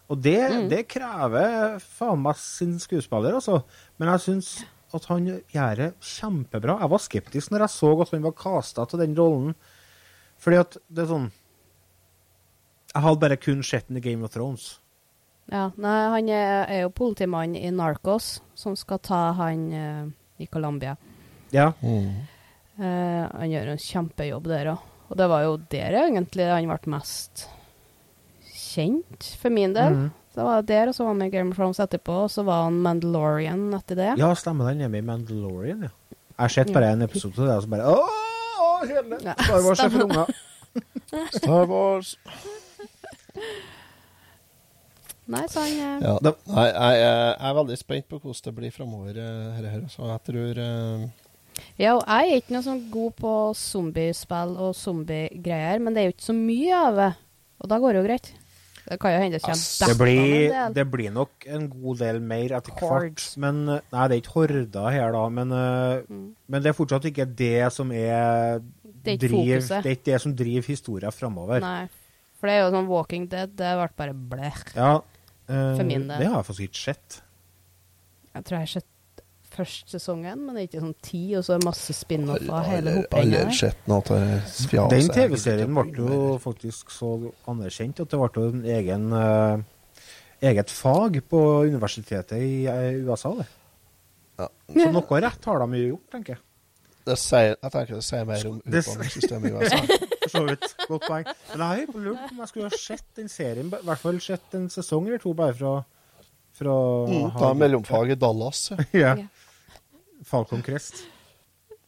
[0.09, 0.41] Og det,
[0.71, 3.61] det krever faen meg sin skuespiller, altså.
[4.01, 4.53] Men jeg syns
[4.97, 6.79] at han gjør det kjempebra.
[6.81, 9.53] Jeg var skeptisk når jeg så at han var casta til den rollen.
[10.41, 11.31] Fordi at det er sånn
[12.95, 14.79] Jeg hadde bare kun sett den i Game of Thrones.
[15.49, 20.09] Ja, nei, han er, er jo politimann i Narcos, som skal ta han uh,
[20.41, 20.95] i Colombia.
[21.53, 21.71] Ja.
[21.81, 22.25] Mm.
[22.81, 24.89] Uh, han gjør en kjempejobb der òg.
[25.09, 27.47] Og det var jo der egentlig han ble mest
[28.69, 29.97] kjent, for min del.
[29.97, 30.09] Mm.
[30.39, 32.45] Det var der, og så var han med i Game of Thrones etterpå, og så
[32.47, 34.13] var han Mandalorian etter det.
[34.21, 35.95] Ja, stemmer den er med i Mandalorian, ja.
[36.39, 39.19] Jeg har sett bare en episode av det, og så bare Åh, kjedelig!
[39.27, 40.31] Ja, Star Wars er for unger.
[41.35, 42.13] Star Wars
[45.29, 46.15] Nei, så han eh, ja.
[46.25, 49.19] det, Nei, jeg, jeg er veldig spent på hvordan det blir framover.
[49.19, 51.09] Her, her, så jeg tror uh,
[51.77, 56.09] Ja, og jeg er ikke noe sånn god på zombiespill og zombiegreier, men det er
[56.09, 57.11] jo ikke så mye av det.
[57.59, 58.31] Og da går det jo greit.
[58.89, 62.21] Det kan jo hende det kommer Ass, Det blir, det blir nok en god del
[62.25, 63.25] mer etter hvert.
[63.37, 65.29] Men, eh, nei, det er ikke horder her, da.
[65.29, 66.35] Men, eh, Mm.
[66.49, 68.61] men det er fortsatt ikke det som er
[69.05, 69.83] Det er driv, fokuset.
[69.83, 71.61] Det er ikke det som driver historien framover.
[71.61, 71.89] Nei.
[72.41, 74.63] For det er jo sånn Walking Dead, det ble bare bleh.
[74.75, 74.95] Ja,
[75.49, 76.19] øh, For min del.
[76.19, 77.21] Det har jeg faktisk ikke sett.
[78.35, 78.87] Jeg tror jeg har sett
[79.59, 82.95] første sesongen, men det er ikke sånn ti, og så er masse spin-off av hele
[83.11, 83.75] fjas.
[84.95, 87.13] Den TV-serien ble jo faktisk så
[87.51, 89.61] anerkjent at det ble jo en egen, uh,
[90.45, 93.35] eget fag på universitetet i eh, USA.
[93.39, 93.49] Det.
[94.39, 94.51] Ja.
[94.75, 96.45] Så noe rett har de jo gjort, tenker jeg.
[97.09, 99.79] Det sier, jeg tenker det sier mer om utdanningssystemet i USA.
[100.29, 100.67] For så vidt.
[100.91, 101.29] Godt poeng.
[101.55, 104.19] Men jeg har lurt på om jeg skulle ha sett den serien, i hvert fall
[104.21, 105.73] sett en sesong eller to, bare fra,
[106.59, 106.75] fra
[107.09, 108.67] Mm, ta mellomfag i Dallas.
[108.93, 109.17] ja.
[110.25, 111.05] Falcon Crest.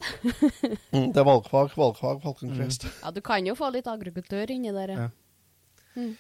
[0.01, 2.87] Mm, det er valgfag, valgfag, Falcon Crest.
[3.03, 4.95] Ja, du kan jo få litt agrikultur inni der.
[4.97, 5.09] Ja.
[5.93, 6.15] Mm.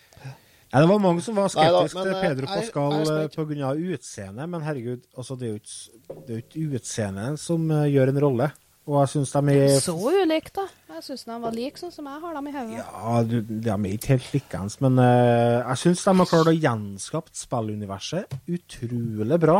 [0.70, 4.62] Ja, det var mange som var skeptiske til eh, Pedro Pascal er eh, utseendet, men
[4.62, 8.50] herregud, altså, det er jo ikke, utseendet som uh, gjør en rolle.
[8.90, 10.68] Og jeg syns de er Så ulikt, da.
[10.94, 12.78] Jeg syns de var like sånn som jeg har dem i hodet.
[12.78, 16.54] Ja, du, de er ikke helt likeens, men uh, jeg syns de har klart å
[16.54, 19.58] gjenskapt spilluniverset utrolig bra.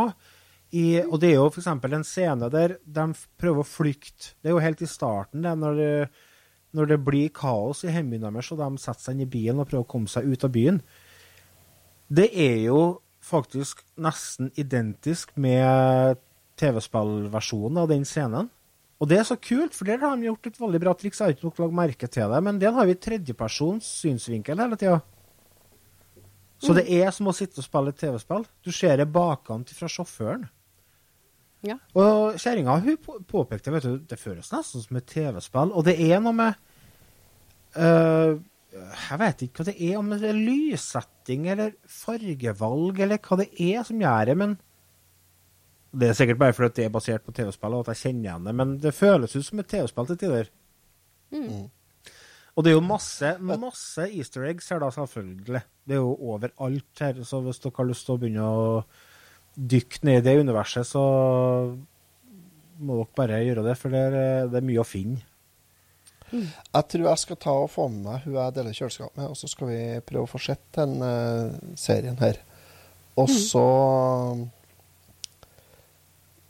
[0.71, 1.67] I, og det er jo f.eks.
[1.67, 3.05] en scene der de
[3.39, 4.35] prøver å flykte.
[4.39, 5.81] Det er jo helt i starten, det, når
[6.77, 9.67] når det blir kaos i hjembyen deres, og de setter seg inn i bilen og
[9.69, 10.79] prøver å komme seg ut av byen.
[12.11, 12.81] Det er jo
[13.23, 16.19] faktisk nesten identisk med
[16.59, 18.49] TV-spillversjonen av den scenen.
[19.01, 21.19] Og det er så kult, for der har de gjort et veldig bra triks.
[21.19, 24.77] Jeg har ikke nok lagt merke til det, men der har vi tredjepersons synsvinkel hele
[24.77, 24.99] tida.
[26.61, 28.45] Så det er som å sitte og spille et TV-spill.
[28.61, 30.45] Du ser det bakkant fra sjåføren.
[31.65, 31.77] Ja.
[31.93, 32.79] Og kjerringa
[33.29, 35.73] påpekte vet du, det føles nesten som et TV-spill.
[35.77, 36.57] Og det er noe med
[37.77, 38.39] uh,
[38.73, 43.51] Jeg vet ikke hva det er, om det er lyssetting eller fargevalg eller hva det
[43.61, 44.57] er som gjør det, men
[45.91, 48.45] Det er sikkert bare fordi det er basert på TV-spill og at jeg kjenner igjen
[48.47, 50.51] det, men det føles ut som et TV-spill til tider.
[51.35, 51.69] Mm.
[52.55, 55.61] Og det er jo masse, masse easter eggs her, da, selvfølgelig.
[55.87, 57.21] Det er jo overalt her.
[57.27, 58.65] Så hvis dere har lyst til å begynne å
[59.55, 61.01] dykke ned i det universet, så
[62.81, 65.21] må dere bare gjøre det, for det er, det er mye å finne.
[66.31, 69.35] Jeg tror jeg skal ta og få med meg hun jeg deler kjøleskap med, og
[69.35, 72.39] så skal vi prøve å få sett den uh, serien her.
[73.19, 73.65] Og så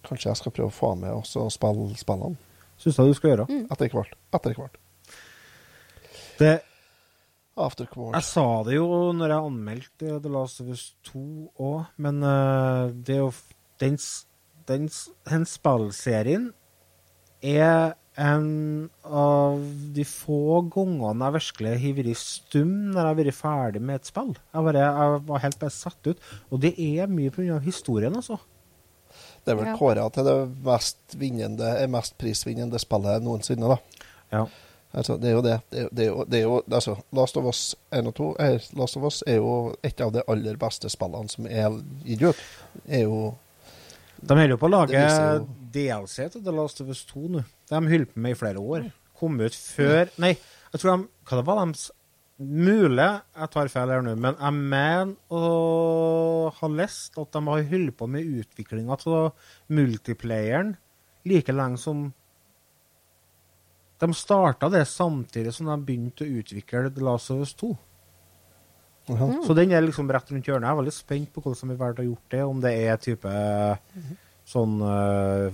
[0.06, 2.38] Kanskje jeg skal prøve å få med også og spille spillene
[2.82, 3.46] Syns jeg du skal gjøre.
[3.74, 4.14] etter hvert.
[4.34, 4.78] Etter hvert.
[6.40, 6.54] Det,
[7.58, 8.16] After Quart.
[8.16, 11.24] jeg sa det jo når jeg anmeldte The Last of Us 2
[11.60, 13.32] òg, men uh, det er jo
[13.82, 13.98] den,
[14.70, 14.88] den,
[15.28, 16.54] den spillserien
[17.42, 19.60] er en av
[19.96, 24.10] de få gangene jeg virkelig har vært stum når jeg har vært ferdig med et
[24.12, 24.34] spill.
[24.36, 26.26] Jeg, bare, jeg var helt bare satt ut.
[26.52, 27.60] Og det er mye pga.
[27.64, 28.38] historien, altså.
[29.46, 29.78] Det er vel Ja.
[29.80, 34.06] kåra til det mest, vinnende, mest prisvinnende spillet noensinne, da.
[34.32, 34.44] Ja.
[34.94, 35.56] Altså, det er jo det.
[35.72, 38.98] Det er, jo- det er jo, altså, Last of Us 1 og 2 er, Last
[38.98, 39.54] of Us er jo
[39.88, 42.42] et av de aller beste spillene som er gitt ut.
[42.90, 43.22] Er jo
[44.22, 45.00] De holder på å lage
[45.74, 47.46] DLC til The Last of Us 2 nå.
[47.70, 48.92] De har holdt på med i flere år.
[49.18, 50.36] Kom ut før Nei,
[50.74, 51.90] jeg tror de Hva det var de
[52.42, 53.06] Mulig
[53.38, 57.94] jeg tar feil her nå, men jeg mener å ha lest at de har holdt
[58.00, 59.28] på med utviklinga av
[59.70, 60.72] multiplayeren
[61.30, 62.08] like lenge som
[64.02, 67.72] De starta det samtidig som de begynte å utvikle The Last of Us 2.
[69.14, 69.28] ja.
[69.46, 70.66] Så den er liksom rett rundt hjørnet.
[70.68, 72.44] Jeg er veldig spent på hvordan de har valgt å gjort det.
[72.50, 73.34] Om det er type
[74.52, 75.52] sånn uh,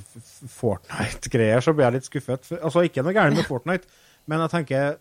[0.54, 2.48] Fortnite-greier, så blir jeg litt skuffet.
[2.62, 3.90] Altså, ikke noe gærent med Fortnite,
[4.32, 4.96] men jeg tenker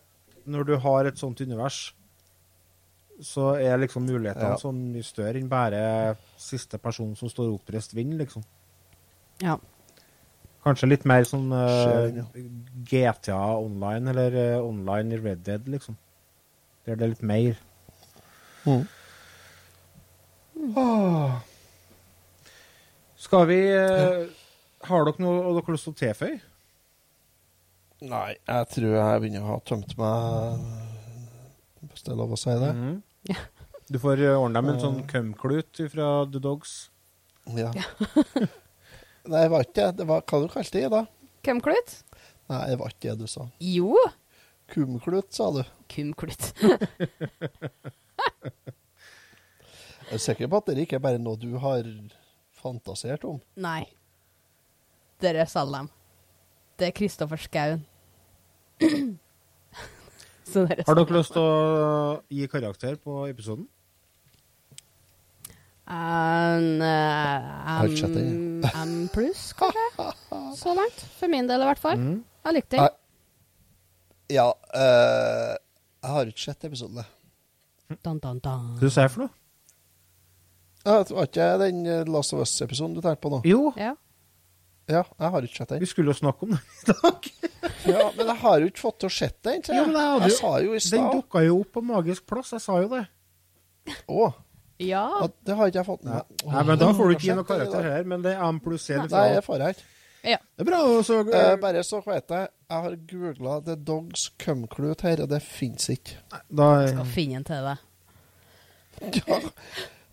[0.47, 1.93] når du har et sånt univers,
[3.23, 4.59] så er liksom mulighetene Ja.
[4.61, 8.43] sånn mye større enn bare siste person som står oppreist vinner, liksom.
[9.41, 9.57] Ja.
[10.65, 12.23] Kanskje litt mer sånn uh,
[12.89, 15.97] GTA online, eller uh, online i Red Dead, liksom.
[16.87, 17.59] Der det er litt mer.
[18.65, 18.83] Mm.
[20.75, 21.37] Åh.
[23.17, 24.27] Skal vi eh,
[24.87, 26.37] Har dere noe dere har lyst til å tilføye?
[28.07, 30.59] Nei, jeg tror jeg begynner å ha tømt meg,
[31.89, 32.73] hvis det er lov å si det.
[32.77, 32.99] Mhm.
[33.87, 36.77] Du får eh, ordne deg med en sånn kømklut fra The Dogs.
[37.57, 37.71] Ja.
[39.27, 39.87] Nei, det var ikke det.
[39.99, 41.01] Det var hva du kalte det da?
[41.47, 41.93] Kumklut?
[42.51, 43.47] Nei, det var ikke det du sa.
[43.63, 43.91] Jo.
[44.71, 45.63] Kumklut, sa du.
[45.91, 46.51] Kumklut.
[50.07, 51.83] Er sikker på at det ikke er bare noe du har
[52.55, 53.41] fantasert om?
[53.59, 53.83] Nei.
[55.19, 55.89] Dere selger dem.
[56.79, 57.81] Det er Kristoffer Skaun.
[60.47, 63.67] Har dere lyst til å gi karakter på episoden?
[65.87, 68.31] En, eh, sett den,
[68.61, 70.07] M, M pluss, kanskje?
[70.59, 71.03] Så langt.
[71.19, 71.95] For min del, i hvert fall.
[72.01, 72.17] Mm.
[72.47, 72.95] Jeg likte den.
[74.35, 75.53] Ja, eh,
[76.03, 76.99] jeg har ikke sett episoden.
[76.99, 77.99] jeg.
[78.03, 78.65] Dun, dun, dun.
[78.75, 79.31] Hva du sier for noe?
[80.87, 83.41] Ja, Det var ikke den eh, Last of Us-episoden du tenkte på nå?
[83.47, 83.93] Jo, Ja.
[84.87, 85.81] Ja, jeg har ikke sett den.
[85.83, 87.25] vi skulle jo snakke om det i dag.
[87.87, 89.61] Ja, Men jeg har jo ikke fått til å sett den.
[89.61, 89.75] Jeg.
[89.75, 89.87] Jo, jeg.
[89.91, 92.25] men jeg hadde jeg jo- sa jo i Den stad dukka jo opp på magisk
[92.27, 93.01] plass, jeg sa jo det.
[94.07, 94.27] Å,
[94.79, 95.03] Ja.
[95.21, 96.41] Ja, det har ikke jeg fått med meg.
[96.53, 98.59] Nei, men da får du ikke gi noen noe karakter her, men det er M
[98.61, 98.97] pluss C.
[98.99, 99.87] Nei, jeg får jeg ikke.
[100.33, 100.37] ja.
[100.53, 100.81] Det er bra.
[101.07, 105.41] så uh, bare så vet jeg, jeg har googla The Dogs Cumclute her, og det
[105.45, 106.19] fins ikke.
[106.49, 107.83] da, Skal finne en til deg.
[109.17, 109.41] Ja,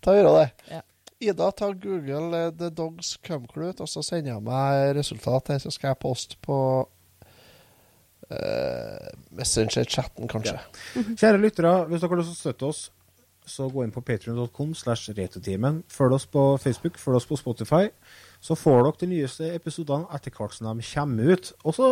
[0.05, 0.49] ta gjøre det.
[0.69, 0.81] Ja.
[1.25, 5.71] Ida, ta Google eh, The Dogs Cumclute, og så sender jeg meg resultatet her, så
[5.73, 6.57] skal jeg poste på
[8.25, 10.55] Uh, Messenger-chatten, kanskje.
[11.13, 12.79] Kjære lyttere, hvis dere har lyst til å støtte oss,
[13.49, 15.83] så gå inn på patreon.com slash retotimen.
[15.91, 17.87] Følg oss på Facebook, følg oss på Spotify.
[18.43, 21.51] Så får dere de nyeste episodene etter hvert som de kommer ut.
[21.63, 21.87] Og så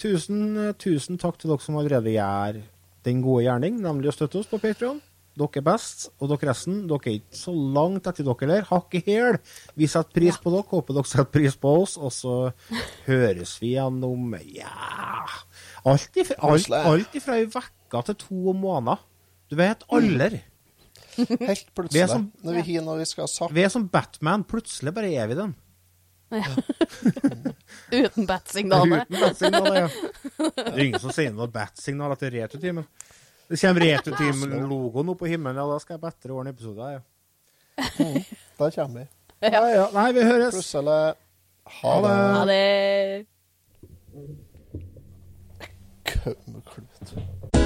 [0.00, 2.62] tusen, tusen takk til dere som allerede gjør
[3.04, 5.02] den gode gjerning, nemlig å støtte oss på Patreon.
[5.34, 8.66] Dere er best, og dere resten, dere er ikke så langt etter dere heller.
[8.68, 9.40] Hakk i hæl.
[9.74, 12.36] Vi setter pris på dere, håper dere setter pris på oss, og så
[13.08, 14.70] høres vi gjennom ja
[15.84, 19.02] Alt ifra, alt, alt ifra ei uke til to måneder.
[19.50, 20.40] Du vet, aldri.
[21.28, 23.52] Helt Vi er plutselig, som- når vi har noe vi skal ha sagt.
[23.54, 24.44] Vi er som Batman.
[24.44, 25.54] Plutselig bare er vi den.
[27.94, 29.04] Uten bat-signalet.
[29.06, 29.88] Uten bat-signaler, ja.
[30.56, 32.86] Det er ingen som sender noe bat-signal etter Returtimen.
[33.50, 36.96] Det kommer Returtimen-logoen opp på himmelen, ja, da skal jeg bedre ordne episoder.
[36.96, 37.00] Ja.
[38.58, 39.06] Da kommer vi.
[39.44, 39.84] Ja, ja.
[39.94, 40.54] Nei, vi høres.
[40.56, 40.98] Plutselig
[41.74, 42.08] Ha Ha det.
[42.08, 42.18] det.
[42.38, 44.34] Ha det.
[46.04, 47.63] Cumclute.